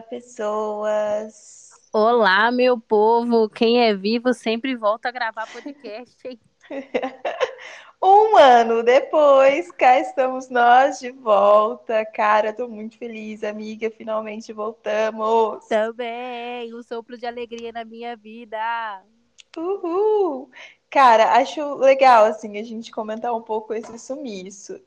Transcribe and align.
pessoas. 0.00 1.70
Olá, 1.92 2.50
meu 2.50 2.80
povo. 2.80 3.50
Quem 3.50 3.82
é 3.82 3.94
vivo 3.94 4.32
sempre 4.32 4.74
volta 4.74 5.08
a 5.08 5.12
gravar 5.12 5.46
podcast, 5.52 6.40
um 8.02 8.36
ano 8.36 8.82
depois, 8.82 9.70
cá 9.72 9.98
estamos 9.98 10.48
nós 10.48 11.00
de 11.00 11.10
volta. 11.10 12.06
Cara, 12.06 12.52
tô 12.52 12.66
muito 12.66 12.96
feliz, 12.96 13.44
amiga. 13.44 13.90
Finalmente 13.90 14.52
voltamos. 14.52 15.66
Também, 15.66 16.74
um 16.74 16.82
sopro 16.82 17.18
de 17.18 17.26
alegria 17.26 17.72
na 17.72 17.84
minha 17.84 18.16
vida. 18.16 19.02
Uhul! 19.56 20.50
Cara, 20.88 21.36
acho 21.36 21.74
legal, 21.74 22.24
assim, 22.24 22.58
a 22.58 22.62
gente 22.62 22.90
comentar 22.90 23.34
um 23.34 23.42
pouco 23.42 23.74
esse 23.74 23.98
sumiço. 23.98 24.80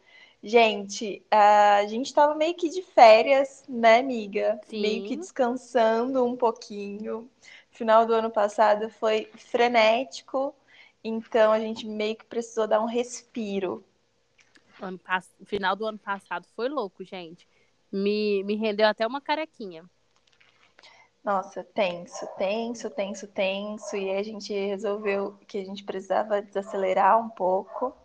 Gente, 0.47 1.25
a 1.31 1.87
gente 1.87 2.05
estava 2.05 2.35
meio 2.35 2.53
que 2.53 2.69
de 2.69 2.83
férias, 2.83 3.63
né, 3.67 3.97
amiga? 3.97 4.61
Sim. 4.67 4.79
Meio 4.79 5.07
que 5.07 5.15
descansando 5.15 6.23
um 6.23 6.37
pouquinho. 6.37 7.27
Final 7.71 8.05
do 8.05 8.13
ano 8.13 8.29
passado 8.29 8.87
foi 8.87 9.27
frenético, 9.33 10.53
então 11.03 11.51
a 11.51 11.59
gente 11.59 11.87
meio 11.87 12.15
que 12.15 12.25
precisou 12.25 12.67
dar 12.67 12.79
um 12.79 12.85
respiro. 12.85 13.83
Ano 14.79 14.99
pass... 14.99 15.27
Final 15.45 15.75
do 15.75 15.87
ano 15.87 15.97
passado 15.97 16.45
foi 16.55 16.69
louco, 16.69 17.03
gente. 17.03 17.47
Me, 17.91 18.43
me 18.43 18.55
rendeu 18.55 18.87
até 18.87 19.07
uma 19.07 19.19
carequinha. 19.19 19.83
Nossa, 21.23 21.63
tenso, 21.63 22.27
tenso, 22.37 22.87
tenso, 22.91 23.27
tenso. 23.29 23.95
E 23.97 24.11
aí 24.11 24.17
a 24.19 24.23
gente 24.23 24.53
resolveu 24.53 25.39
que 25.47 25.57
a 25.57 25.65
gente 25.65 25.83
precisava 25.83 26.39
desacelerar 26.39 27.19
um 27.19 27.29
pouco. 27.29 27.95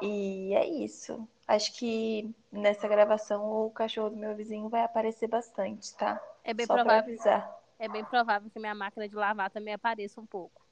E 0.00 0.54
é 0.54 0.66
isso. 0.66 1.28
Acho 1.50 1.76
que 1.76 2.32
nessa 2.52 2.86
gravação 2.86 3.66
o 3.66 3.70
cachorro 3.70 4.10
do 4.10 4.16
meu 4.16 4.36
vizinho 4.36 4.68
vai 4.68 4.84
aparecer 4.84 5.26
bastante, 5.26 5.92
tá? 5.96 6.22
É 6.44 6.54
bem 6.54 6.64
Só 6.64 6.74
pra 6.74 6.84
provável. 6.84 7.12
avisar. 7.12 7.60
É 7.76 7.88
bem 7.88 8.04
provável 8.04 8.48
que 8.48 8.60
minha 8.60 8.72
máquina 8.72 9.08
de 9.08 9.16
lavar 9.16 9.50
também 9.50 9.74
apareça 9.74 10.20
um 10.20 10.26
pouco. 10.26 10.62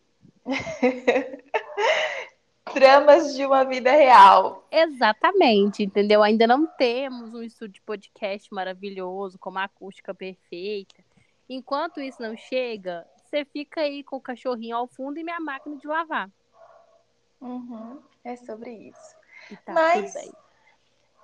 Tramas 2.72 3.34
de 3.34 3.44
uma 3.44 3.64
vida 3.64 3.90
real. 3.90 4.64
Exatamente, 4.70 5.82
entendeu? 5.82 6.22
Ainda 6.22 6.46
não 6.46 6.64
temos 6.64 7.34
um 7.34 7.42
estúdio 7.42 7.74
de 7.74 7.82
podcast 7.82 8.54
maravilhoso, 8.54 9.36
com 9.36 9.50
uma 9.50 9.64
acústica 9.64 10.14
perfeita. 10.14 11.02
Enquanto 11.48 12.00
isso 12.00 12.22
não 12.22 12.36
chega, 12.36 13.04
você 13.24 13.44
fica 13.44 13.80
aí 13.80 14.04
com 14.04 14.14
o 14.14 14.20
cachorrinho 14.20 14.76
ao 14.76 14.86
fundo 14.86 15.18
e 15.18 15.24
minha 15.24 15.40
máquina 15.40 15.76
de 15.76 15.88
lavar. 15.88 16.30
Uhum, 17.40 18.00
é 18.22 18.36
sobre 18.36 18.70
isso. 18.70 19.16
Tá 19.64 19.72
Mas-. 19.72 20.14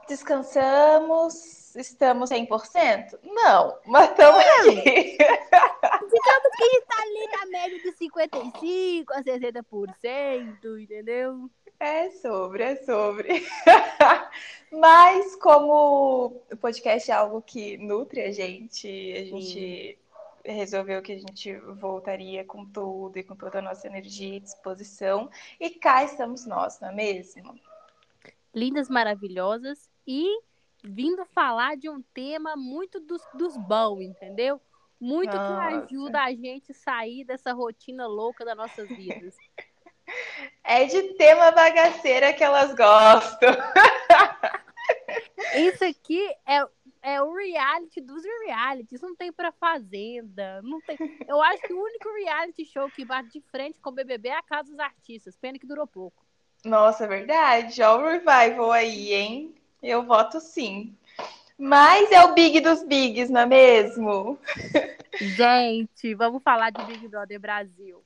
Descansamos? 0.08 1.74
Estamos 1.76 2.30
100%? 2.30 3.18
Não, 3.24 3.78
mas 3.86 4.10
estamos 4.10 4.40
aqui. 4.40 5.16
Digamos 5.18 6.56
que 6.56 6.62
a 6.62 6.68
gente 6.68 6.86
tá 6.86 7.02
ali 7.02 7.26
na 7.32 7.46
média 7.46 7.78
de 7.80 7.92
55% 7.92 9.06
a 9.10 9.22
60%, 9.22 10.80
entendeu? 10.80 11.50
É 11.80 12.10
sobre, 12.10 12.62
é 12.62 12.76
sobre. 12.76 13.44
Mas 14.70 15.34
como 15.36 16.42
o 16.50 16.56
podcast 16.56 17.10
é 17.10 17.14
algo 17.14 17.42
que 17.42 17.76
nutre 17.78 18.22
a 18.22 18.30
gente, 18.30 18.86
a 18.86 19.24
gente 19.24 19.98
resolveu 20.44 21.02
que 21.02 21.12
a 21.12 21.18
gente 21.18 21.56
voltaria 21.56 22.44
com 22.44 22.64
tudo 22.66 23.18
e 23.18 23.24
com 23.24 23.34
toda 23.34 23.58
a 23.58 23.62
nossa 23.62 23.86
energia 23.86 24.36
e 24.36 24.40
disposição. 24.40 25.28
E 25.58 25.70
cá 25.70 26.04
estamos 26.04 26.46
nós, 26.46 26.78
não 26.78 26.90
é 26.90 26.94
mesmo? 26.94 27.58
Lindas, 28.54 28.88
maravilhosas 28.88 29.90
e 30.06 30.40
vindo 30.82 31.24
falar 31.26 31.76
de 31.76 31.88
um 31.88 32.02
tema 32.14 32.56
muito 32.56 33.00
dos, 33.00 33.22
dos 33.34 33.56
bons, 33.56 34.02
entendeu? 34.02 34.60
Muito 35.00 35.32
que 35.32 35.36
ajuda 35.36 36.22
a 36.22 36.34
gente 36.34 36.72
a 36.72 36.74
sair 36.74 37.24
dessa 37.24 37.52
rotina 37.52 38.06
louca 38.06 38.44
das 38.44 38.56
nossas 38.56 38.88
vidas. 38.88 39.36
É 40.62 40.84
de 40.84 41.14
tema 41.14 41.50
bagaceira 41.50 42.34
que 42.34 42.44
elas 42.44 42.74
gostam. 42.74 43.48
Isso 45.56 45.84
aqui 45.84 46.20
é, 46.46 46.66
é 47.02 47.22
o 47.22 47.34
reality 47.34 48.00
dos 48.00 48.22
realities. 48.44 49.00
Não 49.00 49.14
tem 49.14 49.32
pra 49.32 49.52
fazenda. 49.52 50.60
Não 50.62 50.80
tem... 50.82 50.96
Eu 51.26 51.42
acho 51.42 51.62
que 51.62 51.72
o 51.72 51.82
único 51.82 52.12
reality 52.14 52.64
show 52.66 52.90
que 52.90 53.04
bate 53.04 53.30
de 53.30 53.40
frente 53.50 53.80
com 53.80 53.90
o 53.90 53.94
BBB 53.94 54.28
é 54.28 54.36
a 54.36 54.42
Casa 54.42 54.70
dos 54.70 54.78
Artistas. 54.78 55.36
Pena 55.36 55.58
que 55.58 55.66
durou 55.66 55.86
pouco. 55.86 56.24
Nossa, 56.64 57.04
é 57.04 57.08
verdade. 57.08 57.82
Ó 57.82 57.98
o 57.98 58.06
revival 58.06 58.72
aí, 58.72 59.12
hein? 59.12 59.54
Eu 59.84 60.02
voto 60.02 60.40
sim. 60.40 60.96
Mas 61.58 62.10
é 62.10 62.24
o 62.24 62.34
big 62.34 62.58
dos 62.60 62.82
bigs, 62.82 63.28
não 63.28 63.42
é 63.42 63.46
mesmo? 63.46 64.38
Gente, 65.20 66.14
vamos 66.14 66.42
falar 66.42 66.70
de 66.70 66.82
Big 66.84 67.06
Brother 67.06 67.38
Brasil. 67.38 68.02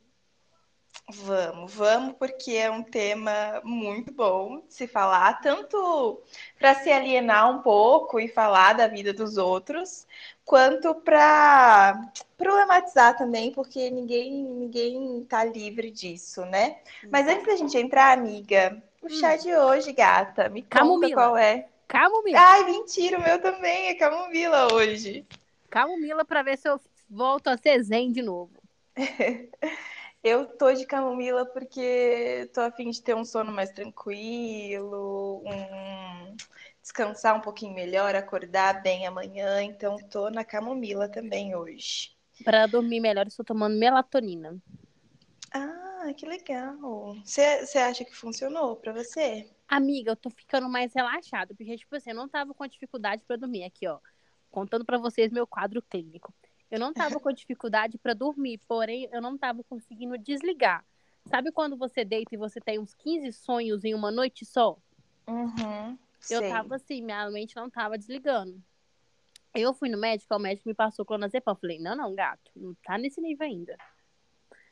Vamos, 1.10 1.72
vamos, 1.72 2.16
porque 2.18 2.52
é 2.52 2.70
um 2.70 2.82
tema 2.82 3.62
muito 3.64 4.12
bom 4.12 4.60
de 4.66 4.74
se 4.74 4.86
falar, 4.86 5.40
tanto 5.40 6.20
para 6.58 6.74
se 6.74 6.92
alienar 6.92 7.50
um 7.50 7.62
pouco 7.62 8.20
e 8.20 8.28
falar 8.28 8.74
da 8.74 8.86
vida 8.86 9.10
dos 9.14 9.38
outros, 9.38 10.06
quanto 10.44 10.94
para 10.96 11.98
problematizar 12.36 13.16
também, 13.16 13.50
porque 13.52 13.88
ninguém 13.88 14.44
ninguém 14.44 15.24
tá 15.24 15.44
livre 15.44 15.90
disso, 15.90 16.44
né? 16.44 16.76
Mas 17.10 17.26
antes 17.26 17.46
da 17.46 17.56
gente 17.56 17.78
entrar, 17.78 18.18
amiga, 18.18 18.82
o 19.00 19.08
chá 19.08 19.34
de 19.34 19.54
hoje, 19.54 19.94
gata, 19.94 20.50
me 20.50 20.60
conta 20.60 20.78
Camomila. 20.78 21.14
qual 21.14 21.36
é. 21.38 21.68
Camomila. 21.88 22.38
Ai, 22.38 22.64
mentira, 22.64 23.18
o 23.18 23.22
meu 23.22 23.40
também 23.40 23.88
é 23.88 23.94
camomila 23.94 24.74
hoje. 24.74 25.24
Camomila 25.70 26.22
pra 26.22 26.42
ver 26.42 26.58
se 26.58 26.68
eu 26.68 26.78
volto 27.08 27.48
a 27.48 27.56
ser 27.56 27.82
zen 27.82 28.12
de 28.12 28.20
novo. 28.20 28.52
Eu 30.22 30.46
tô 30.46 30.72
de 30.72 30.84
camomila 30.84 31.46
porque 31.46 32.50
tô 32.52 32.60
a 32.60 32.72
fim 32.72 32.90
de 32.90 33.00
ter 33.00 33.14
um 33.14 33.24
sono 33.24 33.52
mais 33.52 33.70
tranquilo, 33.70 35.42
um... 35.46 36.36
descansar 36.82 37.36
um 37.36 37.40
pouquinho 37.40 37.74
melhor, 37.74 38.14
acordar 38.14 38.82
bem 38.82 39.06
amanhã. 39.06 39.62
Então 39.62 39.96
tô 40.08 40.28
na 40.28 40.44
camomila 40.44 41.08
também 41.08 41.54
hoje. 41.54 42.16
Pra 42.44 42.66
dormir 42.66 43.00
melhor, 43.00 43.26
estou 43.26 43.44
tomando 43.44 43.78
melatonina. 43.78 44.56
Ah, 45.52 46.12
que 46.16 46.26
legal. 46.26 47.14
Você 47.24 47.78
acha 47.78 48.04
que 48.04 48.14
funcionou 48.14 48.76
pra 48.76 48.92
você? 48.92 49.48
Amiga, 49.66 50.12
eu 50.12 50.16
tô 50.16 50.30
ficando 50.30 50.68
mais 50.68 50.92
relaxada, 50.94 51.54
porque, 51.54 51.76
tipo 51.76 51.94
assim, 51.94 52.10
eu 52.10 52.16
não 52.16 52.28
tava 52.28 52.54
com 52.54 52.66
dificuldade 52.66 53.22
pra 53.26 53.36
dormir. 53.36 53.64
Aqui, 53.64 53.86
ó. 53.86 53.98
Contando 54.50 54.84
pra 54.84 54.98
vocês 54.98 55.30
meu 55.30 55.46
quadro 55.46 55.82
clínico. 55.82 56.32
Eu 56.70 56.78
não 56.78 56.92
tava 56.92 57.18
com 57.18 57.32
dificuldade 57.32 57.96
pra 57.98 58.12
dormir, 58.12 58.58
porém, 58.68 59.08
eu 59.12 59.22
não 59.22 59.38
tava 59.38 59.62
conseguindo 59.64 60.18
desligar. 60.18 60.84
Sabe 61.26 61.50
quando 61.52 61.76
você 61.76 62.04
deita 62.04 62.34
e 62.34 62.38
você 62.38 62.60
tem 62.60 62.78
uns 62.78 62.94
15 62.94 63.32
sonhos 63.32 63.84
em 63.84 63.94
uma 63.94 64.10
noite 64.10 64.44
só? 64.44 64.78
Uhum, 65.26 65.98
Eu 66.30 66.40
sei. 66.40 66.48
tava 66.48 66.76
assim, 66.76 67.02
minha 67.02 67.30
mente 67.30 67.56
não 67.56 67.68
tava 67.68 67.98
desligando. 67.98 68.62
Eu 69.54 69.74
fui 69.74 69.88
no 69.88 69.98
médico, 69.98 70.34
o 70.34 70.38
médico 70.38 70.68
me 70.68 70.74
passou 70.74 71.04
clonazepam. 71.04 71.52
Eu 71.52 71.56
falei, 71.56 71.78
não, 71.78 71.96
não, 71.96 72.14
gato, 72.14 72.50
não 72.54 72.74
tá 72.84 72.96
nesse 72.96 73.20
nível 73.20 73.46
ainda. 73.46 73.76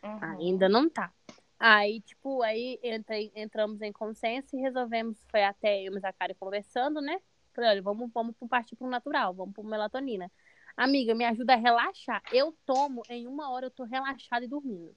Uhum. 0.03 0.39
Ainda 0.39 0.69
não 0.69 0.89
tá. 0.89 1.13
Aí, 1.59 2.01
tipo, 2.03 2.43
aí 2.43 2.79
entrei, 2.83 3.33
entramos 3.35 3.81
em 3.81 3.93
consenso 3.93 4.55
e 4.55 4.61
resolvemos, 4.61 5.19
foi 5.31 5.43
até 5.43 5.83
eu 5.83 5.95
e 5.95 5.97
a 5.97 6.01
Zacari 6.01 6.35
conversando, 6.35 7.01
né? 7.01 7.19
Falei, 7.55 7.71
olha, 7.71 7.83
vamos, 7.83 8.11
vamos 8.13 8.35
partir 8.49 8.77
pro 8.77 8.87
natural, 8.87 9.33
vamos 9.33 9.55
pro 9.55 9.65
melatonina. 9.65 10.31
Amiga, 10.77 11.15
me 11.15 11.25
ajuda 11.25 11.55
a 11.55 11.57
relaxar. 11.57 12.23
Eu 12.31 12.55
tomo, 12.67 13.03
em 13.09 13.27
uma 13.27 13.51
hora 13.51 13.67
eu 13.67 13.71
tô 13.71 13.85
relaxada 13.85 14.45
e 14.45 14.49
dormindo. 14.49 14.95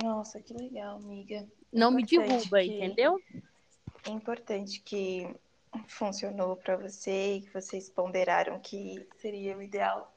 Nossa, 0.00 0.40
que 0.40 0.54
legal, 0.54 0.96
amiga. 0.96 1.46
Não 1.72 1.90
me 1.90 2.04
derruba, 2.04 2.60
que- 2.60 2.66
entendeu? 2.66 3.20
É 4.06 4.10
importante 4.10 4.80
que 4.80 5.34
funcionou 5.88 6.56
para 6.56 6.76
você 6.76 7.36
e 7.36 7.40
que 7.42 7.52
vocês 7.52 7.90
ponderaram 7.90 8.60
que 8.60 9.08
seria 9.16 9.56
o 9.56 9.62
ideal 9.62 10.12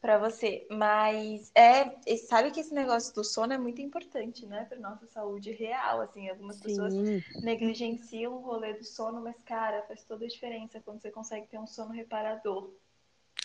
para 0.00 0.18
você. 0.18 0.66
Mas 0.70 1.50
é, 1.54 2.16
sabe 2.18 2.50
que 2.50 2.60
esse 2.60 2.74
negócio 2.74 3.14
do 3.14 3.24
sono 3.24 3.52
é 3.52 3.58
muito 3.58 3.80
importante, 3.80 4.46
né, 4.46 4.64
para 4.64 4.78
nossa 4.78 5.06
saúde 5.06 5.52
real. 5.52 6.00
Assim, 6.02 6.28
algumas 6.28 6.60
pessoas 6.60 6.92
Sim. 6.94 7.22
negligenciam 7.42 8.34
o 8.34 8.40
rolê 8.40 8.74
do 8.74 8.84
sono, 8.84 9.20
mas 9.22 9.42
cara, 9.42 9.82
faz 9.82 10.04
toda 10.04 10.24
a 10.24 10.28
diferença 10.28 10.80
quando 10.80 11.00
você 11.00 11.10
consegue 11.10 11.46
ter 11.46 11.58
um 11.58 11.66
sono 11.66 11.92
reparador. 11.92 12.72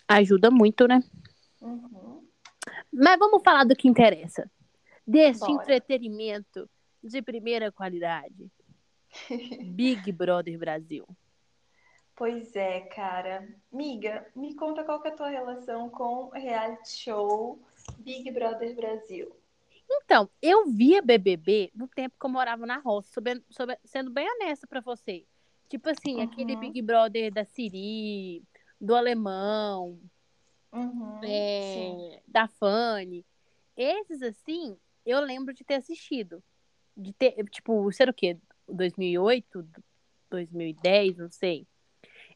Ajuda 0.08 0.50
muito, 0.50 0.86
né? 0.86 1.02
Uhum. 1.60 2.26
Mas 2.92 3.18
vamos 3.18 3.42
falar 3.42 3.64
do 3.64 3.74
que 3.74 3.88
interessa. 3.88 4.50
Desse 5.06 5.40
Bora. 5.40 5.52
entretenimento 5.52 6.68
de 7.02 7.20
primeira 7.22 7.70
qualidade. 7.72 8.50
Big 9.64 10.10
Brother 10.12 10.58
Brasil. 10.58 11.06
Pois 12.16 12.54
é, 12.54 12.80
cara. 12.80 13.48
Miga, 13.72 14.26
me 14.36 14.54
conta 14.54 14.84
qual 14.84 15.00
que 15.02 15.08
é 15.08 15.10
a 15.10 15.16
tua 15.16 15.28
relação 15.28 15.88
com 15.90 16.26
o 16.26 16.30
reality 16.30 16.96
show 16.96 17.60
Big 17.98 18.30
Brother 18.30 18.74
Brasil. 18.76 19.34
Então, 19.90 20.30
eu 20.40 20.66
via 20.70 21.02
BBB 21.02 21.70
no 21.74 21.86
tempo 21.88 22.16
que 22.18 22.24
eu 22.24 22.30
morava 22.30 22.64
na 22.64 22.78
roça, 22.78 23.20
sendo 23.84 24.10
bem 24.10 24.26
honesta 24.30 24.66
pra 24.66 24.80
você. 24.80 25.26
Tipo 25.68 25.90
assim, 25.90 26.22
aquele 26.22 26.54
Uhum. 26.54 26.60
Big 26.60 26.80
Brother 26.82 27.32
da 27.32 27.44
Siri, 27.44 28.42
do 28.80 28.94
Alemão, 28.94 30.00
Uhum, 30.72 31.20
é, 31.24 32.22
da 32.26 32.48
Fanny. 32.48 33.24
Esses, 33.76 34.22
assim, 34.22 34.76
eu 35.04 35.20
lembro 35.20 35.52
de 35.54 35.64
ter 35.64 35.74
assistido. 35.74 36.42
De 36.96 37.12
ter, 37.12 37.32
tipo, 37.50 37.90
sei 37.92 38.06
o 38.08 38.14
quê? 38.14 38.38
2008, 38.68 39.66
2010, 40.30 41.16
não 41.16 41.30
sei. 41.30 41.66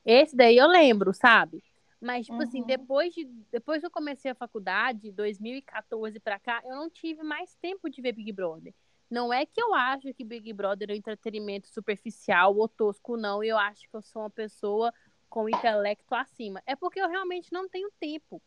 Esse 0.04 0.36
daí 0.36 0.56
eu 0.56 0.66
lembro, 0.66 1.12
sabe? 1.14 1.62
Mas, 2.00 2.26
tipo 2.26 2.42
assim, 2.42 2.60
Uhum. 2.60 2.66
depois, 2.66 3.12
de, 3.14 3.24
depois 3.50 3.80
que 3.80 3.86
eu 3.86 3.90
comecei 3.90 4.30
a 4.30 4.34
faculdade, 4.34 5.10
2014 5.12 6.20
pra 6.20 6.38
cá, 6.38 6.60
eu 6.64 6.76
não 6.76 6.88
tive 6.88 7.22
mais 7.22 7.54
tempo 7.56 7.90
de 7.90 8.00
ver 8.00 8.12
Big 8.12 8.32
Brother. 8.32 8.74
Não 9.10 9.32
é 9.32 9.44
que 9.46 9.60
eu 9.60 9.74
acho 9.74 10.12
que 10.14 10.24
Big 10.24 10.52
Brother 10.52 10.90
é 10.90 10.92
um 10.92 10.96
entretenimento 10.96 11.68
superficial 11.68 12.56
ou 12.56 12.68
tosco, 12.68 13.16
não. 13.16 13.42
Eu 13.42 13.58
acho 13.58 13.82
que 13.88 13.96
eu 13.96 14.02
sou 14.02 14.22
uma 14.22 14.30
pessoa 14.30 14.92
com 15.28 15.48
intelecto 15.48 16.14
acima. 16.14 16.62
É 16.66 16.74
porque 16.76 17.00
eu 17.00 17.08
realmente 17.08 17.52
não 17.52 17.68
tenho 17.68 17.90
tempo. 18.00 18.42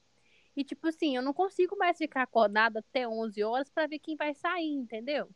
E, 0.56 0.64
tipo 0.64 0.88
assim, 0.88 1.16
eu 1.16 1.22
não 1.22 1.34
consigo 1.34 1.78
mais 1.78 1.98
ficar 1.98 2.24
acordada 2.24 2.80
até 2.80 3.08
11 3.08 3.44
horas 3.44 3.70
pra 3.70 3.88
ver 3.88 4.00
quem 4.00 4.16
vai 4.16 4.34
sair, 4.34 4.74
entendeu? 4.74 5.30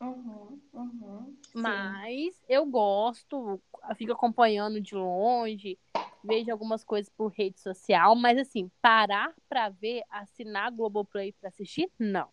Uhum, 0.00 0.60
uhum, 0.72 1.36
sim. 1.42 1.52
Mas 1.54 2.42
eu 2.48 2.66
gosto, 2.66 3.60
fico 3.96 4.12
acompanhando 4.12 4.80
de 4.80 4.94
longe, 4.94 5.78
vejo 6.22 6.50
algumas 6.52 6.84
coisas 6.84 7.10
por 7.10 7.28
rede 7.32 7.58
social, 7.60 8.14
mas 8.14 8.38
assim, 8.38 8.70
parar 8.82 9.34
pra 9.48 9.68
ver, 9.70 10.02
assinar 10.10 10.70
Globoplay 10.72 11.32
pra 11.32 11.48
assistir, 11.48 11.90
não. 11.98 12.30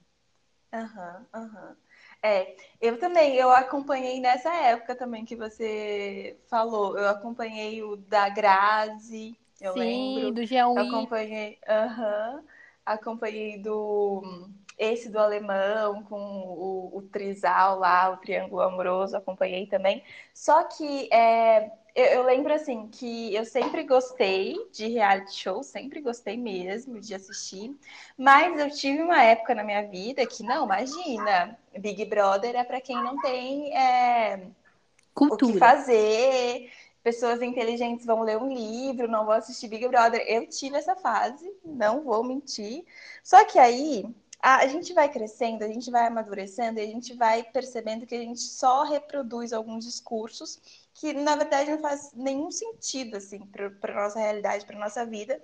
Aham, 0.73 1.25
aham. 1.33 1.77
É, 2.21 2.55
eu 2.81 2.99
também, 2.99 3.35
eu 3.35 3.51
acompanhei 3.51 4.19
nessa 4.19 4.53
época 4.53 4.95
também 4.95 5.23
que 5.25 5.35
você 5.35 6.37
falou. 6.49 6.97
Eu 6.97 7.09
acompanhei 7.09 7.83
o 7.83 7.95
da 7.95 8.29
Grazi, 8.29 9.37
eu 9.61 9.75
Sim, 9.75 10.33
lembro. 10.33 10.33
do 10.33 10.43
Jean 10.45 10.69
Eu 10.75 10.81
Willis. 10.81 11.11
acompanhei, 11.23 11.59
aham, 11.67 12.43
acompanhei 12.85 13.57
do 13.61 14.49
esse 14.77 15.09
do 15.09 15.17
alemão 15.19 16.03
com 16.03 16.19
o, 16.19 16.97
o 16.97 17.01
trisal 17.03 17.79
lá, 17.79 18.11
o 18.11 18.17
triângulo 18.17 18.61
amoroso, 18.61 19.17
acompanhei 19.17 19.65
também. 19.67 20.03
Só 20.33 20.63
que 20.65 21.09
é, 21.11 21.71
eu, 21.97 22.05
eu 22.05 22.23
lembro 22.23 22.53
assim 22.53 22.87
que 22.89 23.33
eu 23.33 23.43
sempre 23.43 23.83
gostei 23.83 24.55
de 24.71 24.87
reality 24.87 25.33
show, 25.33 25.63
sempre 25.63 25.99
gostei 25.99 26.37
mesmo 26.37 26.99
de 26.99 27.15
assistir. 27.15 27.75
Mas 28.15 28.59
eu 28.59 28.69
tive 28.69 29.01
uma 29.01 29.23
época 29.23 29.55
na 29.55 29.63
minha 29.63 29.81
vida 29.87 30.23
que, 30.27 30.43
não, 30.43 30.65
imagina, 30.65 31.57
Big 31.79 32.05
Brother 32.05 32.55
é 32.55 32.63
para 32.63 32.79
quem 32.79 32.95
não 32.95 33.19
tem 33.19 33.75
é, 33.75 34.35
o 34.35 35.21
que 35.21 35.29
Cultura. 35.29 35.57
fazer. 35.57 36.71
Pessoas 37.01 37.41
inteligentes 37.41 38.05
vão 38.05 38.21
ler 38.21 38.37
um 38.37 38.53
livro, 38.53 39.07
não 39.07 39.25
vão 39.25 39.33
assistir 39.33 39.67
Big 39.67 39.87
Brother. 39.87 40.23
Eu 40.27 40.47
tive 40.47 40.77
essa 40.77 40.95
fase, 40.95 41.51
não 41.65 42.03
vou 42.03 42.23
mentir. 42.23 42.85
Só 43.23 43.43
que 43.43 43.57
aí 43.57 44.05
a 44.39 44.67
gente 44.67 44.93
vai 44.93 45.09
crescendo, 45.09 45.63
a 45.63 45.67
gente 45.67 45.89
vai 45.89 46.05
amadurecendo 46.05 46.79
e 46.79 46.83
a 46.83 46.87
gente 46.87 47.15
vai 47.15 47.41
percebendo 47.41 48.05
que 48.05 48.13
a 48.13 48.19
gente 48.19 48.41
só 48.41 48.83
reproduz 48.83 49.51
alguns 49.51 49.83
discursos 49.83 50.86
que, 50.99 51.13
na 51.13 51.35
verdade, 51.35 51.71
não 51.71 51.79
faz 51.79 52.11
nenhum 52.13 52.51
sentido 52.51 53.17
assim, 53.17 53.39
para 53.47 53.93
nossa 54.03 54.19
realidade, 54.19 54.65
para 54.65 54.79
nossa 54.79 55.05
vida. 55.05 55.41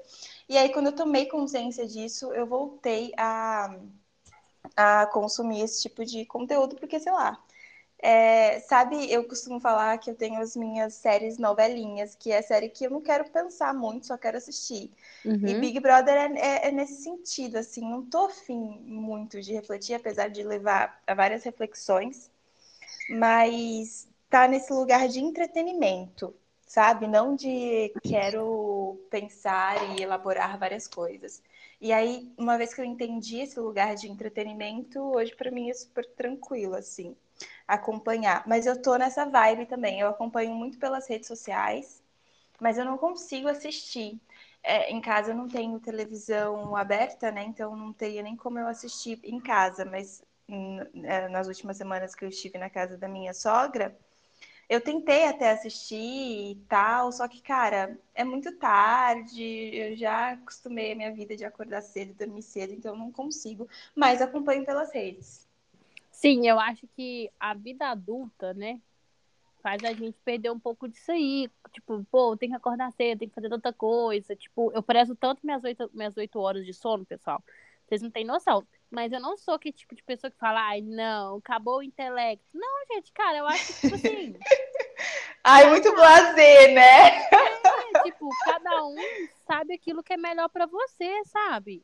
E 0.50 0.58
aí, 0.58 0.72
quando 0.74 0.88
eu 0.88 0.96
tomei 0.96 1.28
consciência 1.28 1.88
disso, 1.88 2.34
eu 2.34 2.46
voltei 2.48 3.14
a, 3.18 3.76
a 4.76 5.06
consumir 5.08 5.62
esse 5.62 5.82
tipo 5.82 6.04
de 6.06 6.26
conteúdo, 6.26 6.76
porque, 6.76 7.00
sei 7.00 7.12
lá, 7.12 7.42
é, 8.00 8.60
sabe, 8.62 9.12
eu 9.12 9.28
costumo 9.28 9.60
falar 9.60 9.98
que 10.00 10.10
eu 10.12 10.16
tenho 10.16 10.42
as 10.42 10.56
minhas 10.56 10.96
séries 10.96 11.38
novelinhas, 11.38 12.16
que 12.16 12.32
é 12.32 12.42
série 12.42 12.70
que 12.70 12.86
eu 12.86 12.92
não 12.92 13.02
quero 13.02 13.30
pensar 13.32 13.74
muito, 13.74 14.08
só 14.08 14.18
quero 14.18 14.38
assistir. 14.38 14.92
E 15.44 15.54
Uhum. 15.54 15.56
Big 15.56 15.80
Brother 15.82 16.16
é, 16.16 16.40
é- 16.66 16.70
é 16.70 16.72
nesse 16.72 17.04
sentido, 17.04 17.58
assim, 17.58 17.82
não 17.82 18.06
tô 18.06 18.26
afim 18.28 18.80
muito 18.86 19.42
de 19.42 19.54
refletir, 19.54 19.96
apesar 19.96 20.30
de 20.30 20.44
levar 20.44 21.02
a 21.08 21.14
várias 21.16 21.44
reflexões, 21.44 22.32
mas 23.10 24.08
tá 24.34 24.48
nesse 24.48 24.74
lugar 24.74 25.08
de 25.08 25.20
entretenimento, 25.20 26.34
sabe? 26.66 27.06
Não 27.06 27.36
de 27.36 27.94
quero 28.02 29.00
pensar 29.12 29.76
e 29.92 30.02
elaborar 30.02 30.58
várias 30.58 30.88
coisas. 30.88 31.40
E 31.80 31.94
aí, 31.94 32.34
uma 32.36 32.58
vez 32.58 32.74
que 32.74 32.82
eu 32.82 32.86
entendi 32.86 33.42
esse 33.42 33.60
lugar 33.60 33.94
de 33.94 34.10
entretenimento, 34.10 35.00
hoje 35.00 35.36
para 35.36 35.52
mim 35.52 35.70
é 35.70 35.74
super 35.76 36.04
tranquilo, 36.16 36.74
assim, 36.76 37.16
acompanhar. 37.68 38.44
Mas 38.48 38.66
eu 38.66 38.82
tô 38.82 38.96
nessa 38.98 39.24
vibe 39.24 39.68
também, 39.68 40.00
eu 40.00 40.08
acompanho 40.08 40.56
muito 40.56 40.80
pelas 40.80 41.08
redes 41.08 41.28
sociais, 41.28 42.02
mas 42.60 42.80
eu 42.80 42.86
não 42.86 42.98
consigo 42.98 43.48
assistir. 43.48 44.20
É, 44.64 44.90
em 44.92 45.00
casa 45.00 45.32
eu 45.32 45.36
não 45.36 45.48
tenho 45.48 45.80
televisão 45.80 46.76
aberta, 46.76 47.32
né? 47.32 47.44
Então 47.44 47.76
não 47.76 47.94
teria 47.94 48.24
nem 48.24 48.36
como 48.36 48.58
eu 48.58 48.68
assistir 48.68 49.20
em 49.24 49.40
casa. 49.40 49.86
Mas 49.86 50.24
hum, 50.50 50.80
é, 51.04 51.28
nas 51.30 51.48
últimas 51.48 51.78
semanas 51.78 52.16
que 52.16 52.26
eu 52.26 52.30
estive 52.30 52.58
na 52.58 52.70
casa 52.70 52.98
da 52.98 53.08
minha 53.08 53.34
sogra, 53.34 53.96
eu 54.70 54.82
tentei 54.82 55.28
até 55.28 55.52
assistir 55.52 56.52
e 56.52 56.56
tal, 56.68 57.12
só 57.12 57.28
que, 57.28 57.42
cara, 57.42 58.00
é 58.14 58.24
muito 58.24 58.56
tarde, 58.58 59.44
eu 59.44 59.96
já 59.96 60.32
acostumei 60.32 60.92
a 60.92 60.96
minha 60.96 61.14
vida 61.14 61.36
de 61.36 61.46
acordar 61.46 61.82
cedo 61.82 62.12
e 62.12 62.26
dormir 62.26 62.42
cedo, 62.42 62.74
então 62.74 62.94
eu 62.94 63.00
não 63.00 63.12
consigo, 63.12 63.68
mas 63.96 64.22
acompanho 64.22 64.66
pelas 64.66 64.94
redes. 64.94 65.48
Sim, 66.12 66.48
eu 66.48 66.60
acho 66.60 66.88
que 66.96 67.30
a 67.40 67.54
vida 67.54 67.88
adulta, 67.88 68.54
né, 68.54 68.80
faz 69.64 69.82
a 69.86 69.94
gente 69.94 70.18
perder 70.26 70.52
um 70.52 70.60
pouco 70.60 70.90
disso 70.90 71.12
aí. 71.12 71.50
Tipo, 71.72 72.06
pô, 72.12 72.36
tem 72.36 72.50
que 72.50 72.56
acordar 72.56 72.92
cedo, 72.92 73.20
tem 73.20 73.30
que 73.30 73.34
fazer 73.34 73.50
tanta 73.50 73.72
coisa. 73.72 74.36
Tipo, 74.36 74.72
eu 74.74 74.84
prezo 74.84 75.16
tanto 75.16 75.40
minhas 75.44 75.64
oito, 75.64 75.90
minhas 75.94 76.14
horas 76.36 76.66
de 76.66 76.74
sono, 76.74 77.06
pessoal. 77.06 77.42
Vocês 77.88 78.02
não 78.02 78.12
têm 78.12 78.26
noção. 78.26 78.68
Mas 78.94 79.12
eu 79.12 79.20
não 79.20 79.36
sou 79.36 79.56
aquele 79.56 79.74
tipo 79.74 79.96
de 79.96 80.04
pessoa 80.04 80.30
que 80.30 80.38
fala, 80.38 80.62
ai, 80.68 80.80
não, 80.82 81.38
acabou 81.38 81.80
o 81.80 81.84
intelecto. 81.84 82.46
Não, 82.54 82.86
gente, 82.94 83.12
cara, 83.12 83.40
eu 83.40 83.48
acho 83.48 83.66
que, 83.66 83.74
tipo 83.74 83.96
assim, 83.96 84.36
Ai, 85.44 85.68
muito 85.68 85.92
blazer, 85.94 86.74
né? 86.76 87.18
é, 87.34 88.04
tipo, 88.04 88.30
cada 88.46 88.86
um 88.86 88.96
sabe 89.48 89.74
aquilo 89.74 90.04
que 90.04 90.14
é 90.14 90.18
melhor 90.18 90.48
pra 90.48 90.68
você, 90.68 91.26
sabe? 91.26 91.84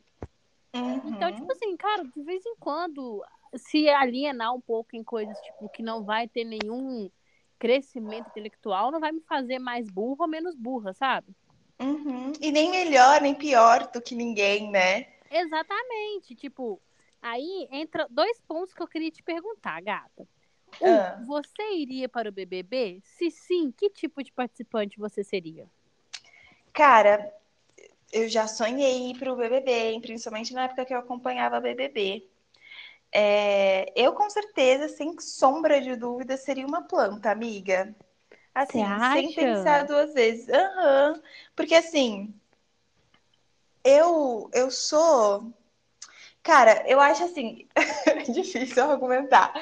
Então, 0.72 1.30
Uhum. 1.30 1.36
tipo 1.36 1.52
assim, 1.52 1.76
cara, 1.76 2.04
de 2.04 2.22
vez 2.22 2.46
em 2.46 2.56
quando, 2.58 3.26
se 3.56 3.90
alienar 3.90 4.54
um 4.54 4.62
pouco 4.62 4.96
em 4.96 5.04
coisas, 5.04 5.36
tipo, 5.42 5.68
que 5.70 5.82
não 5.82 6.04
vai 6.04 6.28
ter 6.28 6.44
nenhum 6.44 7.10
crescimento 7.58 8.28
intelectual, 8.28 8.92
não 8.92 9.00
vai 9.00 9.12
me 9.12 9.22
fazer 9.22 9.58
mais 9.58 9.90
burra 9.90 10.26
ou 10.26 10.28
menos 10.28 10.56
burra, 10.56 10.94
sabe? 10.94 11.36
Uhum. 11.82 12.34
E 12.40 12.52
nem 12.52 12.70
melhor, 12.70 13.20
nem 13.20 13.34
pior 13.34 13.90
do 13.92 14.00
que 14.00 14.14
ninguém, 14.14 14.70
né? 14.70 15.08
Exatamente. 15.32 16.36
Tipo, 16.36 16.80
aí 17.22 17.68
entra 17.72 18.08
dois 18.10 18.40
pontos 18.42 18.74
que 18.74 18.82
eu 18.82 18.88
queria 18.88 19.12
te 19.12 19.24
perguntar, 19.24 19.82
gata. 19.82 20.28
Um, 20.82 21.00
Ah. 21.00 21.18
você 21.18 21.74
iria 21.76 22.10
para 22.10 22.30
o 22.30 22.32
BBB? 22.32 23.02
Se 23.04 23.32
sim, 23.32 23.72
que 23.72 23.90
tipo 23.90 24.24
de 24.24 24.32
participante 24.34 24.98
você 25.00 25.24
seria? 25.24 25.70
Cara, 26.74 27.34
eu 28.14 28.30
já 28.30 28.48
sonhei 28.48 29.12
ir 29.12 29.20
pro 29.20 29.36
BBB, 29.36 29.72
hein? 29.72 30.02
principalmente 30.02 30.54
na 30.54 30.66
época 30.66 30.86
que 30.86 30.94
eu 30.94 31.00
acompanhava 31.00 31.60
BBB. 31.62 32.30
É, 33.14 33.92
eu, 33.96 34.14
com 34.14 34.30
certeza, 34.30 34.90
sem 34.90 35.20
sombra 35.20 35.82
de 35.82 35.96
dúvida, 35.96 36.38
seria 36.38 36.68
uma 36.68 36.84
planta, 36.84 37.32
amiga. 37.32 37.96
Assim, 38.56 39.00
sem 39.00 39.34
pensar 39.34 39.86
duas 39.86 40.14
vezes. 40.14 40.50
Aham. 40.50 41.22
Porque, 41.56 41.76
assim, 41.76 42.34
eu, 43.84 44.50
eu 44.54 44.72
sou. 44.72 45.54
Cara, 46.44 46.84
eu 46.88 47.00
acho 47.00 47.24
assim. 47.24 47.68
difícil 48.34 48.84
argumentar. 48.84 49.54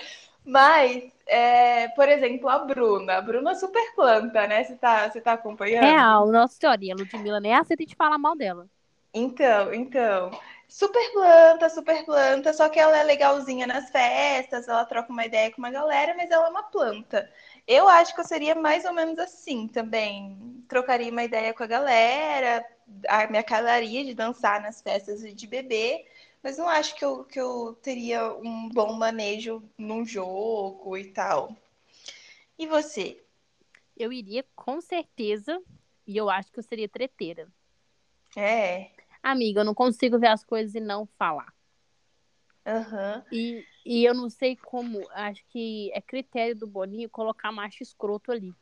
Mas, 0.46 1.04
é, 1.26 1.90
por 1.90 2.08
exemplo, 2.08 2.48
a 2.48 2.60
Bruna. 2.60 3.18
A 3.18 3.22
Bruna 3.22 3.52
é 3.52 3.56
super 3.56 3.94
planta, 3.96 4.48
né? 4.48 4.64
Você 4.64 4.76
tá, 4.76 5.10
você 5.10 5.20
tá 5.20 5.34
acompanhando? 5.34 5.84
Real, 5.84 6.28
nossa 6.28 6.54
história. 6.54 6.94
A 6.94 6.98
Ludmilla 6.98 7.40
nem 7.40 7.54
aceita 7.54 7.86
de 7.86 7.96
falar 7.96 8.18
mal 8.18 8.36
dela. 8.36 8.68
Então, 9.14 9.74
então. 9.74 10.32
Super 10.70 11.12
planta, 11.14 11.70
super 11.70 12.06
planta, 12.06 12.54
só 12.54 12.68
que 12.68 12.78
ela 12.78 12.98
é 12.98 13.04
legalzinha 13.04 13.66
nas 13.66 13.90
festas, 13.90 14.68
ela 14.68 14.84
troca 14.86 15.12
uma 15.12 15.26
ideia 15.26 15.50
com 15.50 15.60
uma 15.60 15.72
galera, 15.72 16.14
mas 16.16 16.30
ela 16.30 16.48
é 16.48 16.50
uma 16.50 16.64
planta. 16.64 17.30
Eu 17.66 17.88
acho 17.88 18.14
que 18.14 18.20
eu 18.20 18.26
seria 18.26 18.54
mais 18.54 18.84
ou 18.84 18.94
menos 18.94 19.18
assim 19.18 19.68
também. 19.68 20.38
Trocaria 20.68 21.10
uma 21.10 21.24
ideia 21.24 21.54
com 21.54 21.64
a 21.64 21.68
galera, 21.68 22.66
a 23.08 23.28
minha 23.28 23.44
calaria 23.44 24.04
de 24.04 24.14
dançar 24.14 24.62
nas 24.62 24.82
festas 24.82 25.24
e 25.24 25.34
de 25.34 25.48
beber, 25.48 26.06
mas 26.48 26.58
não 26.58 26.70
acho 26.70 26.96
que 26.96 27.04
eu, 27.04 27.26
que 27.26 27.38
eu 27.38 27.78
teria 27.82 28.34
um 28.36 28.70
bom 28.70 28.94
manejo 28.94 29.62
num 29.78 30.06
jogo 30.06 30.96
e 30.96 31.12
tal. 31.12 31.54
E 32.58 32.66
você? 32.66 33.22
Eu 33.98 34.14
iria 34.14 34.46
com 34.56 34.80
certeza, 34.80 35.62
e 36.08 36.16
eu 36.16 36.30
acho 36.30 36.50
que 36.50 36.58
eu 36.58 36.64
seria 36.64 36.88
treteira. 36.88 37.52
É. 38.38 38.92
Amiga, 39.22 39.60
eu 39.60 39.66
não 39.66 39.74
consigo 39.74 40.18
ver 40.18 40.28
as 40.28 40.42
coisas 40.42 40.74
e 40.74 40.80
não 40.80 41.06
falar. 41.20 41.54
Aham. 42.66 43.26
E, 43.30 43.66
e 43.86 44.06
eu 44.06 44.14
não 44.14 44.30
sei 44.30 44.56
como, 44.56 45.06
acho 45.12 45.44
que 45.50 45.92
é 45.94 46.00
critério 46.00 46.56
do 46.56 46.66
Boninho 46.66 47.10
colocar 47.10 47.52
macho 47.52 47.84
escroto 47.84 48.32
ali. 48.32 48.54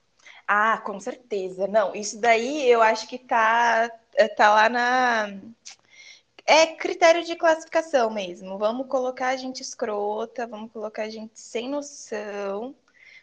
Ah, 0.47 0.79
com 0.79 0.99
certeza. 0.99 1.67
Não, 1.67 1.93
isso 1.93 2.19
daí 2.19 2.67
eu 2.67 2.81
acho 2.81 3.07
que 3.07 3.19
tá, 3.19 3.87
tá 4.35 4.55
lá 4.55 4.69
na, 4.69 5.27
É 6.45 6.67
critério 6.67 7.23
de 7.23 7.35
classificação 7.35 8.11
mesmo. 8.11 8.57
Vamos 8.57 8.87
colocar 8.87 9.29
a 9.29 9.35
gente 9.35 9.61
escrota, 9.61 10.45
vamos 10.45 10.71
colocar 10.71 11.03
a 11.03 11.09
gente 11.09 11.39
sem 11.39 11.67
noção. 11.67 12.75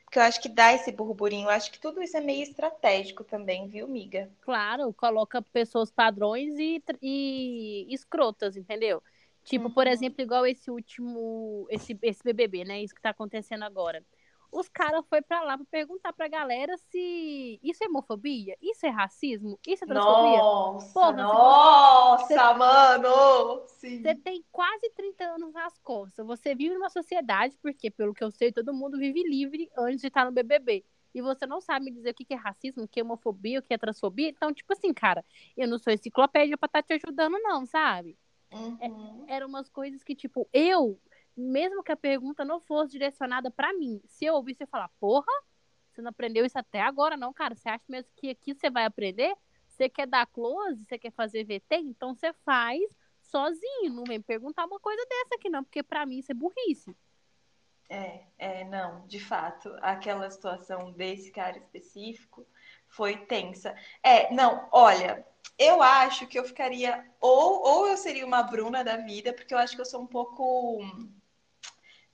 Porque 0.05 0.19
eu 0.19 0.23
acho 0.23 0.43
que 0.43 0.49
dá 0.49 0.75
esse 0.75 0.91
burburinho. 0.91 1.47
Eu 1.47 1.51
acho 1.51 1.71
que 1.71 1.79
tudo 1.79 2.03
isso 2.03 2.17
é 2.17 2.21
meio 2.21 2.43
estratégico 2.43 3.23
também, 3.25 3.69
viu, 3.69 3.87
miga? 3.87 4.29
Claro, 4.41 4.93
coloca 4.93 5.41
pessoas 5.41 5.91
padrões 5.91 6.59
e, 6.59 6.83
e 7.01 7.87
escrotas, 7.95 8.57
entendeu? 8.57 9.03
Tipo, 9.45 9.67
uhum. 9.67 9.75
por 9.75 9.87
exemplo, 9.87 10.21
igual 10.21 10.45
esse 10.45 10.71
último, 10.71 11.67
esse, 11.71 11.99
esse 12.03 12.23
BBB, 12.25 12.65
né? 12.65 12.83
Isso 12.83 12.95
que 12.95 13.01
tá 13.01 13.11
acontecendo 13.11 13.65
agora 13.65 14.05
os 14.53 14.69
caras 14.69 15.05
foi 15.09 15.23
para 15.23 15.43
lá 15.43 15.57
para 15.57 15.67
perguntar 15.71 16.13
pra 16.13 16.29
galera 16.29 16.77
se 16.77 17.59
isso 17.63 17.83
é 17.83 17.89
homofobia, 17.89 18.55
isso 18.61 18.85
é 18.85 18.91
racismo, 18.91 19.59
isso 19.67 19.83
é 19.83 19.87
transfobia. 19.87 20.39
Nossa, 20.39 20.93
Porra, 20.93 21.13
nossa, 21.13 22.27
você, 22.27 22.35
mano! 22.59 23.67
Você 23.67 24.15
tem 24.15 24.45
quase 24.53 24.91
30 24.91 25.25
anos 25.25 25.53
nas 25.55 25.79
costas. 25.79 26.27
Você 26.27 26.55
vive 26.55 26.75
numa 26.75 26.91
sociedade, 26.91 27.57
porque, 27.63 27.91
pelo 27.91 28.13
que 28.13 28.23
eu 28.23 28.31
sei, 28.31 28.53
todo 28.53 28.75
mundo 28.75 28.99
vive 28.99 29.23
livre 29.23 29.71
antes 29.77 30.03
de 30.03 30.09
estar 30.09 30.27
no 30.27 30.33
BBB. 30.33 30.85
E 31.15 31.23
você 31.23 31.47
não 31.47 31.61
sabe 31.61 31.87
me 31.87 31.91
dizer 31.91 32.11
o 32.11 32.15
que 32.15 32.27
é 32.33 32.37
racismo, 32.37 32.85
o 32.85 32.89
que 32.89 33.01
é 33.01 33.03
homofobia, 33.03 33.59
o 33.59 33.63
que 33.63 33.73
é 33.73 33.79
transfobia. 33.79 34.29
Então, 34.29 34.53
tipo 34.53 34.73
assim, 34.73 34.93
cara, 34.93 35.25
eu 35.57 35.67
não 35.67 35.79
sou 35.79 35.93
enciclopédia 35.93 36.59
pra 36.59 36.67
estar 36.67 36.83
tá 36.83 36.87
te 36.87 36.93
ajudando, 36.95 37.39
não, 37.41 37.65
sabe? 37.65 38.19
Uhum. 38.53 39.27
É, 39.29 39.37
eram 39.37 39.49
umas 39.49 39.69
coisas 39.69 40.03
que, 40.03 40.15
tipo, 40.15 40.49
eu 40.53 40.99
mesmo 41.37 41.83
que 41.83 41.93
a 41.93 41.97
pergunta 41.97 42.45
não 42.45 42.61
fosse 42.61 42.93
direcionada 42.93 43.51
para 43.51 43.73
mim, 43.73 44.01
se 44.07 44.25
eu 44.25 44.35
ouvisse 44.35 44.67
falar, 44.67 44.91
porra, 45.01 45.33
você 45.91 46.01
não 46.01 46.11
aprendeu 46.11 46.45
isso 46.45 46.59
até 46.59 46.81
agora, 46.81 47.17
não, 47.17 47.33
cara? 47.33 47.55
Você 47.55 47.69
acha 47.69 47.85
mesmo 47.89 48.11
que 48.17 48.31
aqui 48.31 48.55
você 48.55 48.71
vai 48.71 48.85
aprender? 48.85 49.35
Você 49.69 49.89
quer 49.89 50.07
dar 50.07 50.27
close? 50.27 50.85
Você 50.85 50.99
quer 50.99 51.13
fazer 51.13 51.45
VT? 51.45 51.77
Então 51.77 52.15
você 52.15 52.33
faz 52.45 52.81
sozinho. 53.21 53.93
Não 53.93 54.05
vem 54.05 54.21
perguntar 54.21 54.65
uma 54.65 54.81
coisa 54.81 55.05
dessa 55.07 55.35
aqui, 55.35 55.51
não, 55.51 55.63
porque 55.63 55.83
para 55.83 56.07
mim 56.07 56.19
isso 56.19 56.33
é 56.33 56.35
burrice. 56.35 56.97
É, 57.89 58.25
é, 58.39 58.65
não, 58.65 59.07
de 59.07 59.21
fato, 59.21 59.71
aquela 59.83 60.31
situação 60.31 60.93
desse 60.93 61.31
cara 61.31 61.59
específico 61.59 62.47
foi 62.89 63.19
tensa. 63.27 63.77
É, 64.03 64.33
não, 64.33 64.67
olha, 64.73 65.27
eu 65.59 65.83
acho 65.83 66.27
que 66.27 66.39
eu 66.39 66.45
ficaria, 66.45 67.07
ou, 67.21 67.63
ou 67.63 67.87
eu 67.87 67.97
seria 67.99 68.25
uma 68.25 68.43
Bruna 68.43 68.83
da 68.83 68.97
vida, 68.97 69.35
porque 69.35 69.53
eu 69.53 69.59
acho 69.59 69.75
que 69.75 69.81
eu 69.83 69.87
sou 69.87 70.01
um 70.01 70.07
pouco 70.07 70.81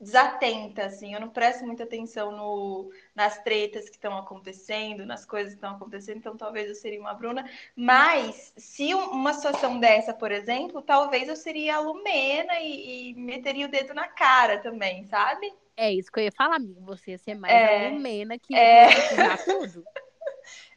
desatenta, 0.00 0.84
assim, 0.84 1.12
eu 1.12 1.20
não 1.20 1.28
presto 1.28 1.66
muita 1.66 1.82
atenção 1.82 2.30
no, 2.30 2.90
nas 3.14 3.42
tretas 3.42 3.88
que 3.88 3.96
estão 3.96 4.16
acontecendo, 4.16 5.04
nas 5.04 5.26
coisas 5.26 5.52
que 5.52 5.56
estão 5.56 5.74
acontecendo, 5.74 6.18
então 6.18 6.36
talvez 6.36 6.68
eu 6.68 6.74
seria 6.74 7.00
uma 7.00 7.14
Bruna, 7.14 7.48
mas 7.74 8.52
se 8.56 8.94
uma 8.94 9.32
situação 9.32 9.80
dessa, 9.80 10.14
por 10.14 10.30
exemplo, 10.30 10.80
talvez 10.82 11.28
eu 11.28 11.36
seria 11.36 11.76
a 11.76 11.80
Lumena 11.80 12.60
e, 12.60 13.10
e 13.10 13.14
meteria 13.14 13.66
o 13.66 13.70
dedo 13.70 13.92
na 13.92 14.06
cara 14.06 14.58
também, 14.58 15.04
sabe? 15.04 15.52
É 15.76 15.92
isso 15.92 16.10
que 16.12 16.20
eu 16.20 16.24
ia 16.24 16.32
falar, 16.32 16.56
amigo, 16.56 16.80
você 16.80 17.12
ia 17.12 17.18
ser 17.18 17.34
mais 17.34 17.52
é, 17.52 17.86
a 17.86 17.90
Lumena 17.90 18.38
que 18.38 18.54
é... 18.54 18.88
ia 18.90 19.38
tudo. 19.38 19.84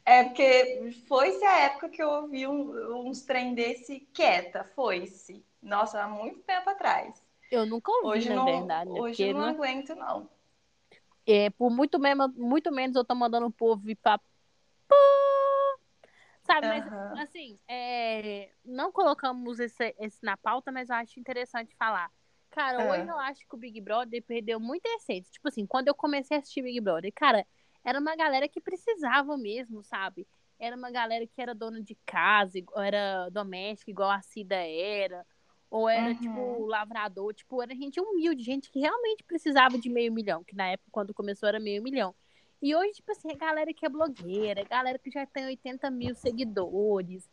É 0.04 0.24
porque 0.24 0.90
foi-se 1.06 1.44
a 1.44 1.60
época 1.60 1.88
que 1.88 2.02
eu 2.02 2.08
ouvi 2.08 2.44
um, 2.46 3.06
uns 3.06 3.22
trem 3.22 3.54
desse 3.54 4.00
quieta, 4.12 4.64
foi-se. 4.74 5.44
Nossa, 5.62 6.02
há 6.02 6.08
muito 6.08 6.40
tempo 6.40 6.68
atrás. 6.68 7.21
Eu 7.52 7.66
nunca 7.66 7.92
ouvi, 7.92 8.06
hoje 8.06 8.28
na 8.30 8.36
não, 8.36 8.46
verdade. 8.46 8.90
Né? 8.90 8.98
Hoje 8.98 9.22
eu 9.24 9.34
não, 9.34 9.40
não 9.42 9.48
aguento, 9.48 9.94
não. 9.94 10.30
É, 11.26 11.50
por 11.50 11.70
muito 11.70 11.98
menos, 11.98 12.34
muito 12.34 12.72
menos 12.72 12.96
eu 12.96 13.04
tô 13.04 13.14
mandando 13.14 13.46
o 13.46 13.52
povo 13.52 13.90
ir 13.90 13.94
pra. 13.96 14.18
Sabe, 16.40 16.66
mas 16.66 16.84
uhum. 16.86 17.18
assim, 17.20 17.58
é... 17.68 18.50
não 18.64 18.90
colocamos 18.90 19.60
esse, 19.60 19.94
esse 20.00 20.24
na 20.24 20.36
pauta, 20.36 20.72
mas 20.72 20.88
eu 20.88 20.96
acho 20.96 21.20
interessante 21.20 21.76
falar. 21.76 22.10
Cara, 22.50 22.84
uhum. 22.84 22.90
hoje 22.90 23.08
eu 23.08 23.18
acho 23.18 23.46
que 23.46 23.54
o 23.54 23.58
Big 23.58 23.80
Brother 23.82 24.22
perdeu 24.22 24.58
muita 24.58 24.88
essência. 24.96 25.30
Tipo 25.30 25.48
assim, 25.48 25.66
quando 25.66 25.88
eu 25.88 25.94
comecei 25.94 26.38
a 26.38 26.40
assistir 26.40 26.62
Big 26.62 26.80
Brother, 26.80 27.12
cara, 27.14 27.46
era 27.84 28.00
uma 28.00 28.16
galera 28.16 28.48
que 28.48 28.62
precisava 28.62 29.36
mesmo, 29.36 29.82
sabe? 29.84 30.26
Era 30.58 30.74
uma 30.74 30.90
galera 30.90 31.26
que 31.26 31.40
era 31.40 31.54
dona 31.54 31.82
de 31.82 31.96
casa, 32.06 32.58
era 32.76 33.28
doméstica, 33.28 33.90
igual 33.90 34.10
a 34.10 34.22
Cida 34.22 34.56
era 34.56 35.24
ou 35.72 35.88
era, 35.88 36.08
uhum. 36.10 36.14
tipo, 36.16 36.66
lavrador, 36.66 37.32
tipo, 37.32 37.62
era 37.62 37.74
gente 37.74 37.98
humilde, 37.98 38.44
gente 38.44 38.70
que 38.70 38.78
realmente 38.78 39.24
precisava 39.24 39.78
de 39.78 39.88
meio 39.88 40.12
milhão, 40.12 40.44
que 40.44 40.54
na 40.54 40.68
época, 40.68 40.90
quando 40.92 41.14
começou, 41.14 41.48
era 41.48 41.58
meio 41.58 41.82
milhão. 41.82 42.14
E 42.60 42.76
hoje, 42.76 42.92
tipo 42.92 43.10
assim, 43.10 43.32
a 43.32 43.36
galera 43.36 43.72
que 43.72 43.86
é 43.86 43.88
blogueira, 43.88 44.60
a 44.60 44.64
galera 44.64 44.98
que 44.98 45.10
já 45.10 45.24
tem 45.24 45.46
80 45.46 45.90
mil 45.90 46.14
seguidores, 46.14 47.26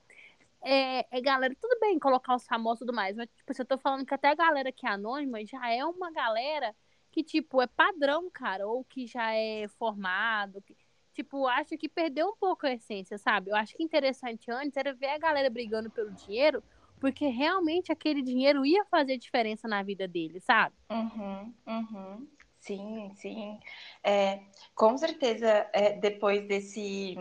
é, 0.61 1.05
é 1.11 1.21
galera, 1.21 1.53
tudo 1.59 1.77
bem 1.81 1.99
colocar 1.99 2.33
os 2.33 2.47
famosos 2.47 2.77
e 2.77 2.85
tudo 2.85 2.95
mais, 2.95 3.17
mas, 3.17 3.27
tipo, 3.35 3.53
se 3.53 3.61
eu 3.61 3.65
tô 3.65 3.77
falando 3.77 4.05
que 4.05 4.13
até 4.13 4.29
a 4.29 4.35
galera 4.35 4.71
que 4.71 4.87
é 4.87 4.89
anônima 4.89 5.45
já 5.45 5.69
é 5.69 5.83
uma 5.83 6.09
galera 6.09 6.73
que, 7.11 7.21
tipo, 7.21 7.61
é 7.61 7.67
padrão, 7.67 8.29
cara, 8.29 8.65
ou 8.65 8.85
que 8.85 9.05
já 9.05 9.33
é 9.33 9.67
formado, 9.67 10.61
que, 10.61 10.77
tipo, 11.13 11.45
acho 11.45 11.77
que 11.77 11.89
perdeu 11.89 12.29
um 12.29 12.37
pouco 12.37 12.65
a 12.65 12.71
essência, 12.71 13.17
sabe? 13.17 13.51
Eu 13.51 13.55
acho 13.57 13.75
que 13.75 13.83
interessante 13.83 14.49
antes 14.49 14.77
era 14.77 14.93
ver 14.93 15.09
a 15.09 15.17
galera 15.17 15.49
brigando 15.49 15.89
pelo 15.89 16.11
dinheiro, 16.11 16.63
porque 16.99 17.27
realmente 17.27 17.91
aquele 17.91 18.21
dinheiro 18.21 18.65
ia 18.65 18.85
fazer 18.85 19.17
diferença 19.17 19.67
na 19.67 19.81
vida 19.83 20.07
dele, 20.07 20.39
sabe? 20.39 20.75
Uhum, 20.91 21.53
uhum. 21.67 22.27
Sim, 22.59 23.11
sim. 23.15 23.59
É, 24.03 24.41
com 24.75 24.97
certeza, 24.97 25.69
é, 25.73 25.93
depois 25.93 26.45
desse, 26.47 27.15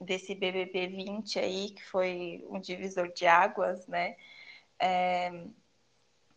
desse 0.00 0.34
BBB 0.34 0.86
20 0.88 1.38
aí, 1.38 1.70
que 1.70 1.84
foi 1.84 2.44
um 2.48 2.58
divisor 2.58 3.12
de 3.12 3.26
águas, 3.26 3.86
né? 3.86 4.16
É, 4.78 5.30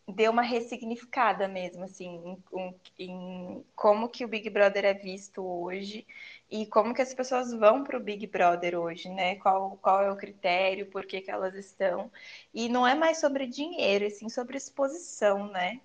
deu 0.08 0.32
uma 0.32 0.42
ressignificada 0.42 1.46
mesmo, 1.46 1.84
assim, 1.84 2.40
em, 2.54 2.74
em, 2.98 3.64
como 3.76 4.08
que 4.08 4.24
o 4.24 4.28
Big 4.28 4.48
Brother 4.48 4.84
é 4.86 4.94
visto 4.94 5.44
hoje 5.44 6.06
e 6.50 6.66
como 6.66 6.94
que 6.94 7.02
as 7.02 7.12
pessoas 7.12 7.52
vão 7.52 7.84
para 7.84 7.98
o 7.98 8.02
Big 8.02 8.26
Brother 8.26 8.78
hoje, 8.78 9.10
né? 9.10 9.36
Qual, 9.36 9.76
qual 9.82 10.02
é 10.02 10.10
o 10.10 10.16
critério, 10.16 10.86
por 10.86 11.04
que, 11.04 11.20
que 11.20 11.30
elas 11.30 11.54
estão. 11.54 12.10
E 12.54 12.68
não 12.68 12.86
é 12.86 12.94
mais 12.94 13.18
sobre 13.18 13.46
dinheiro, 13.46 14.04
e 14.04 14.10
sim 14.10 14.30
sobre 14.30 14.56
exposição, 14.56 15.48
né? 15.48 15.80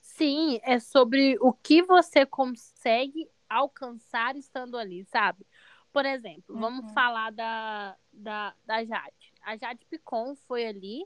Sim, 0.00 0.60
é 0.62 0.78
sobre 0.78 1.36
o 1.40 1.52
que 1.52 1.82
você 1.82 2.24
consegue 2.24 3.28
alcançar 3.48 4.36
estando 4.36 4.76
ali, 4.76 5.04
sabe? 5.06 5.44
Por 5.92 6.06
exemplo, 6.06 6.54
uhum. 6.54 6.60
vamos 6.60 6.92
falar 6.92 7.32
da, 7.32 7.96
da, 8.12 8.54
da 8.64 8.84
Jade. 8.84 9.32
A 9.42 9.56
Jade 9.56 9.84
Picon 9.86 10.36
foi 10.46 10.66
ali 10.66 11.04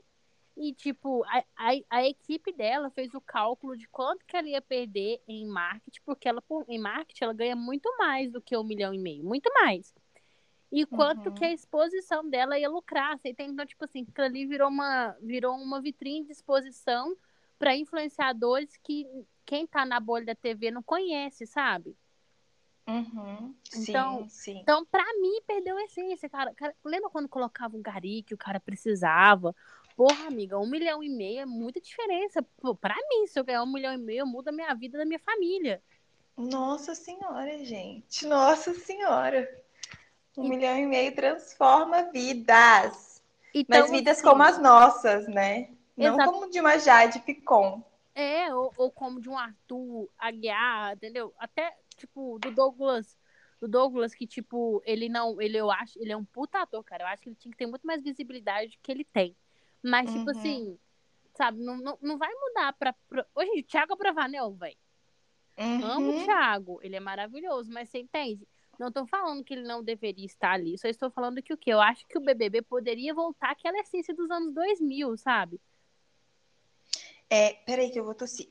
e, 0.55 0.73
tipo, 0.73 1.23
a, 1.25 1.43
a, 1.57 1.71
a, 1.89 2.07
equipe 2.07 2.53
dela 2.53 2.89
fez 2.91 3.13
o 3.13 3.21
cálculo 3.21 3.75
de 3.75 3.87
quanto 3.87 4.25
que 4.25 4.37
ela 4.37 4.47
ia 4.47 4.61
perder 4.61 5.21
em 5.27 5.47
marketing, 5.47 6.01
porque 6.05 6.29
ela, 6.29 6.43
em 6.67 6.79
marketing, 6.79 7.23
ela 7.23 7.33
ganha 7.33 7.55
muito 7.55 7.89
mais 7.97 8.31
do 8.31 8.41
que 8.41 8.55
um 8.55 8.63
milhão 8.63 8.93
e 8.93 8.99
meio, 8.99 9.23
muito 9.23 9.51
mais. 9.53 9.93
E 10.71 10.85
quanto 10.85 11.29
uhum. 11.29 11.35
que 11.35 11.45
a 11.45 11.53
exposição 11.53 12.27
dela 12.27 12.57
ia 12.57 12.67
lucrar. 12.67 13.17
Você 13.17 13.29
entende? 13.29 13.51
Então, 13.51 13.65
tipo 13.65 13.85
assim, 13.85 14.05
aquilo 14.09 14.25
ali 14.25 14.45
virou 14.47 14.69
uma, 14.69 15.15
virou 15.21 15.55
uma 15.55 15.79
vitrine 15.79 16.25
de 16.25 16.31
exposição 16.31 17.15
para 17.59 17.75
influenciadores 17.75 18.75
que 18.77 19.07
quem 19.45 19.67
tá 19.67 19.85
na 19.85 19.99
bolha 19.99 20.25
da 20.25 20.35
TV 20.35 20.71
não 20.71 20.81
conhece, 20.81 21.45
sabe? 21.45 21.95
Uhum. 22.87 23.55
Então, 23.77 24.27
sim, 24.27 24.53
sim. 24.53 24.59
então 24.59 24.85
para 24.85 25.05
mim, 25.21 25.41
perdeu 25.47 25.77
a 25.77 25.83
essência, 25.83 26.29
cara. 26.29 26.53
cara. 26.53 26.75
Lembra 26.83 27.09
quando 27.09 27.29
colocava 27.29 27.77
um 27.77 27.81
gari 27.81 28.23
que 28.23 28.33
o 28.33 28.37
cara 28.37 28.59
precisava? 28.59 29.55
Porra, 29.95 30.27
amiga, 30.27 30.59
um 30.59 30.67
milhão 30.67 31.03
e 31.03 31.09
meio 31.09 31.41
é 31.41 31.45
muita 31.45 31.79
diferença. 31.79 32.43
Pô, 32.59 32.75
pra 32.75 32.95
mim, 33.09 33.27
se 33.27 33.39
eu 33.39 33.43
ganhar 33.43 33.63
um 33.63 33.71
milhão 33.71 33.93
e 33.93 33.97
meio, 33.97 34.25
muda 34.25 34.49
a 34.49 34.53
minha 34.53 34.73
vida 34.73 34.97
da 34.97 35.05
minha 35.05 35.19
família. 35.19 35.81
Nossa 36.35 36.95
senhora, 36.95 37.63
gente. 37.63 38.25
Nossa 38.25 38.73
senhora. 38.73 39.47
Um 40.35 40.45
e... 40.45 40.49
milhão 40.49 40.77
e 40.77 40.85
meio 40.85 41.13
transforma 41.13 42.03
vidas. 42.11 43.21
Então, 43.53 43.81
Mas 43.81 43.91
vidas 43.91 44.17
assim, 44.17 44.27
como 44.27 44.41
as 44.41 44.57
nossas, 44.57 45.27
né? 45.27 45.69
Não 45.95 46.17
como 46.17 46.49
de 46.49 46.59
uma 46.59 46.79
Jade 46.79 47.19
Picon. 47.19 47.83
É, 48.15 48.53
ou, 48.53 48.73
ou 48.77 48.91
como 48.91 49.21
de 49.21 49.29
um 49.29 49.37
Arthur 49.37 50.09
Aguiar, 50.17 50.93
entendeu? 50.93 51.33
Até, 51.37 51.75
tipo, 51.97 52.39
do 52.39 52.51
Douglas 52.51 53.15
do 53.63 53.67
Douglas, 53.67 54.13
que, 54.13 54.27
tipo, 54.27 54.81
ele 54.85 55.07
não. 55.07 55.41
Ele, 55.41 55.57
eu 55.57 55.71
acho, 55.71 55.97
ele 55.99 56.11
é 56.11 56.17
um 56.17 56.25
puta 56.25 56.61
ator, 56.61 56.83
cara. 56.83 57.03
Eu 57.03 57.07
acho 57.07 57.21
que 57.21 57.29
ele 57.29 57.35
tinha 57.35 57.51
que 57.51 57.57
ter 57.57 57.65
muito 57.65 57.87
mais 57.87 58.03
visibilidade 58.03 58.77
que 58.81 58.91
ele 58.91 59.05
tem. 59.05 59.35
Mas, 59.83 60.09
tipo 60.09 60.31
uhum. 60.31 60.37
assim, 60.37 60.79
sabe, 61.35 61.59
não, 61.61 61.77
não, 61.77 61.97
não 62.01 62.17
vai 62.17 62.33
mudar 62.33 62.73
pra. 62.73 62.93
pra... 63.09 63.25
Hoje, 63.35 63.59
o 63.59 63.63
Thiago 63.63 63.95
Bravanel, 63.95 64.53
velho. 64.53 64.77
Uhum. 65.57 65.85
Amo 65.85 66.21
o 66.21 66.23
Thiago, 66.23 66.79
ele 66.81 66.95
é 66.95 66.99
maravilhoso, 66.99 67.71
mas 67.71 67.89
você 67.89 67.99
entende? 67.99 68.47
Não 68.79 68.87
estou 68.87 69.05
falando 69.05 69.43
que 69.43 69.53
ele 69.53 69.67
não 69.67 69.83
deveria 69.83 70.25
estar 70.25 70.53
ali, 70.53 70.77
só 70.79 70.87
estou 70.87 71.11
falando 71.11 71.43
que 71.43 71.53
o 71.53 71.57
que? 71.57 71.69
Eu 71.69 71.79
acho 71.79 72.07
que 72.07 72.17
o 72.17 72.21
BBB 72.21 72.63
poderia 72.63 73.13
voltar 73.13 73.51
àquela 73.51 73.77
essência 73.79 74.15
dos 74.15 74.31
anos 74.31 74.53
2000, 74.53 75.15
sabe? 75.17 75.61
É, 77.29 77.53
peraí 77.65 77.91
que 77.91 77.99
eu 77.99 78.03
vou 78.03 78.15
tossir. 78.15 78.49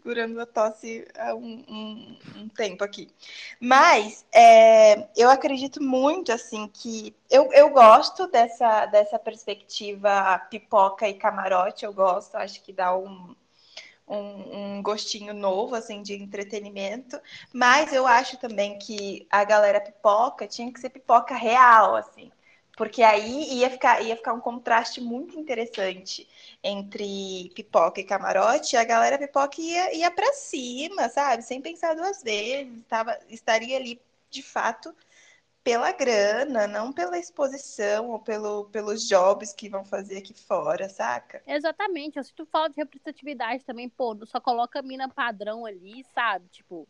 Segurando 0.00 0.40
a 0.40 0.46
tosse 0.46 1.06
há 1.16 1.34
um, 1.34 1.64
um, 1.68 2.18
um 2.36 2.48
tempo 2.48 2.82
aqui. 2.82 3.08
Mas 3.60 4.24
é, 4.32 5.08
eu 5.16 5.30
acredito 5.30 5.82
muito 5.82 6.32
assim 6.32 6.66
que 6.68 7.14
eu, 7.30 7.52
eu 7.52 7.70
gosto 7.70 8.26
dessa, 8.26 8.86
dessa 8.86 9.18
perspectiva 9.18 10.38
pipoca 10.50 11.06
e 11.06 11.14
camarote, 11.14 11.84
eu 11.84 11.92
gosto, 11.92 12.36
acho 12.36 12.62
que 12.62 12.72
dá 12.72 12.96
um, 12.96 13.34
um, 14.08 14.78
um, 14.78 14.82
gostinho 14.82 15.34
novo, 15.34 15.74
assim, 15.74 16.02
de 16.02 16.14
entretenimento. 16.14 17.20
Mas 17.52 17.92
eu 17.92 18.06
acho 18.06 18.38
também 18.38 18.78
que 18.78 19.26
a 19.30 19.44
galera 19.44 19.80
pipoca 19.80 20.46
tinha 20.46 20.72
que 20.72 20.80
ser 20.80 20.90
pipoca 20.90 21.34
real, 21.34 21.94
assim. 21.94 22.32
Porque 22.76 23.02
aí 23.02 23.58
ia 23.58 23.68
ficar, 23.68 24.00
ia 24.02 24.16
ficar 24.16 24.32
um 24.32 24.40
contraste 24.40 25.02
muito 25.02 25.38
interessante 25.38 26.26
entre 26.62 27.50
pipoca 27.54 28.00
e 28.00 28.04
camarote. 28.04 28.76
A 28.76 28.84
galera 28.84 29.18
pipoca 29.18 29.60
ia, 29.60 29.94
ia 29.94 30.10
para 30.10 30.32
cima, 30.34 31.08
sabe? 31.08 31.42
Sem 31.42 31.60
pensar 31.60 31.94
duas 31.94 32.22
vezes. 32.22 32.84
Tava, 32.88 33.18
estaria 33.28 33.76
ali, 33.76 34.00
de 34.30 34.42
fato, 34.42 34.94
pela 35.62 35.92
grana, 35.92 36.66
não 36.66 36.92
pela 36.92 37.18
exposição 37.18 38.10
ou 38.10 38.18
pelo, 38.18 38.64
pelos 38.66 39.06
jobs 39.06 39.52
que 39.52 39.68
vão 39.68 39.84
fazer 39.84 40.18
aqui 40.18 40.34
fora, 40.34 40.88
saca? 40.88 41.42
Exatamente. 41.46 42.18
Eu 42.18 42.24
sinto 42.24 42.46
falta 42.46 42.70
de 42.70 42.76
representatividade 42.76 43.64
também, 43.64 43.88
pô, 43.88 44.16
só 44.26 44.40
coloca 44.40 44.78
a 44.78 44.82
mina 44.82 45.08
padrão 45.08 45.66
ali, 45.66 46.04
sabe? 46.14 46.48
Tipo. 46.48 46.88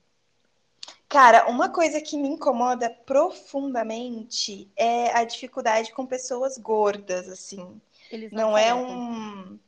Cara, 1.08 1.48
uma 1.48 1.68
coisa 1.68 2.00
que 2.00 2.16
me 2.16 2.28
incomoda 2.28 2.88
profundamente 2.88 4.70
é 4.76 5.10
a 5.10 5.24
dificuldade 5.24 5.92
com 5.92 6.06
pessoas 6.06 6.56
gordas, 6.56 7.28
assim. 7.28 7.80
Eles 8.10 8.32
não, 8.32 8.50
não 8.50 8.58
é 8.58 8.74
um 8.74 9.58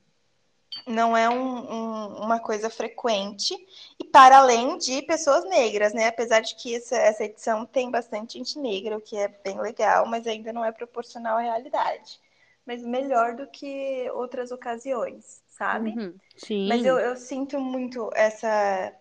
não 0.87 1.17
é 1.17 1.29
um, 1.29 1.73
um, 1.73 2.07
uma 2.23 2.41
coisa 2.41 2.69
frequente, 2.71 3.55
e 3.99 4.05
para 4.05 4.39
além 4.39 4.79
de 4.79 5.03
pessoas 5.03 5.45
negras, 5.45 5.93
né? 5.93 6.09
Apesar 6.09 6.41
de 6.41 6.55
que 6.57 6.75
essa, 6.75 6.97
essa 6.97 7.25
edição 7.25 7.65
tem 7.67 7.91
bastante 7.91 8.39
gente 8.39 8.59
negra, 8.59 8.97
o 8.97 9.01
que 9.01 9.17
é 9.17 9.29
bem 9.29 9.61
legal, 9.61 10.07
mas 10.07 10.27
ainda 10.27 10.53
não 10.53 10.65
é 10.65 10.73
proporcional 10.73 11.37
à 11.39 11.43
realidade. 11.43 12.21
Mas 12.67 12.83
melhor 12.83 13.35
do 13.35 13.47
que 13.47 14.11
outras 14.15 14.51
ocasiões, 14.51 15.43
sabe? 15.49 15.91
Uhum, 15.91 16.15
sim. 16.37 16.69
Mas 16.69 16.85
eu, 16.85 16.99
eu 16.99 17.17
sinto 17.17 17.61
muito 17.61 18.11
essa, 18.15 18.93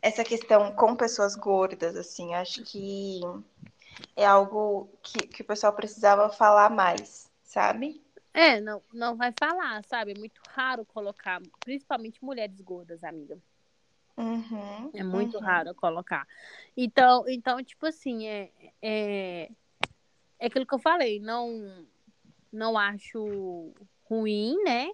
essa 0.00 0.22
questão 0.22 0.72
com 0.74 0.94
pessoas 0.94 1.34
gordas, 1.34 1.96
assim, 1.96 2.34
acho 2.34 2.62
que 2.62 3.20
é 4.14 4.24
algo 4.24 4.88
que, 5.02 5.26
que 5.26 5.42
o 5.42 5.46
pessoal 5.46 5.72
precisava 5.72 6.30
falar 6.30 6.70
mais, 6.70 7.30
sabe? 7.42 8.02
É, 8.32 8.60
não, 8.60 8.82
não 8.92 9.16
vai 9.16 9.32
falar, 9.38 9.82
sabe? 9.84 10.12
É 10.12 10.18
muito 10.18 10.40
raro 10.48 10.84
colocar, 10.84 11.40
principalmente 11.60 12.22
mulheres 12.24 12.60
gordas, 12.60 13.02
amiga. 13.02 13.38
Uhum, 14.16 14.90
é 14.94 15.02
muito 15.04 15.36
uhum. 15.36 15.42
raro 15.42 15.74
colocar. 15.74 16.26
Então, 16.76 17.24
então 17.28 17.62
tipo 17.62 17.86
assim, 17.86 18.26
é, 18.26 18.50
é, 18.82 19.50
é 20.38 20.46
aquilo 20.46 20.66
que 20.66 20.74
eu 20.74 20.78
falei, 20.78 21.20
não, 21.20 21.86
não 22.52 22.76
acho 22.76 23.72
ruim, 24.04 24.56
né? 24.64 24.90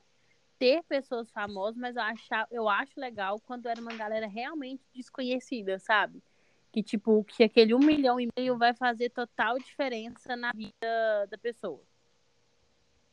Ter 0.59 0.83
pessoas 0.85 1.31
famosas, 1.31 1.77
mas 1.77 1.97
eu, 1.97 2.03
achar, 2.03 2.47
eu 2.51 2.69
acho 2.69 3.01
legal 3.01 3.41
quando 3.41 3.67
era 3.67 3.81
uma 3.81 3.95
galera 3.95 4.27
realmente 4.27 4.85
desconhecida, 4.95 5.79
sabe? 5.79 6.23
Que, 6.71 6.83
tipo, 6.83 7.25
que 7.25 7.45
aquele 7.45 7.75
um 7.75 7.79
milhão 7.79 8.21
e 8.21 8.29
meio 8.37 8.59
vai 8.59 8.75
fazer 8.75 9.11
total 9.11 9.59
diferença 9.59 10.37
na 10.37 10.53
vida 10.53 11.27
da 11.31 11.39
pessoa. 11.39 11.81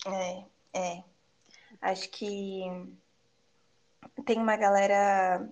É, 0.05 0.43
é. 0.74 1.03
Acho 1.81 2.10
que 2.10 2.63
tem 4.25 4.38
uma 4.38 4.55
galera 4.55 5.48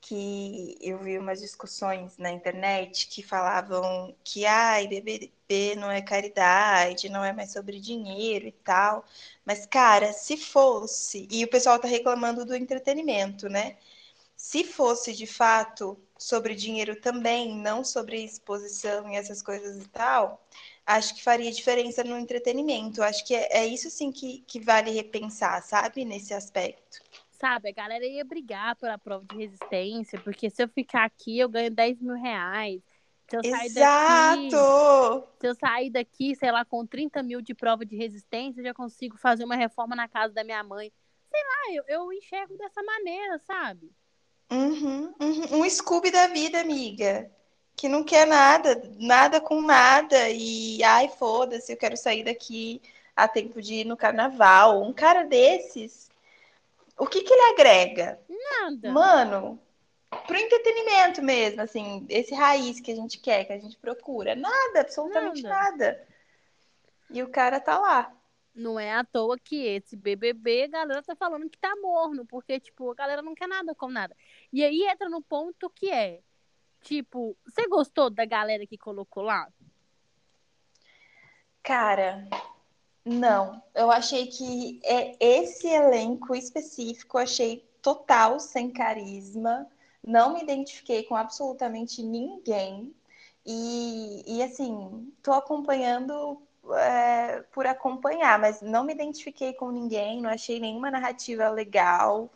que 0.00 0.76
eu 0.82 0.98
vi 0.98 1.18
umas 1.18 1.40
discussões 1.40 2.18
na 2.18 2.30
internet 2.30 3.08
que 3.08 3.22
falavam 3.22 4.14
que 4.22 4.44
ai, 4.44 4.86
BBB 4.86 5.76
não 5.76 5.90
é 5.90 6.02
caridade, 6.02 7.08
não 7.08 7.24
é 7.24 7.32
mais 7.32 7.52
sobre 7.52 7.80
dinheiro 7.80 8.46
e 8.46 8.52
tal. 8.52 9.04
Mas, 9.44 9.64
cara, 9.66 10.12
se 10.12 10.36
fosse, 10.36 11.26
e 11.30 11.42
o 11.44 11.48
pessoal 11.48 11.78
tá 11.78 11.88
reclamando 11.88 12.44
do 12.44 12.54
entretenimento, 12.54 13.48
né? 13.48 13.78
Se 14.36 14.64
fosse 14.64 15.14
de 15.14 15.26
fato 15.26 15.98
sobre 16.18 16.54
dinheiro 16.54 17.00
também, 17.00 17.56
não 17.56 17.82
sobre 17.84 18.22
exposição 18.22 19.10
e 19.10 19.16
essas 19.16 19.40
coisas 19.42 19.82
e 19.82 19.88
tal, 19.88 20.44
acho 20.86 21.14
que 21.14 21.22
faria 21.22 21.50
diferença 21.50 22.04
no 22.04 22.18
entretenimento. 22.18 23.02
Acho 23.02 23.24
que 23.24 23.34
é, 23.34 23.58
é 23.58 23.66
isso 23.66 23.90
sim 23.90 24.12
que, 24.12 24.44
que 24.46 24.60
vale 24.60 24.90
repensar, 24.90 25.62
sabe? 25.62 26.04
Nesse 26.04 26.34
aspecto. 26.34 26.98
Sabe, 27.30 27.70
a 27.70 27.72
galera 27.72 28.06
ia 28.06 28.24
brigar 28.24 28.76
pela 28.76 28.96
prova 28.96 29.24
de 29.26 29.36
resistência, 29.36 30.18
porque 30.20 30.48
se 30.48 30.62
eu 30.62 30.68
ficar 30.68 31.04
aqui, 31.04 31.38
eu 31.38 31.48
ganho 31.48 31.70
10 31.70 32.00
mil 32.00 32.14
reais. 32.14 32.80
Se 33.28 33.36
eu 33.36 33.44
sair 33.44 33.66
Exato! 33.66 34.50
Daqui, 34.50 35.28
se 35.40 35.46
eu 35.48 35.54
sair 35.54 35.90
daqui, 35.90 36.36
sei 36.36 36.52
lá, 36.52 36.64
com 36.64 36.86
30 36.86 37.22
mil 37.22 37.40
de 37.40 37.54
prova 37.54 37.84
de 37.84 37.96
resistência, 37.96 38.60
eu 38.60 38.64
já 38.64 38.74
consigo 38.74 39.18
fazer 39.18 39.44
uma 39.44 39.56
reforma 39.56 39.96
na 39.96 40.08
casa 40.08 40.32
da 40.32 40.44
minha 40.44 40.62
mãe. 40.62 40.92
Sei 41.30 41.42
lá, 41.42 41.74
eu, 41.74 41.84
eu 41.88 42.12
enxergo 42.12 42.56
dessa 42.56 42.82
maneira, 42.82 43.38
sabe? 43.40 43.90
Uhum, 44.50 45.12
uhum. 45.20 45.60
Um 45.60 45.68
Scooby 45.68 46.10
da 46.10 46.28
vida, 46.28 46.60
amiga 46.60 47.30
que 47.76 47.88
não 47.88 48.04
quer 48.04 48.26
nada, 48.26 48.82
nada 48.98 49.40
com 49.40 49.60
nada, 49.60 50.28
e 50.30 50.82
ai, 50.82 51.08
foda-se, 51.08 51.72
eu 51.72 51.76
quero 51.76 51.96
sair 51.96 52.24
daqui 52.24 52.80
a 53.16 53.28
tempo 53.28 53.60
de 53.60 53.74
ir 53.74 53.84
no 53.84 53.96
carnaval. 53.96 54.82
Um 54.82 54.92
cara 54.92 55.24
desses, 55.24 56.10
o 56.96 57.06
que 57.06 57.22
que 57.22 57.32
ele 57.32 57.52
agrega? 57.52 58.20
Nada. 58.28 58.90
Mano, 58.90 59.60
pro 60.26 60.36
entretenimento 60.36 61.22
mesmo, 61.22 61.62
assim, 61.62 62.06
esse 62.08 62.34
raiz 62.34 62.80
que 62.80 62.92
a 62.92 62.96
gente 62.96 63.18
quer, 63.18 63.44
que 63.44 63.52
a 63.52 63.58
gente 63.58 63.76
procura. 63.76 64.34
Nada, 64.34 64.80
absolutamente 64.80 65.42
nada. 65.42 65.70
nada. 65.70 66.08
E 67.10 67.22
o 67.22 67.28
cara 67.28 67.60
tá 67.60 67.78
lá. 67.78 68.12
Não 68.54 68.78
é 68.78 68.92
à 68.92 69.02
toa 69.02 69.36
que 69.36 69.66
esse 69.66 69.96
BBB, 69.96 70.64
a 70.64 70.68
galera 70.68 71.02
tá 71.02 71.16
falando 71.16 71.50
que 71.50 71.58
tá 71.58 71.74
morno, 71.82 72.24
porque, 72.24 72.60
tipo, 72.60 72.92
a 72.92 72.94
galera 72.94 73.20
não 73.20 73.34
quer 73.34 73.48
nada 73.48 73.74
com 73.74 73.88
nada. 73.88 74.16
E 74.52 74.64
aí 74.64 74.84
entra 74.84 75.08
no 75.08 75.20
ponto 75.20 75.68
que 75.70 75.90
é, 75.90 76.20
Tipo, 76.84 77.34
você 77.46 77.66
gostou 77.66 78.10
da 78.10 78.26
galera 78.26 78.66
que 78.66 78.76
colocou 78.76 79.22
lá? 79.22 79.48
Cara, 81.62 82.28
não. 83.02 83.62
Eu 83.74 83.90
achei 83.90 84.26
que 84.26 84.80
é 84.84 85.16
esse 85.18 85.66
elenco 85.66 86.34
específico, 86.34 87.16
achei 87.16 87.66
total 87.80 88.38
sem 88.38 88.70
carisma. 88.70 89.66
Não 90.06 90.34
me 90.34 90.42
identifiquei 90.42 91.04
com 91.04 91.16
absolutamente 91.16 92.02
ninguém. 92.02 92.94
E, 93.46 94.22
e 94.26 94.42
assim, 94.42 95.10
tô 95.22 95.32
acompanhando 95.32 96.38
é, 96.76 97.40
por 97.50 97.66
acompanhar, 97.66 98.38
mas 98.38 98.60
não 98.60 98.84
me 98.84 98.92
identifiquei 98.92 99.54
com 99.54 99.70
ninguém, 99.70 100.20
não 100.20 100.28
achei 100.28 100.60
nenhuma 100.60 100.90
narrativa 100.90 101.48
legal. 101.48 102.30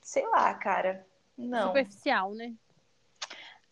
Sei 0.00 0.26
lá, 0.28 0.54
cara. 0.54 1.06
Não. 1.36 1.68
Superficial, 1.68 2.32
né? 2.32 2.54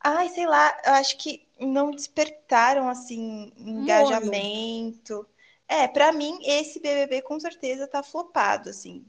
Ai, 0.07 0.29
sei 0.29 0.47
lá, 0.47 0.77
eu 0.85 0.93
acho 0.93 1.17
que 1.17 1.47
não 1.59 1.91
despertaram 1.91 2.91
assim 2.91 3.51
engajamento. 3.57 5.27
É, 5.67 5.89
para 5.89 6.13
mim 6.13 6.39
esse 6.45 6.79
BBB 6.79 7.23
com 7.23 7.41
certeza 7.41 7.89
tá 7.89 8.03
flopado 8.03 8.69
assim. 8.69 9.03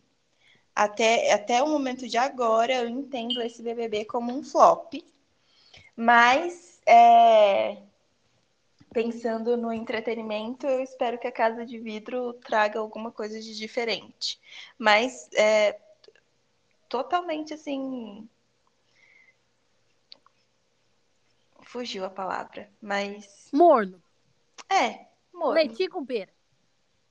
Até 0.73 1.33
até 1.33 1.61
o 1.61 1.67
momento 1.67 2.07
de 2.07 2.17
agora 2.17 2.73
eu 2.75 2.87
entendo 2.87 3.41
esse 3.41 3.61
BBB 3.61 4.05
como 4.05 4.31
um 4.31 4.41
flop. 4.41 4.93
Mas 5.97 6.79
é, 6.85 7.77
pensando 8.93 9.57
no 9.57 9.73
entretenimento, 9.73 10.65
eu 10.65 10.81
espero 10.81 11.19
que 11.19 11.27
a 11.27 11.31
Casa 11.31 11.65
de 11.65 11.77
Vidro 11.77 12.33
traga 12.35 12.79
alguma 12.79 13.11
coisa 13.11 13.37
de 13.41 13.53
diferente. 13.57 14.39
Mas 14.79 15.29
é, 15.33 15.77
totalmente 16.87 17.53
assim 17.53 18.29
fugiu 21.65 22.05
a 22.05 22.09
palavra, 22.09 22.69
mas. 22.81 23.49
Morno. 23.51 24.01
É, 24.69 25.05
morno. 25.33 25.53
Leitinho 25.53 25.89
com 25.89 26.05
pera. 26.05 26.31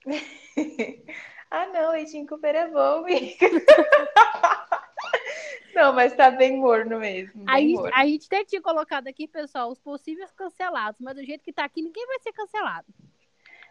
ah, 1.51 1.67
não, 1.67 1.93
leitinho 1.93 2.27
com 2.27 2.39
pera 2.39 2.61
é 2.61 2.69
bom, 2.69 3.05
amiga. 3.05 3.37
não, 5.75 5.93
mas 5.93 6.15
tá 6.15 6.31
bem 6.31 6.57
morno 6.57 6.99
mesmo. 6.99 7.45
Bem 7.45 7.55
a, 7.55 7.61
gente, 7.61 7.75
morno. 7.75 7.95
a 7.95 8.07
gente 8.07 8.27
até 8.27 8.45
tinha 8.45 8.63
colocado 8.63 9.09
aqui, 9.09 9.29
pessoal, 9.29 9.71
os 9.71 9.79
possíveis 9.79 10.31
cancelados, 10.33 11.01
mas 11.01 11.15
do 11.15 11.25
jeito 11.25 11.45
que 11.45 11.53
tá 11.53 11.65
aqui, 11.65 11.83
ninguém 11.83 12.07
vai 12.07 12.19
ser 12.21 12.33
cancelado. 12.33 12.87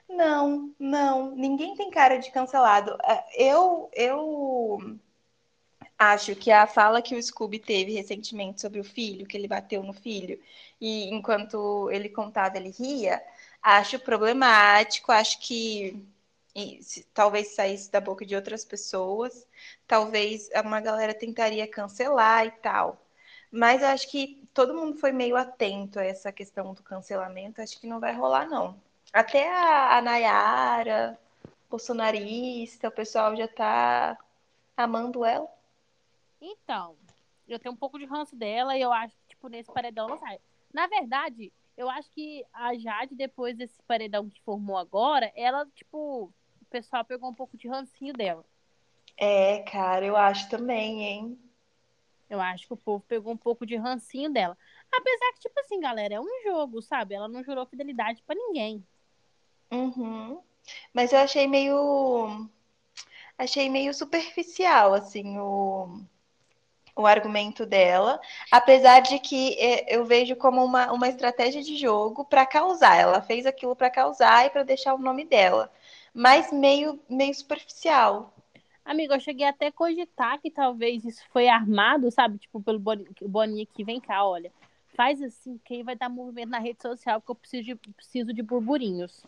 Não, 0.10 0.74
não, 0.78 1.32
ninguém 1.32 1.76
tem 1.76 1.89
cara 1.89 2.17
de 2.17 2.30
cancelado. 2.32 2.98
É, 3.04 3.52
eu, 3.52 3.89
eu 3.93 5.00
acho 6.12 6.36
que 6.36 6.52
a 6.52 6.68
fala 6.68 7.02
que 7.02 7.16
o 7.16 7.22
Scooby 7.22 7.60
teve 7.60 7.94
recentemente 7.94 8.62
sobre 8.62 8.80
o 8.80 8.84
filho, 8.84 9.26
que 9.28 9.38
ele 9.38 9.48
bateu 9.48 9.84
no 9.84 9.94
filho, 9.94 10.39
e 10.82 11.10
enquanto 11.13 11.89
ele 11.92 12.10
contava, 12.10 12.58
ele 12.58 12.70
ria, 12.70 13.24
acho 13.62 14.00
problemático, 14.00 15.12
acho 15.12 15.39
que 15.39 16.06
se, 16.82 17.04
talvez 17.13 17.56
saísse 17.56 17.92
da 17.92 18.00
boca 18.02 18.26
de 18.26 18.36
outras 18.36 18.63
pessoas, 18.66 19.48
talvez 19.88 20.50
uma 20.63 20.80
galera 20.82 21.13
tentaria 21.13 21.68
cancelar 21.68 22.46
e 22.46 22.52
tal. 22.52 23.00
Mas 23.52 23.82
eu 23.82 23.88
acho 23.89 24.10
que 24.10 24.48
todo 24.54 24.74
mundo 24.74 24.98
foi 24.98 25.12
meio 25.12 25.36
atento 25.36 26.00
a 26.00 26.04
essa 26.04 26.32
questão 26.32 26.74
do 26.74 26.82
cancelamento. 26.84 27.62
Acho 27.62 27.80
que 27.80 27.88
não 27.88 28.00
vai 28.00 28.13
rolar, 28.16 28.48
não. 28.50 28.80
Até 29.13 29.48
a, 29.50 29.98
a 29.98 30.02
Nayara, 30.02 31.20
bolsonarista, 31.70 32.88
o 32.88 32.92
pessoal 32.92 33.36
já 33.36 33.48
tá 33.48 34.18
amando 34.78 35.24
ela. 35.26 35.48
Então, 36.45 36.97
eu 37.47 37.58
tenho 37.58 37.73
um 37.73 37.77
pouco 37.77 37.97
de 37.97 38.03
ranço 38.03 38.36
dela 38.36 38.77
e 38.77 38.82
eu 38.82 38.91
acho 38.91 39.15
que, 39.15 39.29
tipo, 39.29 39.47
nesse 39.47 39.71
paredão 39.71 40.10
não 40.10 40.19
sai. 40.19 40.39
Na 40.73 40.88
verdade, 40.88 41.53
eu 41.77 41.89
acho 41.89 42.10
que 42.12 42.45
a 42.51 42.77
Jade, 42.77 43.15
depois 43.15 43.56
desse 43.56 43.82
paredão 43.84 44.29
que 44.29 44.41
formou 44.41 44.77
agora, 44.77 45.32
ela, 45.36 45.65
tipo, 45.73 46.25
o 46.62 46.65
pessoal 46.69 47.06
pegou 47.06 47.29
um 47.29 47.34
pouco 47.34 47.58
de 47.58 47.69
rancinho 47.69 48.13
dela. 48.13 48.43
É, 49.15 49.60
cara, 49.60 50.06
eu 50.06 50.17
acho 50.17 50.49
também, 50.49 51.03
hein? 51.03 51.39
Eu 52.29 52.41
acho 52.41 52.67
que 52.67 52.73
o 52.73 52.77
povo 52.77 53.03
pegou 53.08 53.32
um 53.32 53.38
pouco 53.38 53.65
de 53.65 53.77
rancinho 53.77 54.29
dela. 54.29 54.58
Apesar 54.91 55.34
que, 55.34 55.39
tipo 55.39 55.58
assim, 55.62 55.79
galera, 55.79 56.15
é 56.15 56.19
um 56.19 56.43
jogo, 56.43 56.82
sabe? 56.82 57.15
Ela 57.15 57.29
não 57.29 57.43
jurou 57.43 57.65
fidelidade 57.65 58.21
para 58.23 58.36
ninguém. 58.36 58.86
Uhum. 59.71 60.41
Mas 60.93 61.13
eu 61.13 61.19
achei 61.19 61.47
meio. 61.47 62.49
Achei 63.38 63.69
meio 63.69 63.93
superficial, 63.93 64.93
assim, 64.93 65.39
o, 65.39 66.03
o 66.95 67.06
argumento 67.06 67.65
dela. 67.65 68.19
Apesar 68.51 69.01
de 69.01 69.19
que 69.19 69.53
é, 69.60 69.95
eu 69.95 70.06
vejo 70.06 70.36
como 70.36 70.63
uma, 70.63 70.91
uma 70.91 71.08
estratégia 71.08 71.62
de 71.62 71.75
jogo 71.77 72.25
para 72.25 72.45
causar. 72.45 72.95
Ela 72.95 73.21
fez 73.21 73.45
aquilo 73.45 73.75
para 73.75 73.89
causar 73.89 74.45
e 74.45 74.49
para 74.49 74.63
deixar 74.63 74.93
o 74.93 74.99
nome 74.99 75.25
dela. 75.25 75.71
Mas 76.13 76.51
meio, 76.51 76.99
meio 77.10 77.34
superficial. 77.34 78.34
Amigo, 78.86 79.13
eu 79.13 79.19
cheguei 79.19 79.47
até 79.47 79.67
a 79.67 79.71
cogitar 79.71 80.39
que 80.41 80.51
talvez 80.51 81.06
isso 81.06 81.23
foi 81.32 81.47
armado, 81.47 82.12
sabe? 82.12 82.38
Tipo, 82.38 82.62
pelo 82.62 82.79
Boninho 82.79 83.67
que 83.73 83.84
vem 83.84 83.99
cá, 83.99 84.25
olha. 84.25 84.51
Faz 84.95 85.21
assim, 85.21 85.60
que 85.65 85.75
aí 85.75 85.84
vai 85.84 85.95
dar 85.95 86.10
movimento 86.10 86.49
na 86.49 86.60
rede 86.60 86.82
social, 86.82 87.21
que 87.21 87.32
eu 87.32 87.36
preciso 87.36 87.63
de, 87.63 87.75
preciso 87.75 88.34
de 88.34 88.43
burburinhos. 88.43 89.25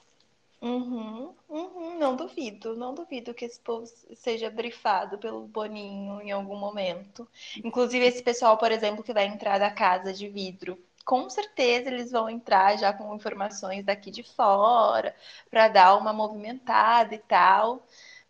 Uhum, 0.61 1.35
uhum, 1.47 1.99
não 1.99 2.15
duvido, 2.15 2.75
não 2.75 2.95
duvido 2.95 3.33
que 3.33 3.45
esse 3.45 3.59
povo 3.59 3.85
seja 4.15 4.49
brifado 4.49 5.17
pelo 5.17 5.45
Boninho 5.47 6.21
em 6.21 6.31
algum 6.31 6.55
momento. 6.57 7.27
Inclusive, 7.63 8.05
esse 8.05 8.23
pessoal, 8.23 8.57
por 8.57 8.71
exemplo, 8.71 9.03
que 9.03 9.13
vai 9.13 9.25
entrar 9.27 9.59
da 9.59 9.69
casa 9.69 10.11
de 10.11 10.27
vidro, 10.27 10.77
com 11.05 11.29
certeza 11.29 11.89
eles 11.89 12.11
vão 12.11 12.27
entrar 12.29 12.77
já 12.77 12.91
com 12.91 13.13
informações 13.15 13.85
daqui 13.85 14.09
de 14.09 14.23
fora, 14.23 15.15
para 15.51 15.67
dar 15.67 15.95
uma 15.97 16.11
movimentada 16.11 17.13
e 17.13 17.19
tal. 17.19 17.83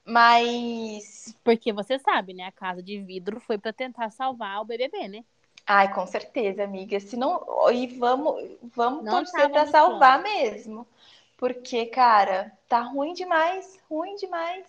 Mas. 0.04 1.34
Porque 1.44 1.72
você 1.72 1.98
sabe, 2.00 2.34
né? 2.34 2.44
A 2.44 2.52
casa 2.52 2.84
de 2.84 3.02
vidro 3.02 3.40
foi 3.40 3.58
para 3.58 3.72
tentar 3.72 4.12
salvar 4.12 4.62
o 4.62 4.66
BBB, 4.66 5.08
né? 5.08 5.24
Ai, 5.66 5.94
com 5.94 6.06
certeza, 6.06 6.64
amiga. 6.64 7.00
Se 7.00 7.18
não. 7.18 7.44
E 7.72 7.88
vamos, 7.98 8.58
vamos 8.76 9.04
não 9.04 9.12
torcer 9.12 9.50
para 9.50 9.66
salvar 9.66 10.22
planos. 10.22 10.32
mesmo. 10.32 10.88
Porque, 11.38 11.86
cara, 11.88 12.52
tá 12.68 12.82
ruim 12.82 13.14
demais. 13.14 13.80
Ruim 13.90 14.16
demais. 14.16 14.66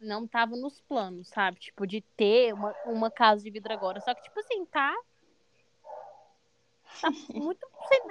Não 0.00 0.26
tava 0.26 0.56
nos 0.56 0.80
planos, 0.80 1.28
sabe? 1.28 1.58
Tipo, 1.58 1.86
de 1.86 2.00
ter 2.16 2.52
uma, 2.52 2.74
uma 2.86 3.10
casa 3.10 3.42
de 3.42 3.50
vidro 3.50 3.72
agora. 3.72 4.00
Só 4.00 4.14
que, 4.14 4.22
tipo 4.22 4.38
assim, 4.40 4.64
tá 4.66 4.94
Tá 7.00 7.10
muito. 7.34 7.66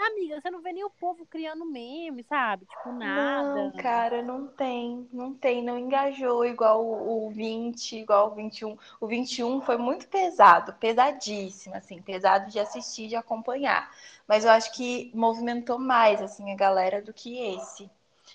Amiga, 0.07 0.41
você 0.41 0.49
não 0.49 0.61
vê 0.61 0.73
nem 0.73 0.83
o 0.83 0.89
povo 0.89 1.25
criando 1.25 1.65
meme, 1.65 2.23
sabe? 2.23 2.65
Tipo, 2.65 2.91
nada. 2.91 3.33
Não, 3.49 3.71
cara, 3.73 4.21
não 4.21 4.47
tem. 4.47 5.07
Não 5.11 5.33
tem. 5.33 5.63
Não 5.63 5.77
engajou 5.77 6.45
igual 6.45 6.83
o, 6.85 7.27
o 7.27 7.29
20, 7.29 7.97
igual 7.97 8.31
o 8.31 8.35
21. 8.35 8.77
O 8.99 9.07
21 9.07 9.61
foi 9.61 9.77
muito 9.77 10.07
pesado, 10.07 10.73
pesadíssimo, 10.73 11.75
assim, 11.75 12.01
pesado 12.01 12.49
de 12.51 12.59
assistir, 12.59 13.07
de 13.07 13.15
acompanhar. 13.15 13.91
Mas 14.27 14.45
eu 14.45 14.51
acho 14.51 14.71
que 14.73 15.11
movimentou 15.13 15.77
mais, 15.79 16.21
assim, 16.21 16.51
a 16.51 16.55
galera 16.55 17.01
do 17.01 17.13
que 17.13 17.37
esse. 17.55 17.89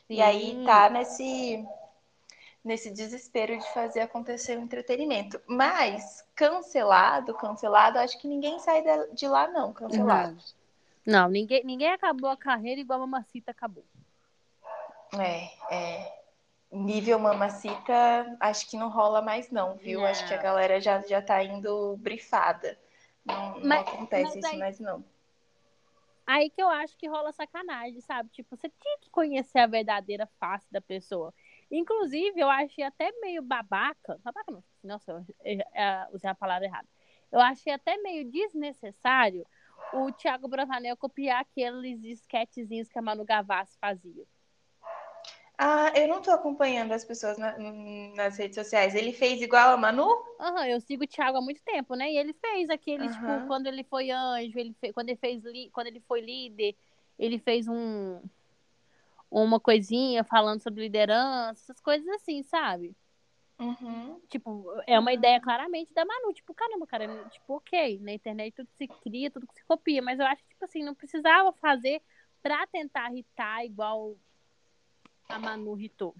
E 0.08 0.20
aí 0.22 0.60
tá 0.64 0.88
nesse 0.90 1.66
nesse 2.64 2.90
desespero 2.90 3.58
de 3.58 3.72
fazer 3.72 4.00
acontecer 4.00 4.56
o 4.56 4.62
entretenimento. 4.62 5.40
Mas 5.46 6.24
cancelado, 6.34 7.34
cancelado, 7.34 7.98
acho 7.98 8.18
que 8.18 8.28
ninguém 8.28 8.58
sai 8.58 8.82
de 9.12 9.26
lá 9.26 9.48
não, 9.48 9.72
cancelado. 9.72 10.36
Não, 11.04 11.22
não 11.22 11.28
ninguém, 11.28 11.64
ninguém 11.64 11.90
acabou 11.90 12.30
a 12.30 12.36
carreira 12.36 12.80
igual 12.80 13.02
a 13.02 13.06
Mamacita 13.06 13.50
acabou. 13.50 13.84
É, 15.18 15.74
é. 15.74 16.22
Nível 16.70 17.18
Mamacita, 17.18 18.36
acho 18.40 18.70
que 18.70 18.78
não 18.78 18.88
rola 18.88 19.20
mais 19.20 19.50
não, 19.50 19.76
viu? 19.76 20.00
Não. 20.00 20.06
Acho 20.06 20.26
que 20.26 20.32
a 20.32 20.40
galera 20.40 20.80
já, 20.80 21.00
já 21.02 21.20
tá 21.20 21.42
indo 21.44 21.98
brifada. 21.98 22.78
Não, 23.24 23.60
mas, 23.62 23.84
não 23.84 23.92
acontece 23.92 24.38
isso 24.38 24.48
aí... 24.48 24.58
mais 24.58 24.80
não. 24.80 25.04
Aí 26.26 26.48
que 26.48 26.62
eu 26.62 26.68
acho 26.68 26.96
que 26.96 27.08
rola 27.08 27.32
sacanagem, 27.32 28.00
sabe? 28.00 28.30
Tipo, 28.30 28.56
você 28.56 28.70
tinha 28.70 28.98
que 29.00 29.10
conhecer 29.10 29.58
a 29.58 29.66
verdadeira 29.66 30.26
face 30.38 30.66
da 30.70 30.80
pessoa. 30.80 31.34
Inclusive, 31.72 32.38
eu 32.38 32.50
achei 32.50 32.84
até 32.84 33.10
meio 33.22 33.42
babaca. 33.42 34.20
Babaca 34.22 34.52
não, 34.52 34.62
nossa, 34.84 35.10
eu, 35.10 35.24
usei 36.12 36.28
a 36.28 36.34
palavra 36.34 36.66
errada. 36.66 36.86
Eu 37.32 37.40
achei 37.40 37.72
até 37.72 37.96
meio 37.96 38.30
desnecessário 38.30 39.46
o 39.94 40.12
Thiago 40.12 40.46
Bravanel 40.48 40.96
copiar 40.98 41.40
aqueles 41.40 42.04
esquetezinhos 42.04 42.88
que 42.88 42.98
a 42.98 43.02
Manu 43.02 43.24
Gavassi 43.24 43.78
fazia. 43.80 44.24
Ah, 45.56 45.92
eu 45.94 46.08
não 46.08 46.20
tô 46.20 46.30
acompanhando 46.30 46.92
as 46.92 47.04
pessoas 47.04 47.38
na, 47.38 47.56
nas 48.14 48.36
redes 48.36 48.56
sociais. 48.56 48.94
Ele 48.94 49.12
fez 49.12 49.40
igual 49.40 49.70
a 49.70 49.76
Manu? 49.76 50.08
Aham, 50.40 50.60
uhum, 50.60 50.64
eu 50.64 50.80
sigo 50.80 51.04
o 51.04 51.06
Thiago 51.06 51.38
há 51.38 51.40
muito 51.40 51.62
tempo, 51.62 51.94
né? 51.94 52.10
E 52.10 52.18
ele 52.18 52.34
fez 52.34 52.68
aquele, 52.68 53.06
uhum. 53.06 53.12
tipo, 53.12 53.46
quando 53.46 53.66
ele 53.66 53.84
foi 53.84 54.10
anjo, 54.10 54.58
ele 54.58 54.74
fez, 54.78 54.92
quando 54.92 55.08
ele 55.08 55.18
fez 55.18 55.42
quando 55.72 55.86
ele 55.86 56.00
foi 56.00 56.20
líder, 56.20 56.76
ele 57.18 57.38
fez 57.38 57.66
um 57.66 58.20
uma 59.40 59.58
coisinha 59.58 60.22
falando 60.24 60.60
sobre 60.60 60.82
liderança, 60.82 61.62
essas 61.62 61.80
coisas 61.80 62.06
assim, 62.08 62.42
sabe? 62.42 62.94
Uhum. 63.58 64.20
Tipo, 64.28 64.66
é 64.86 64.98
uma 64.98 65.12
ideia 65.12 65.40
claramente 65.40 65.94
da 65.94 66.04
Manu. 66.04 66.32
Tipo, 66.32 66.52
caramba, 66.52 66.86
cara, 66.86 67.06
tipo, 67.30 67.54
ok, 67.54 67.98
na 68.00 68.12
internet 68.12 68.54
tudo 68.54 68.68
se 68.76 68.88
cria, 68.88 69.30
tudo 69.30 69.46
se 69.52 69.64
copia, 69.64 70.02
mas 70.02 70.18
eu 70.18 70.26
acho 70.26 70.42
que, 70.42 70.50
tipo 70.50 70.64
assim, 70.64 70.82
não 70.82 70.94
precisava 70.94 71.52
fazer 71.54 72.02
pra 72.42 72.66
tentar 72.66 73.12
irritar 73.12 73.64
igual 73.64 74.16
a 75.28 75.38
Manu 75.38 75.78
irritou. 75.78 76.14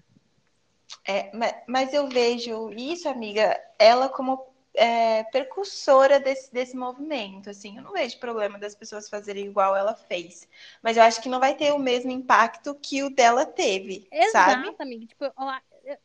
É, 1.05 1.31
mas 1.67 1.93
eu 1.93 2.07
vejo 2.07 2.69
isso, 2.71 3.09
amiga, 3.09 3.59
ela 3.77 4.07
como 4.07 4.52
é, 4.75 5.23
percursora 5.25 6.19
desse, 6.19 6.51
desse 6.51 6.75
movimento. 6.75 7.49
Assim, 7.49 7.77
eu 7.77 7.83
não 7.83 7.93
vejo 7.93 8.19
problema 8.19 8.57
das 8.57 8.75
pessoas 8.75 9.09
fazerem 9.09 9.45
igual 9.45 9.75
ela 9.75 9.95
fez. 9.95 10.47
Mas 10.81 10.97
eu 10.97 11.03
acho 11.03 11.21
que 11.21 11.29
não 11.29 11.39
vai 11.39 11.55
ter 11.55 11.71
o 11.71 11.79
mesmo 11.79 12.11
impacto 12.11 12.75
que 12.75 13.03
o 13.03 13.09
dela 13.09 13.45
teve. 13.45 14.07
Exato, 14.11 14.51
sabe? 14.51 14.75
amiga. 14.79 15.05
Tipo, 15.05 15.25
eu, 15.25 15.33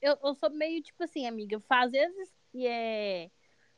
eu, 0.00 0.18
eu, 0.22 0.34
sou 0.34 0.50
meio 0.50 0.82
tipo 0.82 1.02
assim, 1.02 1.26
amiga. 1.26 1.62
Às 1.68 1.92
vezes 1.92 2.32
é. 2.56 3.30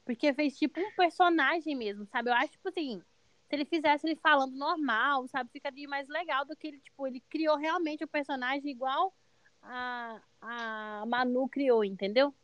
Porque 0.04 0.32
fez 0.34 0.58
tipo 0.58 0.80
um 0.80 0.92
personagem 0.96 1.76
mesmo, 1.76 2.06
sabe? 2.06 2.30
Eu 2.30 2.34
acho, 2.34 2.52
tipo 2.52 2.68
assim, 2.68 3.00
se 3.48 3.54
ele 3.54 3.64
fizesse 3.64 4.06
ele 4.06 4.16
falando 4.16 4.56
normal, 4.56 5.28
sabe, 5.28 5.50
ficaria 5.52 5.88
mais 5.88 6.08
legal 6.08 6.44
do 6.44 6.56
que 6.56 6.68
ele, 6.68 6.80
tipo, 6.80 7.06
ele 7.06 7.20
criou 7.28 7.56
realmente 7.56 8.02
o 8.02 8.08
personagem 8.08 8.70
igual 8.70 9.14
a, 9.62 10.20
a 10.40 11.04
Manu 11.06 11.48
criou, 11.48 11.84
entendeu? 11.84 12.34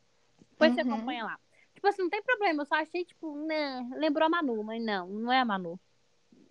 Depois 0.51 0.71
uhum. 0.71 0.75
você 0.75 0.81
acompanha 0.81 1.25
lá. 1.25 1.39
Tipo 1.77 1.89
assim, 1.89 2.01
não 2.01 2.09
tem 2.09 2.23
problema. 2.23 2.63
Eu 2.63 2.65
só 2.65 2.73
achei, 2.73 3.05
tipo, 3.05 3.35
né, 3.45 3.87
lembrou 3.97 4.25
a 4.25 4.29
Manu, 4.29 4.63
mas 4.63 4.83
não, 4.83 5.07
não 5.07 5.31
é 5.31 5.39
a 5.39 5.45
Manu. 5.45 5.79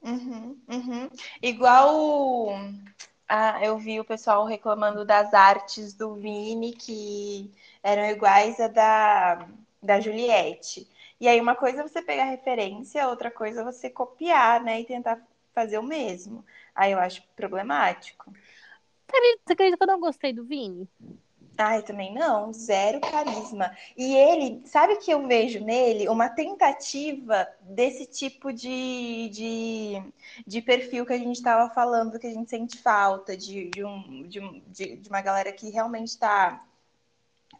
Uhum, 0.01 0.57
uhum. 0.69 1.11
Igual 1.43 2.51
ah, 3.29 3.59
eu 3.65 3.77
vi 3.77 3.99
o 3.99 4.05
pessoal 4.05 4.45
reclamando 4.45 5.05
das 5.05 5.35
artes 5.35 5.95
do 5.95 6.15
Vini, 6.15 6.73
que 6.73 7.51
eram 7.83 8.09
iguais 8.09 8.61
a 8.61 8.69
da, 8.69 9.49
da 9.83 9.99
Juliette. 9.99 10.89
E 11.21 11.27
aí, 11.27 11.41
uma 11.41 11.57
coisa 11.57 11.81
é 11.81 11.89
você 11.89 12.01
pegar 12.01 12.27
referência, 12.27 13.09
outra 13.09 13.29
coisa 13.29 13.63
é 13.63 13.65
você 13.65 13.91
copiar, 13.91 14.63
né? 14.63 14.81
E 14.81 14.85
tentar 14.85 15.21
fazer 15.53 15.79
o 15.79 15.83
mesmo. 15.83 16.47
Aí 16.73 16.93
eu 16.93 17.01
acho 17.01 17.21
problemático. 17.35 18.33
Você 19.09 19.55
acredita 19.55 19.77
que 19.77 19.83
eu 19.83 19.89
não 19.89 19.99
gostei 19.99 20.33
do 20.33 20.45
Vini? 20.45 20.89
Ai, 21.59 21.83
também 21.83 22.13
não, 22.13 22.53
zero 22.53 23.01
carisma. 23.01 23.75
E 23.97 24.15
ele, 24.15 24.63
sabe 24.67 24.97
que 24.97 25.11
eu 25.11 25.27
vejo 25.27 25.65
nele 25.65 26.07
uma 26.09 26.29
tentativa 26.29 27.49
desse 27.63 28.05
tipo 28.07 28.53
de, 28.53 29.31
de, 29.31 30.03
de 30.47 30.61
perfil 30.61 31.07
que 31.07 31.15
a 31.15 31.19
gente 31.19 31.37
estava 31.37 31.73
falando, 31.73 32.19
que 32.19 32.27
a 32.27 32.33
gente 32.33 32.51
sente 32.51 32.77
falta, 32.79 33.35
de, 33.37 33.71
de, 33.71 33.85
um, 33.85 34.29
de, 34.29 34.41
de, 34.69 34.97
de 34.97 35.09
uma 35.09 35.23
galera 35.23 35.51
que 35.53 35.71
realmente 35.71 36.09
está 36.09 36.63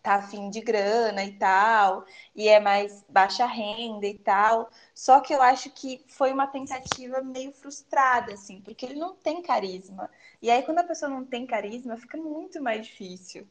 tá 0.03 0.17
afim 0.17 0.51
de 0.51 0.61
grana 0.61 1.25
e 1.25 1.33
tal, 1.39 2.05
e 2.35 2.49
é 2.49 2.61
mais 2.61 3.05
baixa 3.09 3.47
renda 3.47 4.07
e 4.07 4.19
tal. 4.19 4.71
Só 4.95 5.21
que 5.21 5.35
eu 5.35 5.43
acho 5.43 5.71
que 5.71 6.05
foi 6.09 6.33
uma 6.33 6.47
tentativa 6.47 7.21
meio 7.23 7.53
frustrada, 7.53 8.35
assim, 8.35 8.61
porque 8.61 8.87
ele 8.87 8.97
não 8.97 9.15
tem 9.17 9.43
carisma. 9.43 10.11
E 10.43 10.51
aí, 10.51 10.63
quando 10.63 10.79
a 10.79 10.85
pessoa 10.85 11.09
não 11.11 11.25
tem 11.25 11.47
carisma, 11.47 11.97
fica 11.97 12.17
muito 12.19 12.63
mais 12.63 12.87
difícil. 12.87 13.49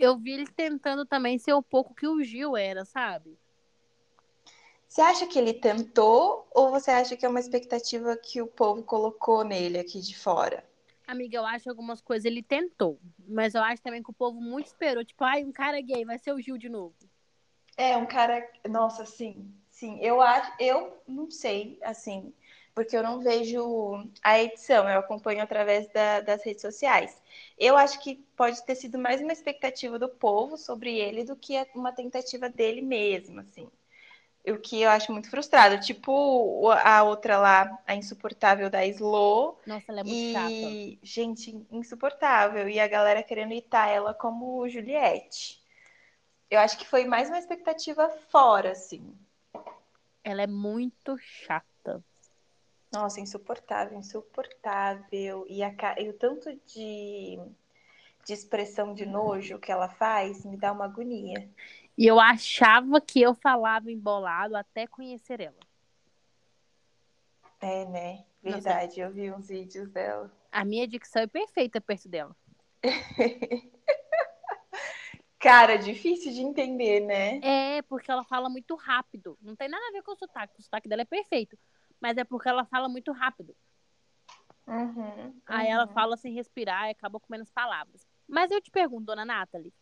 Eu 0.00 0.16
vi 0.16 0.32
ele 0.32 0.46
tentando 0.46 1.04
também 1.04 1.38
ser 1.38 1.54
um 1.54 1.62
pouco 1.62 1.94
que 1.94 2.08
o 2.08 2.22
Gil 2.22 2.56
era, 2.56 2.86
sabe? 2.86 3.38
Você 4.88 5.02
acha 5.02 5.26
que 5.26 5.38
ele 5.38 5.52
tentou 5.52 6.48
ou 6.52 6.70
você 6.70 6.90
acha 6.90 7.16
que 7.18 7.26
é 7.26 7.28
uma 7.28 7.38
expectativa 7.38 8.16
que 8.16 8.40
o 8.40 8.46
povo 8.46 8.82
colocou 8.82 9.44
nele 9.44 9.78
aqui 9.78 10.00
de 10.00 10.18
fora? 10.18 10.64
Amiga, 11.06 11.36
eu 11.36 11.44
acho 11.44 11.64
que 11.64 11.68
algumas 11.68 12.00
coisas 12.00 12.24
ele 12.24 12.42
tentou. 12.42 12.98
Mas 13.28 13.54
eu 13.54 13.62
acho 13.62 13.82
também 13.82 14.02
que 14.02 14.10
o 14.10 14.14
povo 14.14 14.40
muito 14.40 14.68
esperou. 14.68 15.04
Tipo, 15.04 15.22
ai, 15.22 15.44
um 15.44 15.52
cara 15.52 15.78
gay, 15.82 16.02
vai 16.04 16.18
ser 16.18 16.32
o 16.32 16.40
Gil 16.40 16.56
de 16.56 16.70
novo. 16.70 16.94
É, 17.76 17.94
um 17.96 18.06
cara. 18.06 18.50
Nossa, 18.68 19.04
sim. 19.04 19.52
Sim, 19.70 19.98
eu 20.00 20.20
acho. 20.22 20.50
Eu 20.58 20.96
não 21.06 21.30
sei, 21.30 21.78
assim, 21.82 22.32
porque 22.74 22.96
eu 22.96 23.02
não 23.02 23.20
vejo 23.20 24.06
a 24.22 24.38
edição, 24.38 24.88
eu 24.88 25.00
acompanho 25.00 25.42
através 25.42 25.88
da, 25.88 26.20
das 26.20 26.44
redes 26.44 26.62
sociais. 26.62 27.20
Eu 27.58 27.76
acho 27.76 28.00
que 28.00 28.16
pode 28.36 28.64
ter 28.64 28.74
sido 28.74 28.98
mais 28.98 29.20
uma 29.20 29.32
expectativa 29.32 29.98
do 29.98 30.08
povo 30.08 30.56
sobre 30.56 30.98
ele 30.98 31.24
do 31.24 31.36
que 31.36 31.54
uma 31.74 31.92
tentativa 31.92 32.48
dele 32.48 32.80
mesmo, 32.80 33.40
assim. 33.40 33.68
O 34.46 34.56
que 34.56 34.80
eu 34.80 34.88
acho 34.88 35.12
muito 35.12 35.28
frustrado. 35.28 35.78
Tipo 35.80 36.70
a 36.70 37.02
outra 37.02 37.38
lá, 37.38 37.78
a 37.86 37.94
insuportável 37.94 38.70
da 38.70 38.86
Slow. 38.86 39.60
Nossa, 39.66 39.84
ela 39.88 40.00
é 40.00 40.04
muito 40.04 40.16
e... 40.16 40.32
chata. 40.32 40.98
Gente, 41.02 41.66
insuportável. 41.70 42.68
E 42.68 42.80
a 42.80 42.88
galera 42.88 43.22
querendo 43.22 43.52
itar 43.52 43.88
ela 43.88 44.14
como 44.14 44.66
Juliette. 44.68 45.60
Eu 46.50 46.58
acho 46.58 46.78
que 46.78 46.86
foi 46.86 47.04
mais 47.04 47.28
uma 47.28 47.38
expectativa 47.38 48.08
fora, 48.30 48.72
assim. 48.72 49.14
Ela 50.24 50.42
é 50.42 50.46
muito 50.46 51.16
chata. 51.18 51.69
Nossa, 52.92 53.20
insuportável, 53.20 53.96
insuportável. 53.96 55.46
E, 55.48 55.62
a, 55.62 55.72
e 55.98 56.08
o 56.08 56.12
tanto 56.12 56.52
de, 56.66 57.38
de 58.26 58.32
expressão 58.32 58.92
de 58.92 59.06
nojo 59.06 59.60
que 59.60 59.70
ela 59.70 59.88
faz 59.88 60.44
me 60.44 60.56
dá 60.56 60.72
uma 60.72 60.86
agonia. 60.86 61.48
E 61.96 62.06
eu 62.06 62.18
achava 62.18 63.00
que 63.00 63.20
eu 63.20 63.34
falava 63.34 63.92
embolado 63.92 64.56
até 64.56 64.86
conhecer 64.86 65.40
ela. 65.40 65.60
É, 67.60 67.84
né? 67.84 68.24
Verdade, 68.42 69.00
eu 69.00 69.10
vi 69.12 69.30
uns 69.30 69.48
vídeos 69.48 69.90
dela. 69.90 70.32
A 70.50 70.64
minha 70.64 70.88
dicção 70.88 71.22
é 71.22 71.26
perfeita 71.26 71.80
perto 71.80 72.08
dela. 72.08 72.34
Cara, 75.38 75.76
difícil 75.76 76.32
de 76.32 76.40
entender, 76.40 77.00
né? 77.00 77.38
É, 77.42 77.82
porque 77.82 78.10
ela 78.10 78.24
fala 78.24 78.48
muito 78.50 78.74
rápido. 78.74 79.38
Não 79.40 79.54
tem 79.54 79.68
nada 79.68 79.86
a 79.88 79.92
ver 79.92 80.02
com 80.02 80.12
o 80.12 80.16
sotaque. 80.16 80.58
O 80.58 80.62
sotaque 80.62 80.88
dela 80.88 81.02
é 81.02 81.06
perfeito 81.06 81.56
mas 82.00 82.16
é 82.16 82.24
porque 82.24 82.48
ela 82.48 82.64
fala 82.64 82.88
muito 82.88 83.12
rápido. 83.12 83.54
Uhum, 84.66 85.40
Aí 85.46 85.66
ela 85.68 85.86
fala 85.88 86.16
sem 86.16 86.32
respirar 86.32 86.88
e 86.88 86.92
acaba 86.92 87.18
com 87.18 87.26
menos 87.28 87.50
palavras. 87.50 88.06
Mas 88.28 88.50
eu 88.50 88.60
te 88.60 88.70
pergunto, 88.70 89.06
dona 89.06 89.24
Nathalie, 89.24 89.74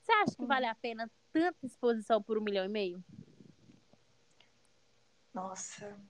você 0.00 0.12
acha 0.12 0.36
que 0.36 0.42
uhum. 0.42 0.48
vale 0.48 0.66
a 0.66 0.74
pena 0.74 1.10
tanta 1.32 1.66
exposição 1.66 2.22
por 2.22 2.38
um 2.38 2.42
milhão 2.42 2.64
e 2.64 2.68
meio? 2.68 3.04
Nossa. 5.34 6.00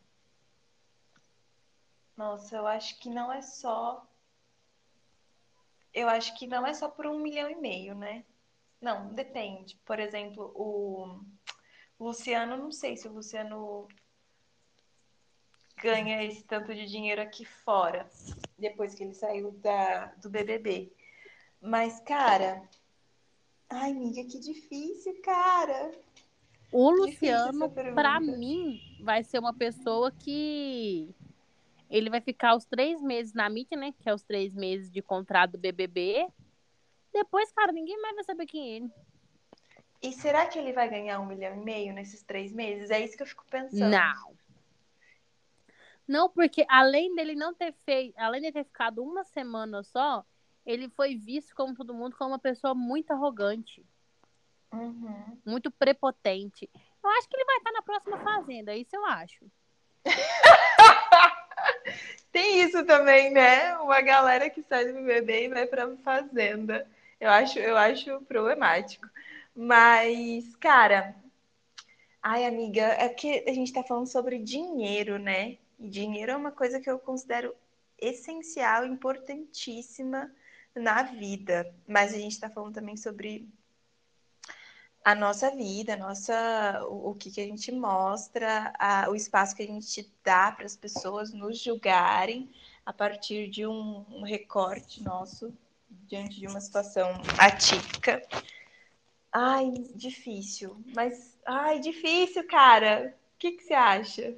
Nossa, 2.17 2.57
eu 2.57 2.67
acho 2.67 2.99
que 3.01 3.09
não 3.09 3.33
é 3.33 3.43
só. 3.43 4.07
Eu 5.93 6.09
acho 6.09 6.37
que 6.39 6.47
não 6.47 6.67
é 6.67 6.75
só 6.75 6.89
por 6.89 7.07
um 7.07 7.19
milhão 7.19 7.51
e 7.51 7.57
meio, 7.57 7.95
né? 7.95 8.25
Não, 8.81 9.13
depende. 9.15 9.81
Por 9.85 9.99
exemplo, 9.99 10.53
o 10.55 11.25
Luciano, 11.99 12.57
não 12.57 12.71
sei 12.71 12.97
se 12.97 13.09
o 13.09 13.13
Luciano 13.13 13.89
ganha 15.83 16.25
esse 16.25 16.43
tanto 16.45 16.75
de 16.75 16.87
dinheiro 16.87 17.21
aqui 17.21 17.45
fora, 17.45 18.09
depois 18.59 18.95
que 18.95 19.05
ele 19.05 19.15
saiu 19.15 19.53
da, 19.53 20.07
do 20.23 20.31
BBB. 20.31 20.93
Mas, 21.61 22.01
cara. 22.01 22.63
Ai, 23.69 23.91
amiga, 23.91 24.25
que 24.25 24.39
difícil, 24.39 25.21
cara. 25.23 25.93
O 26.71 26.91
Luciano, 26.91 27.71
para 27.95 28.21
mim, 28.21 28.81
vai 29.01 29.23
ser 29.23 29.39
uma 29.39 29.53
pessoa 29.53 30.11
que 30.13 31.15
ele 31.91 32.11
vai 32.11 32.21
ficar 32.21 32.55
os 32.55 32.65
três 32.65 33.01
meses 33.01 33.33
na 33.33 33.49
mídia, 33.49 33.77
né? 33.77 33.93
Que 33.99 34.09
é 34.09 34.15
os 34.15 34.23
três 34.23 34.55
meses 34.55 34.91
de 34.91 35.03
contrato 35.03 35.53
do 35.53 35.59
BBB. 35.59 36.27
Depois, 37.13 37.51
cara, 37.53 37.73
ninguém 37.73 38.01
mais 38.01 38.15
vai 38.15 38.25
saber 38.25 38.47
quem 38.47 38.63
é 38.63 38.77
ele. 38.77 38.91
E 40.03 40.13
será 40.13 40.47
que 40.47 40.59
ele 40.59 40.73
vai 40.73 40.89
ganhar 40.89 41.19
um 41.19 41.27
milhão 41.27 41.55
e 41.57 41.65
meio 41.65 41.95
nesses 41.95 42.23
três 42.23 42.53
meses? 42.53 42.91
É 42.91 43.01
isso 43.01 43.17
que 43.17 43.23
eu 43.23 43.27
fico 43.27 43.45
pensando. 43.49 43.91
Não. 43.91 44.46
Não, 46.07 46.29
porque 46.29 46.65
além 46.69 47.15
dele 47.15 47.35
não 47.35 47.53
ter 47.53 47.75
feito, 47.85 48.15
além 48.19 48.43
de 48.43 48.53
ter 48.53 48.65
ficado 48.65 49.03
uma 49.03 49.25
semana 49.25 49.83
só, 49.83 50.25
ele 50.65 50.89
foi 50.89 51.17
visto 51.17 51.55
como 51.55 51.75
todo 51.75 51.95
mundo 51.95 52.17
como 52.17 52.31
uma 52.31 52.39
pessoa 52.39 52.75
muito 52.75 53.13
arrogante. 53.13 53.85
Uhum. 54.73 55.39
Muito 55.45 55.71
prepotente. 55.71 56.71
Eu 57.03 57.11
acho 57.11 57.29
que 57.29 57.37
ele 57.37 57.45
vai 57.45 57.57
estar 57.57 57.73
na 57.73 57.83
próxima 57.83 58.19
fazenda, 58.19 58.77
isso 58.77 58.95
eu 58.95 59.05
acho. 59.07 59.45
Tem 62.33 62.63
isso 62.63 62.85
também, 62.85 63.31
né? 63.31 63.77
Uma 63.79 64.01
galera 64.01 64.51
que 64.51 64.63
sai 64.63 64.87
do 64.87 64.95
BBB 64.95 65.45
e 65.45 65.49
vai 65.49 65.67
pra 65.67 65.89
fazenda. 65.99 66.87
Eu 67.21 67.31
acho, 67.31 67.59
eu 67.59 67.77
acho 67.77 68.21
problemático. 68.23 69.09
Mas, 69.55 70.55
cara, 70.57 71.15
ai, 72.23 72.45
amiga, 72.45 72.83
é 72.83 73.09
que 73.09 73.45
a 73.49 73.55
gente 73.55 73.73
tá 73.73 73.83
falando 73.83 74.07
sobre 74.07 74.39
dinheiro, 74.39 75.19
né? 75.19 75.57
Dinheiro 75.79 76.33
é 76.33 76.37
uma 76.37 76.53
coisa 76.53 76.81
que 76.81 76.91
eu 76.91 76.99
considero 76.99 77.55
essencial, 77.99 78.85
importantíssima 78.85 80.31
na 80.75 81.03
vida. 81.03 81.75
Mas 81.87 82.13
a 82.13 82.19
gente 82.19 82.33
está 82.33 82.49
falando 82.49 82.75
também 82.75 82.97
sobre 82.97 83.49
a 85.05 85.15
nossa 85.15 85.51
vida, 85.51 85.95
a 85.95 85.97
nossa, 85.97 86.85
o, 86.89 87.11
o 87.11 87.15
que, 87.15 87.31
que 87.31 87.41
a 87.41 87.45
gente 87.45 87.71
mostra, 87.71 88.73
a, 88.79 89.09
o 89.09 89.15
espaço 89.15 89.55
que 89.55 89.63
a 89.63 89.67
gente 89.67 90.13
dá 90.25 90.51
para 90.51 90.67
as 90.67 90.77
pessoas 90.77 91.33
nos 91.33 91.61
julgarem 91.61 92.51
a 92.85 92.93
partir 92.93 93.49
de 93.49 93.67
um, 93.67 94.05
um 94.11 94.23
recorte 94.23 95.03
nosso 95.03 95.57
diante 95.89 96.41
de 96.41 96.47
uma 96.47 96.61
situação 96.61 97.09
atípica. 97.39 98.21
Ai, 99.31 99.71
difícil, 99.95 100.77
mas 100.95 101.39
ai, 101.47 101.79
difícil, 101.79 102.47
cara. 102.47 103.15
O 103.35 103.39
que, 103.39 103.53
que 103.53 103.63
você 103.63 103.75
acha? 103.75 104.37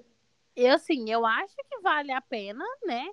Eu, 0.60 0.74
assim, 0.74 1.08
eu 1.08 1.24
acho 1.24 1.54
que 1.54 1.78
vale 1.82 2.10
a 2.10 2.20
pena, 2.20 2.64
né? 2.84 3.08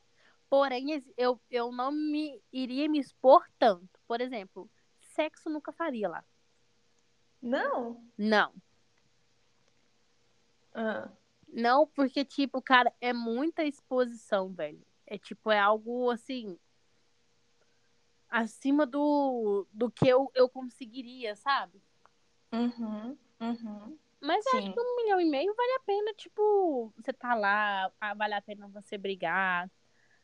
Porém, 0.49 1.03
eu, 1.15 1.39
eu 1.51 1.71
não 1.71 1.91
me 1.91 2.41
iria 2.51 2.89
me 2.89 2.97
expor 2.99 3.45
tanto. 3.59 3.99
Por 4.07 4.19
exemplo, 4.19 4.67
sexo 4.99 5.47
nunca 5.47 5.71
faria 5.71 6.09
lá. 6.09 6.25
Não? 7.39 8.03
Não. 8.17 8.51
Ah. 10.73 11.07
Não, 11.47 11.85
porque, 11.85 12.25
tipo, 12.25 12.59
cara, 12.63 12.91
é 12.99 13.13
muita 13.13 13.63
exposição, 13.63 14.51
velho. 14.51 14.83
É 15.05 15.15
tipo, 15.19 15.51
é 15.51 15.59
algo 15.59 16.09
assim. 16.09 16.57
Acima 18.27 18.87
do, 18.87 19.67
do 19.71 19.91
que 19.91 20.07
eu, 20.07 20.31
eu 20.33 20.49
conseguiria, 20.49 21.35
sabe? 21.35 21.79
Uhum, 22.51 23.15
uhum. 23.39 23.99
Mas 24.25 24.43
Sim. 24.43 24.57
acho 24.57 24.73
que 24.73 24.79
um 24.79 24.95
milhão 24.95 25.21
e 25.21 25.25
meio 25.25 25.53
vale 25.53 25.71
a 25.73 25.79
pena, 25.81 26.13
tipo, 26.15 26.91
você 26.97 27.13
tá 27.13 27.35
lá, 27.35 27.91
ah, 28.01 28.13
vale 28.15 28.33
a 28.33 28.41
pena 28.41 28.67
você 28.67 28.97
brigar, 28.97 29.69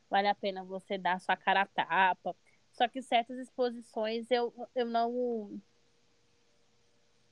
vale 0.09 0.27
a 0.27 0.33
pena 0.33 0.63
você 0.63 0.97
dar 0.97 1.19
sua 1.19 1.37
cara 1.37 1.61
a 1.61 1.65
tapa. 1.67 2.35
Só 2.71 2.87
que 2.87 3.01
certas 3.01 3.37
exposições 3.37 4.31
eu, 4.31 4.53
eu 4.73 4.85
não. 4.85 5.61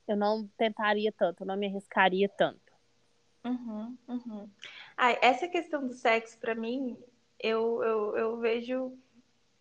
Eu 0.06 0.16
não 0.16 0.46
tentaria 0.56 1.12
tanto, 1.12 1.42
eu 1.42 1.46
não 1.46 1.56
me 1.56 1.66
arriscaria 1.66 2.28
tanto. 2.28 2.72
Uhum, 3.44 3.96
uhum. 4.06 4.50
Ah, 4.96 5.12
essa 5.22 5.48
questão 5.48 5.86
do 5.86 5.92
sexo, 5.92 6.38
para 6.38 6.54
mim, 6.54 6.96
eu, 7.38 7.82
eu, 7.82 8.16
eu 8.16 8.36
vejo 8.38 8.96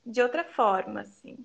de 0.05 0.21
outra 0.21 0.43
forma, 0.43 1.01
assim. 1.01 1.43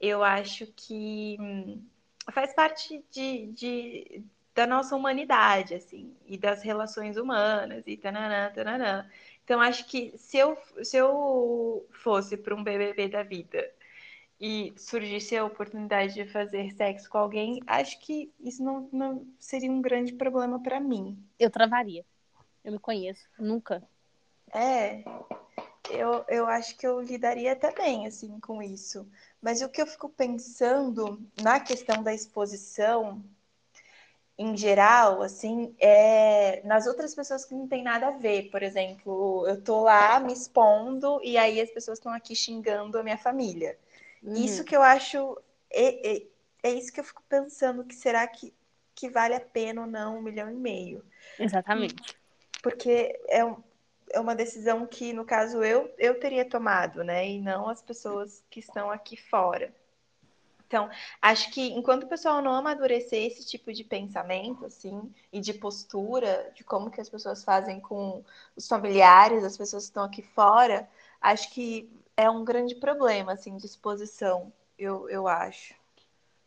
Eu 0.00 0.22
acho 0.22 0.66
que 0.74 1.36
hum, 1.40 1.84
faz 2.32 2.54
parte 2.54 3.04
de, 3.10 3.46
de, 3.52 4.24
da 4.54 4.66
nossa 4.66 4.94
humanidade, 4.94 5.74
assim, 5.74 6.14
e 6.26 6.36
das 6.36 6.62
relações 6.62 7.16
humanas, 7.16 7.82
e 7.86 7.96
tananã, 7.96 8.50
tananã. 8.54 9.08
Então, 9.44 9.60
acho 9.60 9.86
que 9.86 10.16
se 10.16 10.38
eu, 10.38 10.56
se 10.82 10.96
eu 10.96 11.86
fosse 11.90 12.36
para 12.36 12.54
um 12.54 12.62
BBB 12.62 13.08
da 13.08 13.22
vida 13.22 13.68
e 14.38 14.72
surgisse 14.76 15.36
a 15.36 15.44
oportunidade 15.44 16.14
de 16.14 16.26
fazer 16.26 16.72
sexo 16.72 17.08
com 17.08 17.18
alguém, 17.18 17.60
acho 17.66 17.98
que 18.00 18.30
isso 18.40 18.62
não, 18.62 18.88
não 18.92 19.26
seria 19.38 19.70
um 19.70 19.80
grande 19.80 20.12
problema 20.12 20.62
para 20.62 20.80
mim. 20.80 21.16
Eu 21.38 21.50
travaria. 21.50 22.04
Eu 22.64 22.72
me 22.72 22.78
conheço. 22.78 23.28
Nunca. 23.38 23.82
É. 24.52 25.02
Eu, 25.90 26.24
eu 26.28 26.46
acho 26.46 26.76
que 26.76 26.86
eu 26.86 27.00
lidaria 27.00 27.52
até 27.52 27.72
bem, 27.72 28.06
assim, 28.06 28.38
com 28.40 28.62
isso. 28.62 29.08
Mas 29.40 29.62
o 29.62 29.68
que 29.68 29.82
eu 29.82 29.86
fico 29.86 30.08
pensando 30.08 31.20
na 31.40 31.58
questão 31.58 32.02
da 32.02 32.14
exposição 32.14 33.22
em 34.42 34.56
geral, 34.56 35.22
assim, 35.22 35.74
é 35.78 36.60
nas 36.64 36.86
outras 36.86 37.14
pessoas 37.14 37.44
que 37.44 37.54
não 37.54 37.68
tem 37.68 37.82
nada 37.82 38.08
a 38.08 38.10
ver. 38.10 38.50
Por 38.50 38.62
exemplo, 38.62 39.46
eu 39.46 39.62
tô 39.62 39.84
lá 39.84 40.18
me 40.20 40.32
expondo 40.32 41.20
e 41.22 41.36
aí 41.38 41.60
as 41.60 41.70
pessoas 41.70 41.98
estão 41.98 42.12
aqui 42.12 42.34
xingando 42.34 42.98
a 42.98 43.02
minha 43.02 43.18
família. 43.18 43.78
Uhum. 44.22 44.34
Isso 44.34 44.64
que 44.64 44.76
eu 44.76 44.82
acho 44.82 45.38
é 46.62 46.70
isso 46.70 46.92
que 46.92 47.00
eu 47.00 47.04
fico 47.04 47.22
pensando, 47.28 47.84
que 47.84 47.94
será 47.94 48.26
que, 48.26 48.54
que 48.94 49.10
vale 49.10 49.34
a 49.34 49.40
pena 49.40 49.82
ou 49.82 49.86
não 49.86 50.18
um 50.18 50.22
milhão 50.22 50.50
e 50.50 50.54
meio? 50.54 51.04
Exatamente. 51.38 52.16
Porque 52.62 53.18
é, 53.28 53.44
um, 53.44 53.56
é 54.10 54.20
uma 54.20 54.34
decisão 54.34 54.86
que, 54.86 55.12
no 55.12 55.24
caso, 55.24 55.62
eu, 55.62 55.92
eu 55.98 56.20
teria 56.20 56.44
tomado, 56.44 57.02
né? 57.02 57.28
E 57.28 57.40
não 57.40 57.68
as 57.68 57.82
pessoas 57.82 58.44
que 58.48 58.60
estão 58.60 58.90
aqui 58.90 59.16
fora. 59.16 59.74
Então, 60.72 60.88
acho 61.20 61.50
que 61.50 61.60
enquanto 61.74 62.04
o 62.04 62.08
pessoal 62.08 62.40
não 62.40 62.54
amadurecer 62.54 63.26
esse 63.26 63.44
tipo 63.46 63.70
de 63.74 63.84
pensamento, 63.84 64.64
assim, 64.64 65.12
e 65.30 65.38
de 65.38 65.52
postura, 65.52 66.50
de 66.56 66.64
como 66.64 66.90
que 66.90 66.98
as 66.98 67.10
pessoas 67.10 67.44
fazem 67.44 67.78
com 67.78 68.24
os 68.56 68.66
familiares, 68.66 69.44
as 69.44 69.54
pessoas 69.54 69.82
que 69.84 69.90
estão 69.90 70.04
aqui 70.04 70.22
fora, 70.22 70.88
acho 71.20 71.50
que 71.50 71.90
é 72.16 72.30
um 72.30 72.42
grande 72.42 72.74
problema, 72.76 73.34
assim, 73.34 73.54
de 73.58 73.66
exposição, 73.66 74.50
eu, 74.78 75.10
eu 75.10 75.28
acho. 75.28 75.74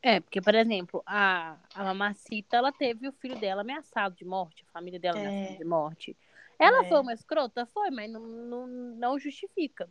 É, 0.01 0.19
porque, 0.19 0.41
por 0.41 0.55
exemplo, 0.55 1.03
a, 1.05 1.57
a 1.75 1.83
Mamacita, 1.83 2.57
ela 2.57 2.71
teve 2.71 3.07
o 3.07 3.13
filho 3.13 3.39
dela 3.39 3.61
ameaçado 3.61 4.15
de 4.15 4.25
morte, 4.25 4.65
a 4.67 4.71
família 4.71 4.99
dela 4.99 5.19
É. 5.19 5.19
ameaçada 5.19 5.55
de 5.55 5.65
morte. 5.65 6.17
Ela 6.57 6.83
É. 6.83 6.87
foi 6.87 6.99
uma 6.99 7.13
escrota? 7.13 7.67
Foi, 7.67 7.91
mas 7.91 8.11
não, 8.11 8.21
não, 8.21 8.65
não 8.67 9.19
justifica. 9.19 9.87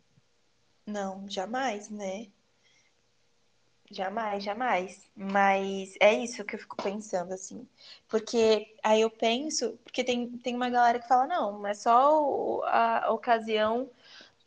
Não, 0.87 1.27
jamais, 1.29 1.89
né? 1.89 2.27
Jamais, 3.91 4.43
jamais. 4.43 5.09
Mas 5.15 5.95
é 5.99 6.13
isso 6.13 6.43
que 6.43 6.55
eu 6.55 6.59
fico 6.59 6.75
pensando, 6.77 7.33
assim. 7.33 7.67
Porque 8.07 8.75
aí 8.83 9.01
eu 9.01 9.09
penso, 9.11 9.77
porque 9.83 10.03
tem, 10.03 10.37
tem 10.39 10.55
uma 10.55 10.69
galera 10.69 10.99
que 10.99 11.07
fala, 11.07 11.27
não, 11.27 11.59
mas 11.59 11.79
só 11.83 12.61
a 12.65 13.11
ocasião, 13.11 13.89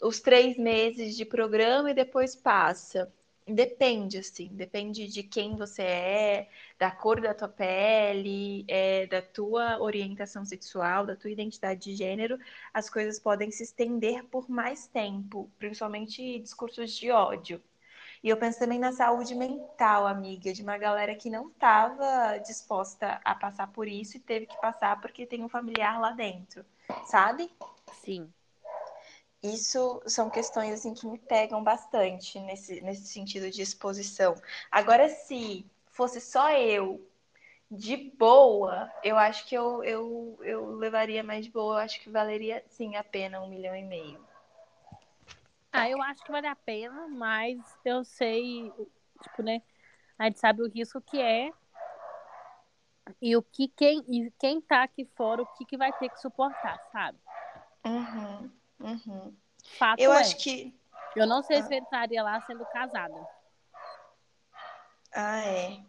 os 0.03 0.21
três 0.21 0.57
meses 0.59 1.17
de 1.17 1.25
programa 1.25 1.91
e 1.91 1.95
depois 1.95 2.37
passa. 2.37 3.13
Depende, 3.47 4.19
assim, 4.19 4.49
depende 4.55 5.09
de 5.09 5.23
quem 5.25 5.57
você 5.57 5.83
é, 5.83 6.51
da 6.79 6.91
cor 6.91 7.21
da 7.21 7.35
tua 7.35 7.49
pele, 7.49 8.65
é, 8.69 9.07
da 9.07 9.23
tua 9.23 9.81
orientação 9.81 10.45
sexual, 10.45 11.07
da 11.07 11.17
tua 11.17 11.31
identidade 11.31 11.81
de 11.83 11.97
gênero, 11.97 12.39
as 12.75 12.91
coisas 12.91 13.19
podem 13.19 13.51
se 13.51 13.63
estender 13.65 14.25
por 14.27 14.49
mais 14.51 14.87
tempo, 14.89 15.51
principalmente 15.59 16.39
discursos 16.41 16.93
de 16.93 17.11
ódio. 17.11 17.61
E 18.23 18.29
eu 18.29 18.37
penso 18.37 18.59
também 18.59 18.79
na 18.79 18.93
saúde 18.93 19.35
mental, 19.35 20.07
amiga, 20.07 20.53
de 20.53 20.63
uma 20.63 20.77
galera 20.77 21.15
que 21.15 21.31
não 21.31 21.49
estava 21.49 22.39
disposta 22.39 23.21
a 23.25 23.35
passar 23.35 23.69
por 23.69 23.87
isso 23.87 24.17
e 24.17 24.21
teve 24.21 24.47
que 24.47 24.61
passar 24.61 25.01
porque 25.01 25.27
tem 25.27 25.45
um 25.45 25.49
familiar 25.49 26.01
lá 26.01 26.11
dentro, 26.11 26.65
sabe? 27.07 27.51
Sim. 28.03 28.33
Isso 29.43 30.03
são 30.07 30.29
questões 30.29 30.73
assim 30.73 30.95
que 30.95 31.07
me 31.07 31.19
pegam 31.19 31.63
bastante 31.63 32.41
nesse, 32.41 32.81
nesse 32.81 33.07
sentido 33.07 33.51
de 33.51 33.63
exposição. 33.63 34.35
Agora, 34.71 35.09
se 35.09 35.65
fosse 35.87 36.21
só 36.21 36.51
eu 36.53 37.01
de 37.71 37.97
boa, 38.19 38.91
eu 39.05 39.17
acho 39.17 39.47
que 39.47 39.55
eu, 39.55 39.85
eu, 39.85 40.39
eu 40.43 40.75
levaria 40.75 41.23
mais 41.23 41.45
de 41.45 41.53
boa. 41.53 41.75
Eu 41.75 41.79
acho 41.79 42.01
que 42.01 42.11
valeria 42.11 42.65
sim 42.69 42.97
a 42.97 43.05
pena 43.05 43.41
um 43.41 43.49
milhão 43.49 43.77
e 43.77 43.85
meio. 43.85 44.21
Ah, 45.73 45.89
eu 45.89 46.01
acho 46.03 46.23
que 46.25 46.33
vale 46.33 46.47
a 46.47 46.57
pena, 46.57 47.07
mas 47.09 47.59
eu 47.85 48.05
sei, 48.05 48.73
tipo, 49.23 49.43
né? 49.43 49.63
A 50.19 50.25
gente 50.25 50.41
sabe 50.41 50.63
o 50.63 50.69
risco 50.69 51.01
que 51.01 51.21
é 51.21 51.53
e 53.23 53.37
o 53.37 53.43
que 53.43 53.69
quem, 53.69 54.05
e 54.09 54.31
quem 54.39 54.61
tá 54.61 54.83
aqui 54.83 55.05
fora, 55.17 55.43
o 55.43 55.47
que, 55.47 55.65
que 55.65 55.77
vai 55.77 55.93
ter 55.93 56.09
que 56.11 56.21
suportar, 56.21 56.79
sabe? 56.93 57.19
Uhum, 57.87 58.51
uhum. 58.81 59.37
Fato 59.79 60.01
Eu 60.01 60.13
é, 60.13 60.21
acho 60.21 60.37
que. 60.39 60.75
eu 61.17 61.27
não 61.27 61.43
sei 61.43 61.63
se 61.63 61.75
eu 61.75 61.79
entraria 61.79 62.23
lá 62.23 62.41
sendo 62.43 62.65
casada. 62.67 63.21
Ah, 65.13 65.41
é. 65.41 65.85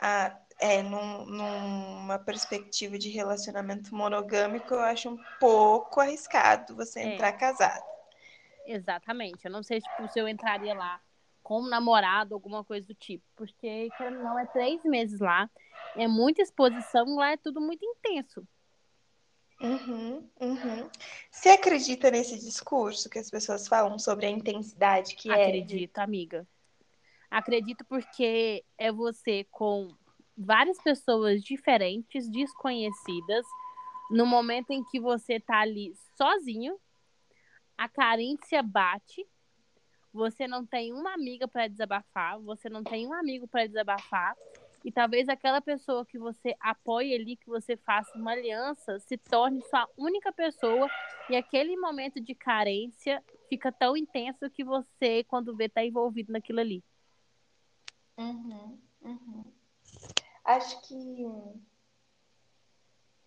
Ah, 0.00 0.38
é, 0.60 0.82
num- 0.82 1.26
numa 1.26 2.18
perspectiva 2.18 2.98
de 2.98 3.10
relacionamento 3.10 3.94
monogâmico, 3.94 4.74
eu 4.74 4.80
acho 4.80 5.10
um 5.10 5.18
pouco 5.40 6.00
arriscado 6.00 6.76
você 6.76 7.00
É. 7.00 7.14
entrar 7.14 7.32
casado. 7.34 7.84
Exatamente. 8.64 9.44
Eu 9.44 9.50
não 9.50 9.62
sei 9.62 9.80
tipo, 9.80 10.08
se 10.08 10.18
eu 10.18 10.28
entraria 10.28 10.74
lá 10.74 11.00
como 11.42 11.68
namorado, 11.68 12.34
alguma 12.34 12.64
coisa 12.64 12.86
do 12.86 12.94
tipo. 12.94 13.24
Porque, 13.36 13.90
querendo 13.96 14.22
não, 14.22 14.38
é 14.38 14.46
três 14.46 14.82
meses 14.84 15.20
lá. 15.20 15.50
É 15.96 16.08
muita 16.08 16.42
exposição, 16.42 17.16
lá 17.16 17.32
é 17.32 17.36
tudo 17.36 17.60
muito 17.60 17.84
intenso. 17.84 18.46
Uhum, 19.60 20.28
uhum. 20.40 20.90
Você 21.30 21.50
acredita 21.50 22.10
nesse 22.10 22.38
discurso 22.38 23.08
que 23.08 23.18
as 23.18 23.30
pessoas 23.30 23.68
falam 23.68 23.98
sobre 23.98 24.26
a 24.26 24.30
intensidade 24.30 25.14
que 25.14 25.30
é? 25.30 25.34
de- 25.34 25.40
Acredito, 25.40 25.98
amiga. 25.98 26.46
Acredito 27.30 27.84
porque 27.84 28.64
é 28.76 28.90
você 28.90 29.44
com 29.50 29.88
várias 30.36 30.80
pessoas 30.82 31.42
diferentes, 31.42 32.28
desconhecidas, 32.28 33.46
no 34.10 34.26
momento 34.26 34.70
em 34.70 34.84
que 34.84 35.00
você 35.00 35.38
tá 35.40 35.60
ali 35.60 35.94
sozinho, 36.16 36.78
a 37.76 37.88
carência 37.88 38.62
bate, 38.62 39.26
você 40.12 40.46
não 40.46 40.64
tem 40.64 40.92
uma 40.92 41.12
amiga 41.12 41.48
para 41.48 41.68
desabafar, 41.68 42.38
você 42.40 42.68
não 42.68 42.84
tem 42.84 43.06
um 43.06 43.12
amigo 43.12 43.48
para 43.48 43.66
desabafar, 43.66 44.36
e 44.84 44.92
talvez 44.92 45.28
aquela 45.28 45.60
pessoa 45.60 46.04
que 46.04 46.18
você 46.18 46.54
apoie 46.60 47.14
ali, 47.14 47.36
que 47.36 47.46
você 47.46 47.76
faça 47.76 48.16
uma 48.16 48.32
aliança, 48.32 48.98
se 49.00 49.16
torne 49.16 49.62
sua 49.62 49.88
única 49.96 50.30
pessoa, 50.32 50.88
e 51.30 51.34
aquele 51.34 51.76
momento 51.76 52.20
de 52.20 52.34
carência 52.34 53.24
fica 53.48 53.72
tão 53.72 53.96
intenso 53.96 54.48
que 54.50 54.62
você, 54.62 55.24
quando 55.24 55.56
vê, 55.56 55.68
tá 55.68 55.84
envolvido 55.84 56.32
naquilo 56.32 56.60
ali. 56.60 56.84
Uhum, 58.16 58.78
uhum. 59.02 59.44
Acho 60.44 60.80
que 60.86 61.26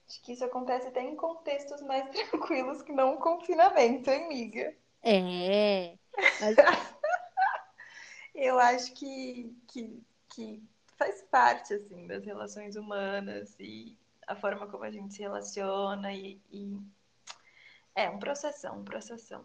acho 0.08 0.22
que 0.22 0.34
isso 0.34 0.46
acontece 0.46 0.88
até 0.88 1.02
em 1.02 1.16
contextos 1.16 1.82
mais 1.82 2.10
tranquilos 2.30 2.82
que 2.82 2.92
não 2.92 3.16
o 3.16 3.20
confinamento, 3.20 4.10
hein, 4.10 4.26
amiga? 4.26 4.76
É. 5.04 5.98
Mas 6.40 6.56
Eu 8.34 8.60
acho 8.60 8.94
que, 8.94 9.52
que, 9.68 10.00
que 10.30 10.64
faz 10.96 11.24
parte, 11.24 11.74
assim, 11.74 12.06
das 12.06 12.24
relações 12.24 12.76
humanas 12.76 13.56
e 13.60 13.98
a 14.28 14.36
forma 14.36 14.68
como 14.68 14.84
a 14.84 14.92
gente 14.92 15.14
se 15.14 15.22
relaciona 15.24 16.14
e, 16.14 16.40
e... 16.52 16.80
é 17.96 18.08
um 18.10 18.20
processão, 18.20 18.80
um 18.80 18.84
processão. 18.84 19.44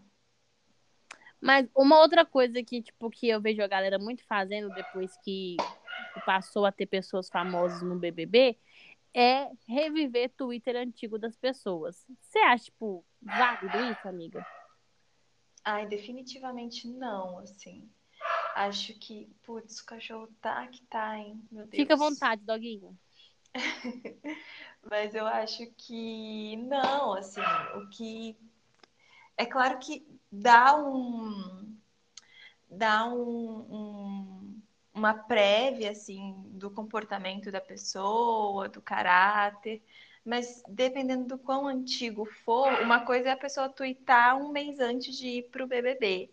Mas 1.40 1.66
uma 1.74 2.00
outra 2.00 2.26
coisa 2.26 2.62
que, 2.62 2.82
tipo, 2.82 3.08
que 3.08 3.28
eu 3.28 3.40
vejo 3.40 3.62
a 3.62 3.66
galera 3.66 3.98
muito 3.98 4.24
fazendo 4.26 4.68
depois 4.74 5.16
que 5.24 5.56
passou 6.26 6.66
a 6.66 6.70
ter 6.70 6.86
pessoas 6.86 7.30
famosas 7.30 7.82
no 7.82 7.98
BBB 7.98 8.58
é 9.14 9.50
reviver 9.66 10.30
Twitter 10.36 10.76
antigo 10.76 11.18
das 11.18 11.36
pessoas. 11.36 12.04
Você 12.20 12.38
acha, 12.40 12.64
tipo, 12.64 13.04
válido 13.20 13.78
isso, 13.92 14.08
amiga? 14.08 14.44
Ai, 15.64 15.86
definitivamente 15.86 16.88
não, 16.88 17.38
assim. 17.38 17.88
Acho 18.54 18.92
que, 18.98 19.28
putz, 19.44 19.80
o 19.80 19.86
cachorro 19.86 20.28
tá 20.40 20.66
que 20.66 20.82
tá, 20.86 21.18
hein? 21.18 21.40
Meu 21.50 21.64
Deus. 21.66 21.76
Fica 21.76 21.94
à 21.94 21.96
vontade, 21.96 22.42
doguinho. 22.44 22.96
Mas 24.90 25.14
eu 25.14 25.26
acho 25.26 25.66
que 25.76 26.56
não, 26.56 27.14
assim, 27.14 27.40
o 27.76 27.88
que 27.90 28.36
é 29.36 29.46
claro 29.46 29.78
que 29.78 30.06
dá 30.30 30.76
um 30.76 31.76
dá 32.68 33.06
um, 33.06 33.66
um- 33.70 34.41
uma 35.02 35.14
prévia 35.14 35.90
assim 35.90 36.32
do 36.50 36.70
comportamento 36.70 37.50
da 37.50 37.60
pessoa, 37.60 38.68
do 38.68 38.80
caráter, 38.80 39.82
mas 40.24 40.62
dependendo 40.68 41.26
do 41.26 41.38
quão 41.38 41.66
antigo 41.66 42.24
for, 42.24 42.68
uma 42.82 43.00
coisa 43.04 43.30
é 43.30 43.32
a 43.32 43.36
pessoa 43.36 43.68
tuitar 43.68 44.36
um 44.36 44.52
mês 44.52 44.78
antes 44.78 45.18
de 45.18 45.26
ir 45.26 45.42
pro 45.50 45.66
BBB. 45.66 46.30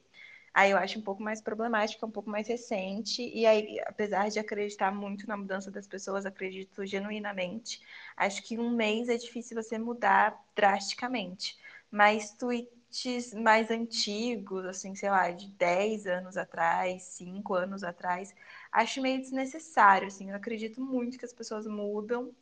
Aí 0.53 0.69
eu 0.69 0.77
acho 0.77 0.99
um 0.99 1.01
pouco 1.01 1.23
mais 1.23 1.41
problemático, 1.41 2.05
um 2.05 2.11
pouco 2.11 2.29
mais 2.29 2.47
recente, 2.47 3.23
e 3.33 3.45
aí, 3.45 3.79
apesar 3.87 4.29
de 4.29 4.37
acreditar 4.39 4.91
muito 4.91 5.27
na 5.27 5.35
mudança 5.35 5.71
das 5.71 5.87
pessoas, 5.87 6.25
acredito 6.25 6.85
genuinamente, 6.85 7.81
acho 8.15 8.43
que 8.43 8.57
um 8.59 8.69
mês 8.69 9.09
é 9.09 9.17
difícil 9.17 9.55
você 9.55 9.79
mudar 9.79 10.39
drasticamente. 10.55 11.57
Mas 11.89 12.33
mais 13.43 13.69
antigos, 13.71 14.65
assim, 14.65 14.95
sei 14.95 15.09
lá, 15.09 15.31
de 15.31 15.47
10 15.49 16.05
anos 16.07 16.37
atrás, 16.37 17.03
5 17.03 17.53
anos 17.53 17.83
atrás, 17.83 18.33
acho 18.71 19.01
meio 19.01 19.19
desnecessário, 19.21 20.07
assim, 20.07 20.29
eu 20.31 20.35
acredito 20.35 20.81
muito 20.81 21.17
que 21.17 21.25
as 21.25 21.33
pessoas 21.33 21.67
mudam, 21.67 22.33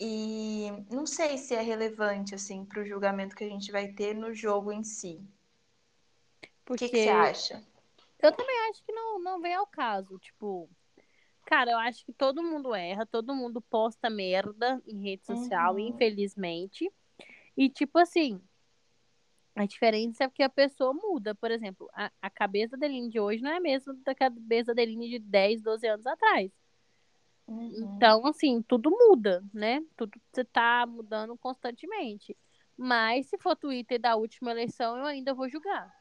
e 0.00 0.68
não 0.90 1.06
sei 1.06 1.38
se 1.38 1.54
é 1.54 1.62
relevante, 1.62 2.34
assim, 2.34 2.64
para 2.64 2.80
o 2.82 2.86
julgamento 2.86 3.36
que 3.36 3.44
a 3.44 3.48
gente 3.48 3.72
vai 3.72 3.88
ter 3.88 4.14
no 4.14 4.34
jogo 4.34 4.72
em 4.72 4.84
si. 4.84 5.20
O 5.22 5.26
Porque 6.64 6.84
que, 6.86 6.88
que 6.88 6.96
você 6.98 7.10
acha? 7.10 7.62
eu 8.22 8.32
também 8.32 8.70
acho 8.70 8.84
que 8.84 8.92
não, 8.92 9.18
não 9.20 9.40
vem 9.40 9.54
ao 9.54 9.66
caso. 9.66 10.18
Tipo, 10.18 10.70
cara, 11.46 11.72
eu 11.72 11.78
acho 11.78 12.04
que 12.04 12.12
todo 12.12 12.42
mundo 12.42 12.74
erra, 12.74 13.06
todo 13.06 13.34
mundo 13.34 13.60
posta 13.62 14.10
merda 14.10 14.82
em 14.86 15.02
rede 15.02 15.26
social, 15.26 15.78
Uhum. 15.78 15.88
infelizmente. 15.88 16.90
E, 17.56 17.70
tipo 17.70 17.98
assim, 17.98 18.40
a 19.54 19.66
diferença 19.66 20.24
é 20.24 20.30
que 20.30 20.42
a 20.42 20.48
pessoa 20.48 20.94
muda. 20.94 21.34
Por 21.34 21.50
exemplo, 21.50 21.90
a, 21.94 22.10
a 22.20 22.30
cabeça 22.30 22.76
da 22.76 22.86
Eline 22.86 23.10
de 23.10 23.20
hoje 23.20 23.42
não 23.42 23.50
é 23.50 23.56
a 23.56 23.60
mesma 23.60 23.94
da 24.04 24.14
cabeça 24.14 24.74
da 24.74 24.82
Eline 24.82 25.08
de 25.10 25.18
10, 25.18 25.62
12 25.62 25.86
anos 25.86 26.06
atrás. 26.06 26.50
Uhum. 27.46 27.70
Então, 27.96 28.26
assim, 28.26 28.62
tudo 28.62 28.90
muda, 28.90 29.44
né? 29.52 29.82
Tudo 29.96 30.12
você 30.32 30.44
tá 30.44 30.86
mudando 30.86 31.36
constantemente. 31.36 32.36
Mas 32.76 33.26
se 33.26 33.36
for 33.38 33.54
Twitter 33.54 34.00
da 34.00 34.16
última 34.16 34.50
eleição, 34.50 34.96
eu 34.96 35.04
ainda 35.04 35.34
vou 35.34 35.48
julgar. 35.48 35.92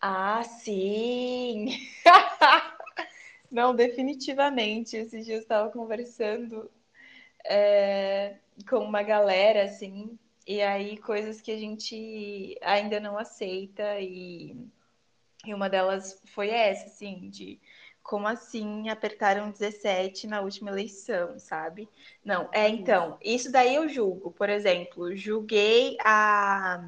Ah, 0.00 0.42
sim! 0.42 1.66
Não, 3.50 3.74
definitivamente. 3.74 4.96
Esses 4.96 5.26
dias 5.26 5.38
eu 5.38 5.42
estava 5.42 5.70
conversando 5.70 6.70
é, 7.44 8.36
com 8.68 8.78
uma 8.78 9.02
galera, 9.02 9.64
assim, 9.64 10.18
e 10.46 10.60
aí 10.60 10.96
coisas 10.98 11.40
que 11.40 11.50
a 11.50 11.56
gente 11.56 12.58
ainda 12.62 12.98
não 13.00 13.18
aceita, 13.18 14.00
e, 14.00 14.56
e 15.44 15.54
uma 15.54 15.68
delas 15.68 16.20
foi 16.26 16.50
essa, 16.50 16.86
assim, 16.86 17.28
de 17.30 17.60
como 18.02 18.26
assim 18.26 18.88
apertaram 18.88 19.50
17 19.50 20.26
na 20.26 20.40
última 20.40 20.70
eleição, 20.70 21.38
sabe? 21.38 21.88
Não, 22.24 22.48
é 22.52 22.68
então, 22.68 23.16
isso 23.22 23.50
daí 23.50 23.76
eu 23.76 23.88
julgo. 23.88 24.32
Por 24.32 24.50
exemplo, 24.50 25.14
julguei 25.16 25.96
a, 26.04 26.84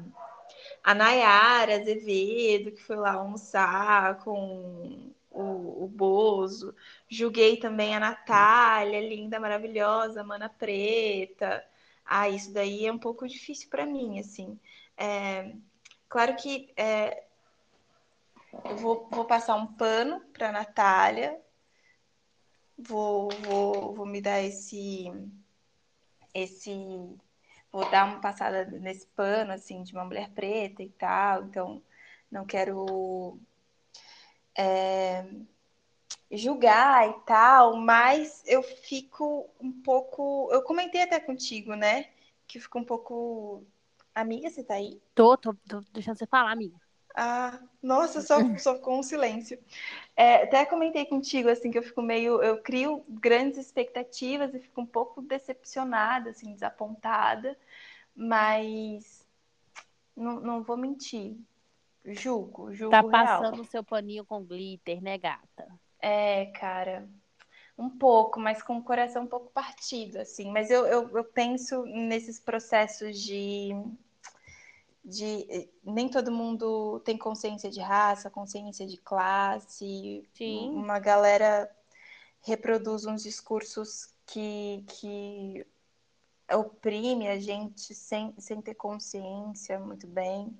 a 0.83 0.93
Nayara 0.93 1.75
Azevedo, 1.75 2.71
que 2.71 2.81
foi 2.81 2.97
lá 2.97 3.13
almoçar 3.13 4.19
com 4.19 5.13
o, 5.31 5.85
o 5.85 5.87
Bozo. 5.87 6.75
Julguei 7.07 7.57
também 7.57 7.95
a 7.95 7.99
Natália, 7.99 8.99
linda, 8.99 9.39
maravilhosa, 9.39 10.23
mana 10.23 10.49
preta. 10.49 11.63
Ah, 12.05 12.29
isso 12.29 12.53
daí 12.53 12.85
é 12.85 12.91
um 12.91 12.99
pouco 12.99 13.27
difícil 13.27 13.69
para 13.69 13.85
mim, 13.85 14.19
assim. 14.19 14.59
É, 14.97 15.55
claro 16.07 16.35
que 16.35 16.71
é, 16.77 17.25
eu 18.63 18.77
vou, 18.77 19.07
vou 19.11 19.25
passar 19.25 19.55
um 19.55 19.67
pano 19.67 20.21
para 20.31 20.51
Natália, 20.51 21.39
vou, 22.77 23.29
vou, 23.41 23.93
vou 23.93 24.05
me 24.05 24.21
dar 24.21 24.41
esse, 24.41 25.05
esse, 26.33 26.71
vou 27.71 27.89
dar 27.89 28.05
uma 28.05 28.21
passada 28.21 28.65
nesse 28.65 29.07
pano 29.07 29.51
assim 29.51 29.83
de 29.83 29.93
uma 29.93 30.05
mulher 30.05 30.29
preta 30.31 30.83
e 30.83 30.89
tal. 30.89 31.43
Então, 31.45 31.81
não 32.31 32.45
quero 32.45 33.39
é, 34.57 35.25
julgar 36.31 37.09
e 37.09 37.13
tal, 37.25 37.75
mas 37.77 38.43
eu 38.47 38.63
fico 38.63 39.49
um 39.59 39.71
pouco. 39.71 40.49
Eu 40.51 40.63
comentei 40.63 41.01
até 41.01 41.19
contigo, 41.19 41.75
né? 41.75 42.09
Que 42.47 42.59
fico 42.59 42.79
um 42.79 42.83
pouco. 42.85 43.65
Amiga, 44.13 44.49
você 44.49 44.63
tá 44.63 44.75
aí? 44.75 45.01
Tô, 45.13 45.37
tô, 45.37 45.53
tô 45.67 45.81
deixando 45.93 46.17
você 46.17 46.27
falar, 46.27 46.51
amiga. 46.51 46.79
Ah, 47.17 47.61
nossa, 47.81 48.21
só, 48.21 48.55
só 48.57 48.77
com 48.79 48.99
um 48.99 49.03
silêncio. 49.03 49.57
É, 50.15 50.43
até 50.43 50.65
comentei 50.65 51.05
contigo, 51.05 51.49
assim, 51.49 51.71
que 51.71 51.77
eu 51.77 51.83
fico 51.83 52.01
meio. 52.01 52.41
Eu 52.43 52.61
crio 52.61 53.05
grandes 53.09 53.59
expectativas 53.59 54.53
e 54.53 54.59
fico 54.59 54.81
um 54.81 54.85
pouco 54.85 55.21
decepcionada, 55.21 56.31
assim, 56.31 56.53
desapontada, 56.53 57.57
mas 58.15 59.27
não, 60.15 60.39
não 60.41 60.63
vou 60.63 60.77
mentir. 60.77 61.37
Julgo, 62.05 62.73
julgo 62.73 62.95
Tá 62.95 63.03
real. 63.09 63.49
passando 63.51 63.61
o 63.61 63.65
seu 63.65 63.83
paninho 63.83 64.25
com 64.25 64.43
glitter, 64.43 64.99
né, 65.01 65.17
gata? 65.19 65.67
É, 66.07 66.45
cara, 66.51 67.09
um 67.75 67.89
pouco, 67.89 68.39
mas 68.39 68.61
com 68.61 68.77
o 68.77 68.83
coração 68.83 69.23
um 69.23 69.27
pouco 69.27 69.51
partido, 69.51 70.19
assim. 70.19 70.51
Mas 70.51 70.69
eu, 70.69 70.85
eu, 70.85 71.09
eu 71.17 71.23
penso 71.23 71.83
nesses 71.87 72.39
processos 72.39 73.19
de, 73.19 73.71
de. 75.03 75.67
Nem 75.83 76.07
todo 76.07 76.31
mundo 76.31 76.99
tem 76.99 77.17
consciência 77.17 77.71
de 77.71 77.79
raça, 77.79 78.29
consciência 78.29 78.85
de 78.85 78.97
classe. 78.97 80.23
Sim. 80.35 80.69
Uma 80.69 80.99
galera 80.99 81.67
reproduz 82.43 83.07
uns 83.07 83.23
discursos 83.23 84.13
que, 84.27 84.85
que 84.87 85.65
oprime 86.53 87.27
a 87.27 87.39
gente 87.39 87.93
sem, 87.93 88.33
sem 88.39 88.61
ter 88.61 88.75
consciência 88.75 89.79
muito 89.79 90.07
bem. 90.07 90.55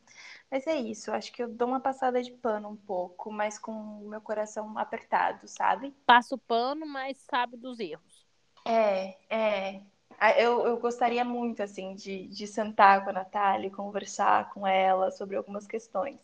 Mas 0.51 0.67
é 0.67 0.75
isso, 0.77 1.11
acho 1.11 1.31
que 1.33 1.43
eu 1.43 1.49
dou 1.49 1.67
uma 1.67 1.79
passada 1.79 2.21
de 2.23 2.31
pano 2.31 2.69
um 2.69 2.75
pouco, 2.77 3.31
mas 3.31 3.59
com 3.59 3.71
o 3.71 4.09
meu 4.09 4.21
coração 4.21 4.77
apertado, 4.77 5.47
sabe? 5.47 5.93
Passa 6.05 6.33
o 6.33 6.37
pano, 6.39 6.85
mas 6.87 7.17
sabe 7.19 7.57
dos 7.57 7.79
erros. 7.79 8.25
É, 8.65 9.17
é. 9.29 9.81
Ah, 10.19 10.31
Eu, 10.39 10.65
eu 10.65 10.77
gostaria 10.79 11.23
muito, 11.25 11.61
assim, 11.63 11.93
de, 11.95 12.27
de 12.27 12.47
sentar 12.47 13.03
com 13.03 13.09
a 13.09 13.13
Natália 13.13 13.67
e 13.67 13.71
conversar 13.71 14.49
com 14.53 14.65
ela 14.65 15.11
sobre 15.11 15.35
algumas 15.35 15.67
questões. 15.67 16.19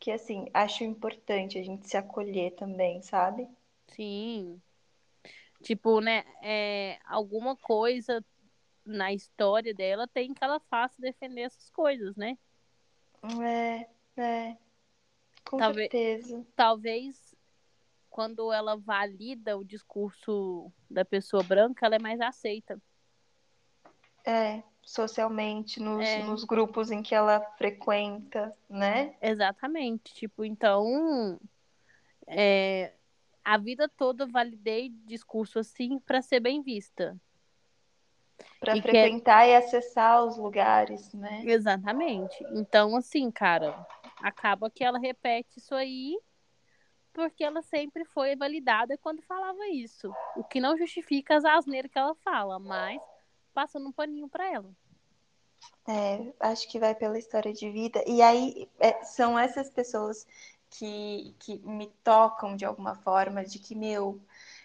Que, 0.00 0.10
assim, 0.12 0.48
acho 0.54 0.84
importante 0.84 1.58
a 1.58 1.64
gente 1.64 1.88
se 1.88 1.96
acolher 1.96 2.52
também, 2.56 3.02
sabe? 3.02 3.48
Sim. 3.88 4.62
Tipo, 5.62 6.00
né, 6.00 6.24
é, 6.42 6.98
alguma 7.06 7.56
coisa 7.56 8.24
na 8.90 9.12
história 9.12 9.72
dela 9.74 10.06
tem 10.08 10.34
que 10.34 10.42
ela 10.44 10.60
faça 10.60 11.00
defender 11.00 11.42
essas 11.42 11.70
coisas, 11.70 12.16
né? 12.16 12.36
É, 13.42 13.88
é. 14.20 14.56
Com 15.44 15.58
Talvez- 15.58 15.90
certeza. 15.90 16.46
Talvez 16.56 17.34
quando 18.08 18.52
ela 18.52 18.76
valida 18.76 19.56
o 19.56 19.64
discurso 19.64 20.70
da 20.90 21.04
pessoa 21.04 21.42
branca, 21.42 21.86
ela 21.86 21.96
é 21.96 21.98
mais 21.98 22.20
aceita. 22.20 22.80
É, 24.24 24.62
socialmente, 24.82 25.80
nos, 25.80 26.04
É. 26.06 26.22
nos 26.24 26.44
grupos 26.44 26.90
em 26.90 27.02
que 27.02 27.14
ela 27.14 27.40
frequenta, 27.56 28.54
né? 28.68 29.16
Exatamente. 29.22 30.12
Tipo, 30.12 30.44
então, 30.44 31.40
é, 32.26 32.92
a 33.44 33.56
vida 33.56 33.88
toda 33.88 34.24
eu 34.24 34.28
validei 34.28 34.90
discurso 35.06 35.58
assim 35.58 35.98
para 36.00 36.20
ser 36.20 36.40
bem 36.40 36.60
vista. 36.62 37.16
Para 38.58 38.74
é- 38.74 38.82
frequentar 38.82 39.46
e 39.46 39.54
acessar 39.54 40.24
os 40.24 40.36
lugares, 40.36 41.12
né? 41.14 41.42
Exatamente. 41.46 42.44
Então, 42.52 42.96
assim, 42.96 43.30
cara, 43.30 43.86
acaba 44.22 44.70
que 44.70 44.84
ela 44.84 44.98
repete 44.98 45.58
isso 45.58 45.74
aí 45.74 46.18
porque 47.12 47.42
ela 47.42 47.60
sempre 47.62 48.04
foi 48.04 48.36
validada 48.36 48.96
quando 48.98 49.22
falava 49.22 49.66
isso. 49.68 50.12
O 50.36 50.44
que 50.44 50.60
não 50.60 50.76
justifica 50.76 51.36
as 51.36 51.44
asneiras 51.44 51.90
que 51.90 51.98
ela 51.98 52.14
fala, 52.16 52.58
mas 52.58 53.00
passando 53.52 53.88
um 53.88 53.92
paninho 53.92 54.28
pra 54.28 54.46
ela. 54.50 54.70
É, 55.86 56.32
acho 56.40 56.68
que 56.68 56.78
vai 56.78 56.94
pela 56.94 57.18
história 57.18 57.52
de 57.52 57.68
vida. 57.70 58.02
E 58.06 58.22
aí 58.22 58.68
é, 58.78 59.02
são 59.04 59.38
essas 59.38 59.68
pessoas 59.70 60.26
que, 60.70 61.34
que 61.38 61.58
me 61.58 61.88
tocam 62.04 62.54
de 62.56 62.64
alguma 62.64 62.94
forma, 62.94 63.44
de 63.44 63.58
que, 63.58 63.74
meu, 63.74 64.20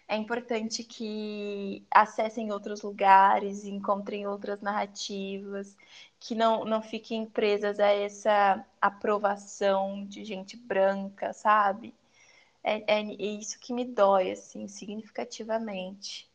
é 0.07 0.15
importante 0.15 0.83
que 0.83 1.83
acessem 1.89 2.51
outros 2.51 2.81
lugares, 2.81 3.65
encontrem 3.65 4.27
outras 4.27 4.61
narrativas, 4.61 5.75
que 6.19 6.35
não, 6.35 6.63
não 6.63 6.81
fiquem 6.81 7.25
presas 7.25 7.79
a 7.79 7.87
essa 7.87 8.63
aprovação 8.79 10.05
de 10.05 10.23
gente 10.23 10.55
branca, 10.55 11.33
sabe? 11.33 11.93
É, 12.63 12.99
é 12.99 13.01
isso 13.01 13.59
que 13.59 13.73
me 13.73 13.85
dói, 13.85 14.31
assim, 14.31 14.67
significativamente. 14.67 16.29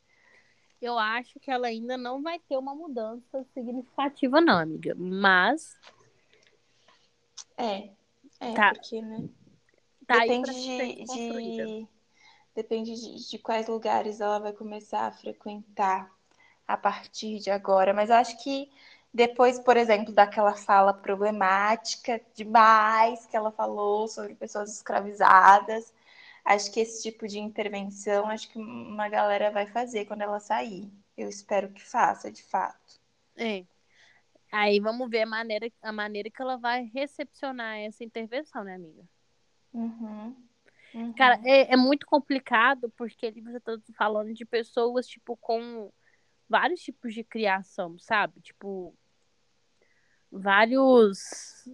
Eu 0.81 0.99
acho 0.99 1.39
que 1.39 1.51
ela 1.51 1.67
ainda 1.67 1.97
não 1.97 2.23
vai 2.23 2.39
ter 2.39 2.57
uma 2.57 2.75
mudança 2.75 3.45
significativa, 3.53 4.41
não, 4.41 4.59
amiga. 4.59 4.95
Mas 4.97 5.77
É, 7.57 7.91
é, 8.41 8.55
Tá. 8.55 8.73
porque, 8.73 9.03
né? 9.03 9.29
tá 10.07 10.21
depende 10.21 10.51
de- 10.53 12.00
depende 12.55 12.95
de, 12.95 13.31
de 13.31 13.39
quais 13.39 13.69
lugares 13.69 14.21
ela 14.21 14.39
vai 14.39 14.53
começar 14.53 15.07
a 15.07 15.13
frequentar 15.13 16.11
a 16.67 16.77
partir 16.77 17.39
de 17.39 17.51
agora. 17.51 17.93
Mas 17.93 18.11
eu 18.11 18.17
acho 18.17 18.43
que 18.43 18.71
depois, 19.13 19.59
por 19.59 19.77
exemplo, 19.77 20.13
daquela 20.13 20.55
fala 20.55 20.95
problemática 20.95 22.21
demais 22.35 23.27
que 23.27 23.37
ela 23.37 23.51
falou 23.51 24.07
sobre 24.07 24.35
pessoas 24.35 24.73
escravizadas, 24.73 25.93
acho 26.45 26.73
que 26.73 26.81
esse 26.81 27.03
tipo 27.03 27.27
de 27.27 27.39
intervenção, 27.39 28.29
acho 28.29 28.49
que 28.49 28.59
uma 28.59 29.09
galera 29.09 29.51
vai 29.51 29.67
fazer 29.67 30.05
quando 30.05 30.23
ela 30.23 30.39
sair. 30.41 30.89
Eu 31.17 31.29
espero 31.29 31.71
que 31.71 31.83
faça, 31.83 32.31
de 32.31 32.43
fato. 32.43 33.01
É. 33.37 33.65
Aí 34.53 34.81
vamos 34.81 35.09
ver 35.09 35.23
a 35.23 35.27
maneira, 35.27 35.71
a 35.83 35.93
maneira 35.93 36.31
que 36.31 36.43
ela 36.43 36.57
vai 36.57 36.85
recepcionar 36.93 37.79
essa 37.79 38.03
intervenção, 38.03 38.65
né, 38.65 38.75
amiga? 38.75 39.03
Uhum. 39.73 40.35
Uhum. 40.95 41.13
Cara, 41.15 41.41
é, 41.45 41.73
é 41.73 41.77
muito 41.77 42.07
complicado 42.07 42.91
porque 42.97 43.27
ali 43.27 43.41
você 43.41 43.61
tá 43.61 43.79
falando 43.97 44.33
de 44.35 44.45
pessoas, 44.45 45.07
tipo, 45.07 45.37
com 45.37 45.93
vários 46.49 46.81
tipos 46.81 47.15
de 47.15 47.23
criação, 47.23 47.99
sabe? 47.99 48.41
Tipo, 48.41 48.95
vários, 50.31 51.69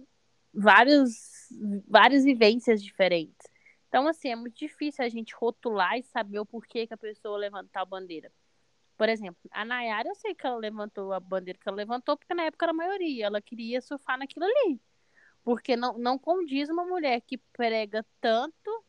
vários, 0.53 1.49
várias 1.87 2.23
vivências 2.23 2.81
diferentes. 2.81 3.47
Então, 3.87 4.07
assim, 4.07 4.29
é 4.29 4.35
muito 4.35 4.57
difícil 4.57 5.03
a 5.03 5.09
gente 5.09 5.33
rotular 5.35 5.97
e 5.97 6.03
saber 6.03 6.39
o 6.39 6.45
porquê 6.45 6.85
que 6.85 6.93
a 6.93 6.97
pessoa 6.97 7.37
levantar 7.37 7.81
a 7.81 7.85
bandeira. 7.85 8.31
Por 8.97 9.09
exemplo, 9.09 9.39
a 9.51 9.63
Nayara, 9.63 10.09
eu 10.09 10.15
sei 10.15 10.33
que 10.33 10.45
ela 10.45 10.57
levantou 10.57 11.13
a 11.13 11.19
bandeira 11.19 11.59
que 11.59 11.69
ela 11.69 11.77
levantou, 11.77 12.17
porque 12.17 12.33
na 12.33 12.43
época 12.43 12.65
era 12.65 12.71
a 12.71 12.75
maioria, 12.75 13.27
ela 13.27 13.41
queria 13.41 13.79
surfar 13.79 14.17
naquilo 14.17 14.45
ali. 14.45 14.81
Porque 15.43 15.75
não, 15.75 15.97
não 15.97 16.17
condiz 16.17 16.67
uma 16.69 16.83
mulher 16.85 17.21
que 17.21 17.37
prega 17.37 18.05
tanto 18.19 18.85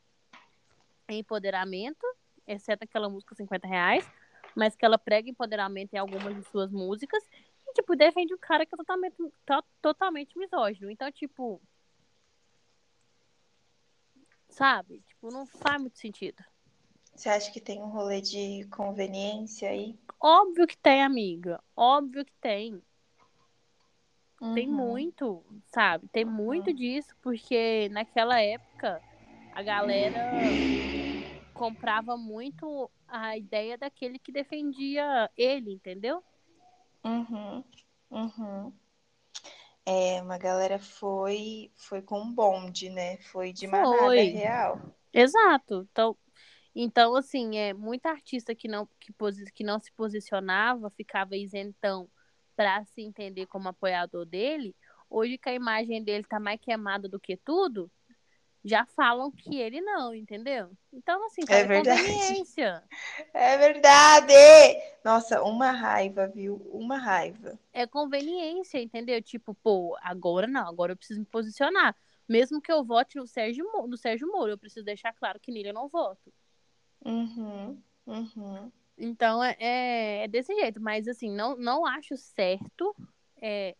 empoderamento, 1.15 2.05
exceto 2.47 2.85
aquela 2.85 3.09
música 3.09 3.35
50 3.35 3.67
reais, 3.67 4.09
mas 4.55 4.75
que 4.75 4.85
ela 4.85 4.99
prega 4.99 5.31
empoderamento 5.31 5.95
em 5.95 5.99
algumas 5.99 6.35
de 6.35 6.43
suas 6.45 6.71
músicas. 6.71 7.23
E, 7.67 7.73
tipo, 7.75 7.95
defende 7.97 8.35
um 8.35 8.39
cara 8.39 8.65
que 8.67 8.75
é 8.75 8.79
totalmente, 8.79 9.17
to, 9.17 9.65
totalmente 9.81 10.39
misógino. 10.39 10.91
Então, 10.91 11.11
tipo. 11.13 11.61
Sabe? 14.49 15.01
Tipo, 15.07 15.31
não 15.31 15.47
faz 15.47 15.81
muito 15.81 15.99
sentido. 15.99 16.43
Você 17.15 17.29
acha 17.29 17.51
que 17.51 17.61
tem 17.61 17.83
um 17.83 17.89
rolê 17.89 18.21
de 18.21 18.67
conveniência 18.71 19.69
aí? 19.71 19.99
Óbvio 20.21 20.67
que 20.67 20.77
tem, 20.77 21.03
amiga. 21.03 21.63
Óbvio 21.77 22.25
que 22.25 22.35
tem. 22.41 22.83
Uhum. 24.41 24.55
Tem 24.55 24.69
muito, 24.69 25.45
sabe? 25.67 26.09
Tem 26.09 26.25
muito 26.25 26.73
disso, 26.73 27.15
porque 27.21 27.89
naquela 27.91 28.41
época 28.41 29.03
a 29.53 29.63
galera 29.63 30.31
comprava 31.59 32.17
muito 32.17 32.91
a 33.07 33.37
ideia 33.37 33.77
daquele 33.77 34.19
que 34.19 34.31
defendia 34.31 35.29
ele, 35.37 35.73
entendeu? 35.73 36.23
Uhum. 37.05 37.65
Uhum. 38.11 38.73
É, 39.85 40.23
uma 40.23 40.39
galera 40.39 40.79
foi 40.79 41.71
foi 41.75 42.01
com 42.01 42.21
um 42.21 42.33
bonde, 42.33 42.89
né? 42.91 43.17
Foi 43.19 43.53
de 43.53 43.67
manada 43.67 43.97
Foi. 44.07 44.25
real. 44.29 44.81
Exato. 45.13 45.89
Então, 45.91 46.17
então 46.75 47.17
assim, 47.17 47.57
é 47.57 47.75
muita 47.75 48.11
artista 48.11 48.55
que 48.55 48.69
não 48.69 48.87
que, 49.01 49.13
que 49.53 49.65
não 49.65 49.81
se 49.81 49.91
posicionava, 49.93 50.91
ficava 50.91 51.37
isentão 51.37 52.09
pra 52.55 52.85
se 52.85 53.03
entender 53.03 53.47
como 53.47 53.69
apoiador 53.69 54.25
dele. 54.25 54.77
Hoje 55.11 55.39
que 55.39 55.49
a 55.49 55.55
imagem 55.55 56.05
dele 56.05 56.25
tá 56.25 56.39
mais 56.39 56.61
queimada 56.61 57.09
do 57.09 57.19
que 57.19 57.37
tudo, 57.37 57.91
já 58.65 58.85
falam 58.85 59.31
que 59.31 59.57
ele 59.57 59.81
não, 59.81 60.15
entendeu? 60.15 60.71
Então, 60.93 61.25
assim, 61.27 61.43
É 61.49 61.65
verdade. 61.65 62.01
conveniência. 62.01 62.83
É 63.35 63.57
verdade! 63.57 64.33
Nossa, 65.05 65.43
uma 65.43 65.71
raiva, 65.71 66.27
viu? 66.27 66.57
Uma 66.73 66.99
raiva. 66.99 67.59
É 67.73 67.87
conveniência, 67.87 68.81
entendeu? 68.81 69.23
Tipo, 69.23 69.55
pô, 69.55 69.97
agora 70.03 70.47
não, 70.47 70.69
agora 70.69 70.93
eu 70.93 70.97
preciso 70.97 71.21
me 71.21 71.27
posicionar. 71.27 71.97
Mesmo 72.29 72.61
que 72.61 72.71
eu 72.71 72.85
vote 72.85 73.17
no 73.17 73.27
Sérgio, 73.27 73.65
no 73.87 73.97
Sérgio 73.97 74.31
Moro, 74.31 74.51
eu 74.53 74.59
preciso 74.59 74.85
deixar 74.85 75.13
claro 75.15 75.41
que 75.41 75.51
nele 75.51 75.71
eu 75.71 75.75
não 75.75 75.89
voto. 75.89 76.33
Uhum. 77.05 77.81
Uhum. 78.07 78.73
Então 78.99 79.43
é, 79.43 79.57
é, 79.59 80.25
é 80.25 80.29
desse 80.29 80.55
jeito, 80.55 80.81
mas 80.81 81.07
assim, 81.07 81.31
não, 81.31 81.57
não 81.57 81.87
acho 81.87 82.17
certo 82.17 82.95
é, 83.41 83.77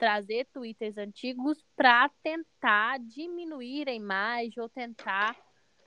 trazer 0.00 0.46
twitters 0.46 0.96
antigos 0.96 1.62
para 1.76 2.08
tentar 2.22 2.98
diminuir 3.00 3.86
a 3.86 3.92
imagem 3.92 4.58
ou 4.58 4.66
tentar 4.66 5.36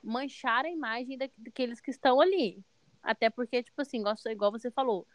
manchar 0.03 0.65
a 0.65 0.69
imagem 0.69 1.17
da- 1.17 1.27
daqueles 1.35 1.81
que 1.81 1.89
estão 1.89 2.21
ali. 2.21 2.63
Até 3.01 3.27
porque, 3.31 3.63
tipo 3.63 3.81
assim, 3.81 4.01
igual, 4.01 4.15
igual 4.27 4.51
você 4.51 4.69
falou, 4.69 5.07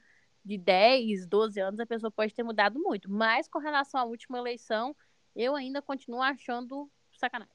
de 0.44 0.59
10, 0.59 1.28
12 1.28 1.61
anos 1.61 1.78
a 1.78 1.86
pessoa 1.86 2.11
pode 2.11 2.34
ter 2.34 2.42
mudado 2.42 2.80
muito. 2.80 3.09
Mas 3.09 3.46
com 3.46 3.61
relação 3.61 4.01
à 4.01 4.05
última 4.05 4.36
eleição, 4.36 4.96
eu 5.36 5.55
ainda 5.55 5.80
continuo 5.80 6.20
achando 6.20 6.90
sacanagem. 7.16 7.55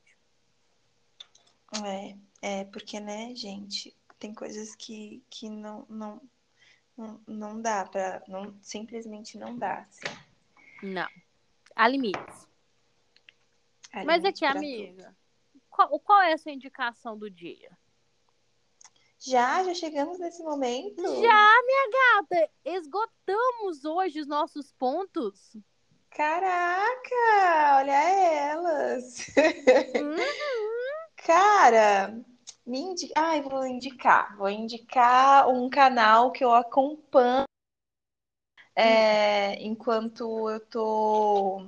É, 1.85 2.15
é 2.61 2.63
porque, 2.65 3.01
né, 3.01 3.35
gente, 3.35 3.93
tem 4.17 4.33
coisas 4.33 4.75
que, 4.75 5.21
que 5.29 5.49
não, 5.49 5.85
não, 5.89 6.21
não, 6.95 7.21
não 7.27 7.61
dá 7.61 7.83
pra. 7.85 8.23
Não, 8.29 8.55
simplesmente 8.61 9.37
não 9.37 9.57
dá, 9.57 9.79
assim. 9.79 10.07
Não. 10.83 11.09
Há 11.75 11.87
limites. 11.87 12.47
Há 13.91 14.03
Mas 14.05 14.21
limite 14.21 14.45
aqui, 14.45 14.57
amiga, 14.57 15.15
qual, 15.69 15.99
qual 15.99 16.21
é 16.21 16.33
a 16.33 16.37
sua 16.37 16.51
indicação 16.51 17.17
do 17.17 17.29
dia? 17.29 17.77
Já, 19.19 19.63
já 19.63 19.73
chegamos 19.73 20.19
nesse 20.19 20.43
momento? 20.43 21.01
Já, 21.01 21.61
minha 21.65 21.89
gata, 21.91 22.51
esgotamos 22.65 23.85
hoje 23.85 24.19
os 24.19 24.27
nossos 24.27 24.73
pontos. 24.73 25.55
Caraca, 26.09 27.77
olha 27.77 27.93
elas. 27.93 29.27
Uhum. 29.95 30.17
Cara, 31.25 32.21
me 32.65 32.79
indica. 32.79 33.13
Ai, 33.17 33.41
vou 33.41 33.65
indicar. 33.65 34.37
Vou 34.37 34.49
indicar 34.49 35.47
um 35.47 35.69
canal 35.69 36.31
que 36.31 36.43
eu 36.43 36.53
acompanho 36.53 37.45
é, 38.75 39.63
enquanto 39.63 40.49
eu 40.49 40.59
tô. 40.59 41.65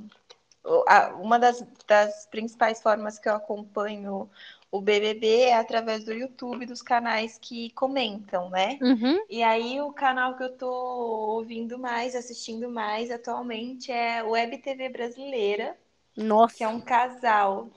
Uma 1.22 1.38
das, 1.38 1.64
das 1.88 2.26
principais 2.26 2.82
formas 2.82 3.20
que 3.20 3.30
eu 3.30 3.36
acompanho 3.36 4.30
o 4.72 4.82
BBB 4.82 5.44
é 5.44 5.56
através 5.56 6.04
do 6.04 6.12
YouTube, 6.12 6.66
dos 6.66 6.82
canais 6.82 7.38
que 7.40 7.70
comentam, 7.72 8.50
né? 8.50 8.78
Uhum. 8.82 9.24
E 9.30 9.42
aí 9.42 9.80
o 9.80 9.94
canal 9.94 10.36
que 10.36 10.44
eu 10.44 10.52
tô 10.58 10.70
ouvindo 10.70 11.80
mais, 11.80 12.16
assistindo 12.16 12.70
mais 12.70 13.10
atualmente 13.10 13.92
é 13.92 14.22
Web 14.22 14.58
TV 14.58 14.90
Brasileira, 14.90 15.78
Nossa. 16.18 16.58
que 16.58 16.64
é 16.64 16.68
um 16.68 16.82
casal. 16.82 17.70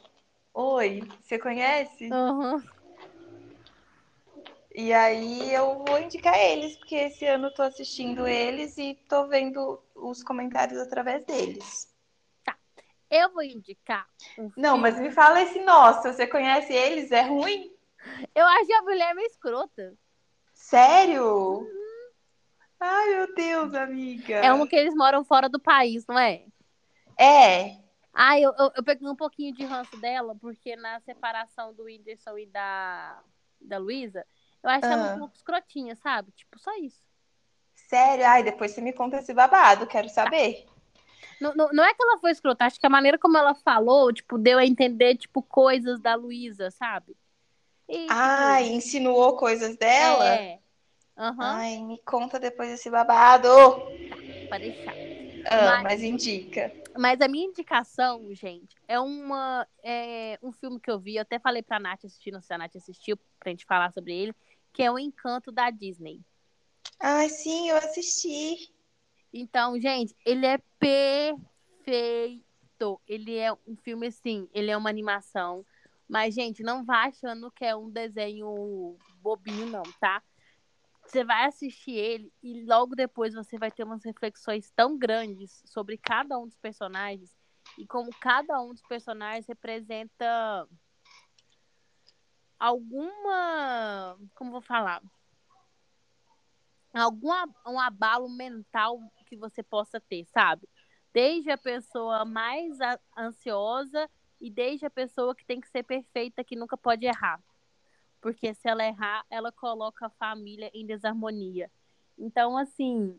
Oi, 0.53 1.03
você 1.22 1.39
conhece? 1.39 2.11
Uhum. 2.11 2.61
E 4.81 4.93
aí 4.93 5.53
eu 5.53 5.83
vou 5.83 5.99
indicar 5.99 6.39
eles, 6.39 6.76
porque 6.76 6.95
esse 6.95 7.26
ano 7.26 7.49
eu 7.49 7.53
tô 7.53 7.62
assistindo 7.62 8.29
eles 8.29 8.79
e 8.79 8.95
tô 9.09 9.26
vendo 9.26 9.83
os 9.93 10.22
comentários 10.22 10.79
através 10.79 11.24
deles. 11.26 11.93
Eu 13.11 13.33
vou 13.33 13.43
indicar 13.43 14.07
um 14.39 14.53
Não, 14.57 14.79
mas 14.79 14.97
me 15.01 15.11
fala 15.11 15.43
esse 15.43 15.59
nosso, 15.64 16.03
você 16.03 16.29
conhece 16.29 16.72
eles? 16.72 17.11
É 17.11 17.22
ruim? 17.22 17.74
Eu 18.33 18.47
acho 18.47 18.72
a 18.72 18.83
mulher 18.83 19.16
meio 19.16 19.26
escrota. 19.26 19.97
Sério? 20.55 21.66
Ai, 22.79 23.16
meu 23.16 23.35
Deus, 23.35 23.74
amiga. 23.74 24.37
É 24.37 24.53
uma 24.53 24.68
que 24.68 24.76
eles 24.76 24.95
moram 24.95 25.24
fora 25.24 25.49
do 25.49 25.59
país, 25.59 26.07
não 26.07 26.16
é? 26.16 26.45
É. 27.18 27.76
Ah, 28.14 28.39
eu, 28.39 28.55
eu, 28.57 28.70
eu 28.76 28.85
peguei 28.85 29.09
um 29.09 29.16
pouquinho 29.16 29.53
de 29.53 29.64
ranço 29.64 29.97
dela, 30.01 30.37
porque 30.41 30.76
na 30.76 31.01
separação 31.01 31.74
do 31.74 31.83
Whindersson 31.83 32.39
e 32.39 32.47
da, 32.47 33.24
da 33.61 33.79
Luísa, 33.79 34.24
eu 34.62 34.70
acho 34.70 34.86
ela 34.86 35.12
Ah. 35.12 35.16
um 35.16 35.18
pouco 35.20 35.36
escrotinha, 35.36 35.94
sabe? 35.96 36.30
Tipo, 36.32 36.59
só 36.59 36.74
isso. 36.78 37.02
Sério? 37.74 38.26
Ai, 38.26 38.42
depois 38.42 38.72
você 38.72 38.80
me 38.80 38.92
conta 38.92 39.18
esse 39.18 39.32
babado, 39.32 39.86
quero 39.86 40.09
saber. 40.09 40.66
Não, 41.40 41.54
não, 41.54 41.68
não 41.72 41.84
é 41.84 41.94
que 41.94 42.02
ela 42.02 42.18
foi 42.18 42.30
escrota, 42.32 42.64
acho 42.64 42.78
que 42.80 42.86
a 42.86 42.90
maneira 42.90 43.18
como 43.18 43.38
ela 43.38 43.54
falou, 43.54 44.12
tipo, 44.12 44.36
deu 44.36 44.59
a 44.59 44.66
entender, 44.66 45.16
tipo, 45.16 45.42
coisas 45.42 46.00
da 46.00 46.14
Luísa, 46.14 46.70
sabe? 46.70 47.16
E, 47.88 47.94
tipo, 48.02 48.11
Ai, 48.11 48.68
insinuou 48.68 49.36
coisas 49.36 49.76
dela? 49.76 50.34
É. 50.34 50.59
Aham, 51.16 51.36
Ai, 51.40 51.78
me 51.82 51.98
conta 52.02 52.38
depois 52.38 52.70
esse 52.70 52.90
babado. 52.90 53.48
pra 54.48 54.59
deixar. 54.59 54.94
Ah, 55.50 55.78
Mas- 55.78 55.82
mas 55.82 56.02
indica. 56.02 56.72
Mas 56.96 57.20
a 57.20 57.28
minha 57.28 57.46
indicação, 57.46 58.32
gente, 58.34 58.74
é 58.88 58.98
uma 58.98 59.66
é 59.84 60.38
um 60.42 60.50
filme 60.52 60.80
que 60.80 60.90
eu 60.90 60.98
vi, 60.98 61.16
eu 61.16 61.22
até 61.22 61.38
falei 61.38 61.62
pra 61.62 61.78
Nath 61.78 62.04
assistir, 62.04 62.32
não 62.32 62.40
sei 62.40 62.48
se 62.48 62.54
a 62.54 62.59
Nath 62.59 62.74
assistiu, 62.76 63.16
pra 63.38 63.50
gente 63.50 63.64
falar 63.64 63.92
sobre 63.92 64.12
ele, 64.14 64.34
que 64.79 64.83
é 64.85 64.93
o 64.93 64.97
Encanto 64.97 65.51
da 65.51 65.70
Disney. 65.70 66.24
Ai, 67.01 67.29
sim, 67.29 67.68
eu 67.68 67.76
assisti. 67.79 68.72
Então, 69.33 69.76
gente, 69.81 70.14
ele 70.24 70.47
é 70.47 70.59
perfeito. 70.79 72.39
Ele 73.09 73.37
é 73.37 73.53
um 73.53 73.74
filme 73.83 74.07
assim, 74.07 74.49
ele 74.55 74.70
é 74.70 74.76
uma 74.76 74.89
animação. 74.89 75.66
Mas, 76.09 76.33
gente, 76.33 76.62
não 76.62 76.85
vá 76.85 77.07
achando 77.07 77.51
que 77.51 77.64
é 77.64 77.74
um 77.74 77.91
desenho 77.91 78.97
bobinho, 79.20 79.66
não, 79.66 79.83
tá? 79.99 80.22
Você 81.05 81.24
vai 81.24 81.47
assistir 81.47 81.97
ele 81.97 82.33
e 82.41 82.62
logo 82.62 82.95
depois 82.95 83.35
você 83.35 83.59
vai 83.59 83.72
ter 83.72 83.83
umas 83.83 84.05
reflexões 84.05 84.70
tão 84.76 84.97
grandes 84.97 85.61
sobre 85.66 85.99
cada 85.99 86.39
um 86.39 86.47
dos 86.47 86.57
personagens 86.57 87.35
e 87.76 87.85
como 87.85 88.11
cada 88.20 88.62
um 88.62 88.72
dos 88.72 88.83
personagens 88.83 89.45
representa 89.49 90.68
alguma. 92.59 94.18
Como 94.34 94.50
vou 94.50 94.61
falar? 94.61 95.02
Algum 96.92 97.30
um 97.66 97.78
abalo 97.78 98.28
mental 98.28 99.00
que 99.26 99.36
você 99.36 99.62
possa 99.62 100.00
ter, 100.00 100.24
sabe? 100.26 100.68
Desde 101.12 101.50
a 101.50 101.59
pessoa 101.59 102.24
mais 102.24 102.78
ansiosa 103.16 104.09
e 104.40 104.50
desde 104.50 104.86
a 104.86 104.90
pessoa 104.90 105.34
que 105.34 105.44
tem 105.44 105.61
que 105.61 105.68
ser 105.68 105.82
perfeita, 105.82 106.44
que 106.44 106.56
nunca 106.56 106.76
pode 106.76 107.06
errar. 107.06 107.40
Porque 108.20 108.54
se 108.54 108.68
ela 108.68 108.84
errar, 108.84 109.24
ela 109.30 109.52
coloca 109.52 110.06
a 110.06 110.11
família 110.11 110.70
em 110.74 110.86
desarmonia. 110.86 111.70
Então, 112.18 112.56
assim, 112.56 113.18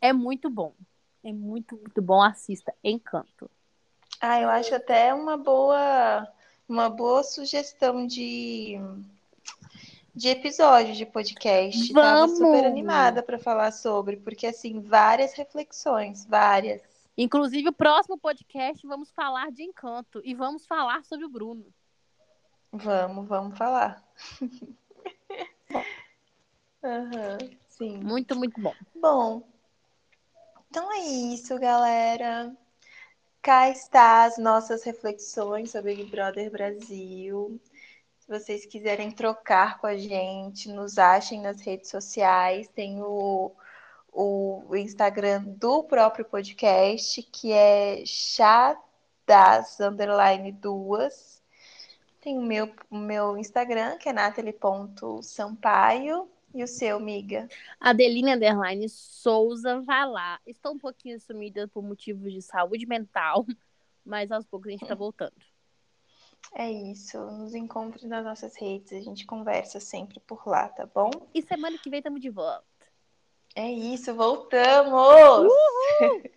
é 0.00 0.12
muito 0.12 0.50
bom. 0.50 0.74
É 1.24 1.32
muito, 1.32 1.76
muito 1.76 2.02
bom. 2.02 2.20
Assista. 2.20 2.74
Encanto. 2.82 3.50
Ah, 4.20 4.40
eu 4.40 4.48
acho 4.50 4.74
até 4.74 5.12
uma 5.14 5.36
boa, 5.36 6.28
uma 6.72 6.88
boa 6.88 7.22
sugestão 7.22 8.06
de, 8.06 8.80
de 10.14 10.28
episódio 10.28 10.94
de 10.94 11.04
podcast. 11.04 11.92
Tava 11.92 12.26
Vamos! 12.26 12.38
super 12.38 12.64
animada 12.64 13.22
para 13.22 13.38
falar 13.38 13.72
sobre, 13.72 14.16
porque 14.16 14.46
assim, 14.46 14.80
várias 14.80 15.34
reflexões, 15.34 16.24
várias. 16.24 16.80
Inclusive, 17.16 17.68
o 17.68 17.74
próximo 17.74 18.16
podcast 18.16 18.86
vamos 18.86 19.10
falar 19.10 19.52
de 19.52 19.62
Encanto. 19.62 20.22
E 20.24 20.34
vamos 20.34 20.64
falar 20.64 21.04
sobre 21.04 21.26
o 21.26 21.28
Bruno. 21.28 21.66
Vamos, 22.72 23.28
vamos 23.28 23.58
falar. 23.58 24.02
Aham. 26.82 27.38
Sim. 27.68 27.98
Muito, 27.98 28.34
muito 28.34 28.58
bom. 28.58 28.74
Bom, 28.94 29.42
então 30.70 30.90
é 30.90 31.00
isso, 31.00 31.58
galera. 31.58 32.56
Cá 33.42 33.68
está 33.68 34.24
as 34.24 34.38
nossas 34.38 34.84
reflexões 34.84 35.72
sobre 35.72 35.96
Big 35.96 36.08
Brother 36.08 36.48
Brasil. 36.48 37.60
Se 38.20 38.28
vocês 38.28 38.64
quiserem 38.64 39.10
trocar 39.10 39.80
com 39.80 39.88
a 39.88 39.96
gente, 39.96 40.68
nos 40.68 40.96
achem 40.96 41.40
nas 41.40 41.60
redes 41.60 41.90
sociais. 41.90 42.68
Tem 42.68 43.02
o, 43.02 43.50
o 44.12 44.76
Instagram 44.76 45.42
do 45.42 45.82
próprio 45.82 46.24
podcast, 46.24 47.20
que 47.20 47.52
é 47.52 48.04
chadas, 48.06 49.80
underline 49.80 50.52
duas. 50.52 51.42
Tem 52.20 52.38
o 52.38 52.42
meu, 52.42 52.72
o 52.88 52.96
meu 52.96 53.36
Instagram, 53.36 53.98
que 53.98 54.08
é 54.08 54.12
nathalie.sampaio. 54.12 56.30
E 56.54 56.62
o 56.62 56.66
seu, 56.66 57.00
miga? 57.00 57.48
Adeline 57.80 58.34
Underline 58.34 58.88
Souza, 58.88 59.80
vai 59.80 60.06
lá. 60.06 60.40
Estou 60.46 60.72
um 60.72 60.78
pouquinho 60.78 61.18
sumida 61.18 61.66
por 61.68 61.82
motivos 61.82 62.32
de 62.32 62.42
saúde 62.42 62.86
mental, 62.86 63.46
mas 64.04 64.30
aos 64.30 64.44
poucos 64.44 64.68
a 64.68 64.72
gente 64.72 64.86
tá 64.86 64.94
voltando. 64.94 65.34
É 66.54 66.70
isso. 66.70 67.18
Nos 67.18 67.54
encontre 67.54 68.06
nas 68.06 68.24
nossas 68.24 68.56
redes. 68.56 68.92
A 68.92 69.00
gente 69.00 69.24
conversa 69.24 69.80
sempre 69.80 70.20
por 70.20 70.46
lá, 70.46 70.68
tá 70.68 70.84
bom? 70.86 71.10
E 71.34 71.40
semana 71.40 71.78
que 71.78 71.88
vem 71.88 71.98
estamos 71.98 72.20
de 72.20 72.28
volta. 72.28 72.66
É 73.54 73.70
isso, 73.70 74.14
voltamos! 74.14 75.52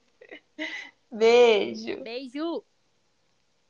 Beijo! 1.12 2.04
Beijo! 2.04 2.64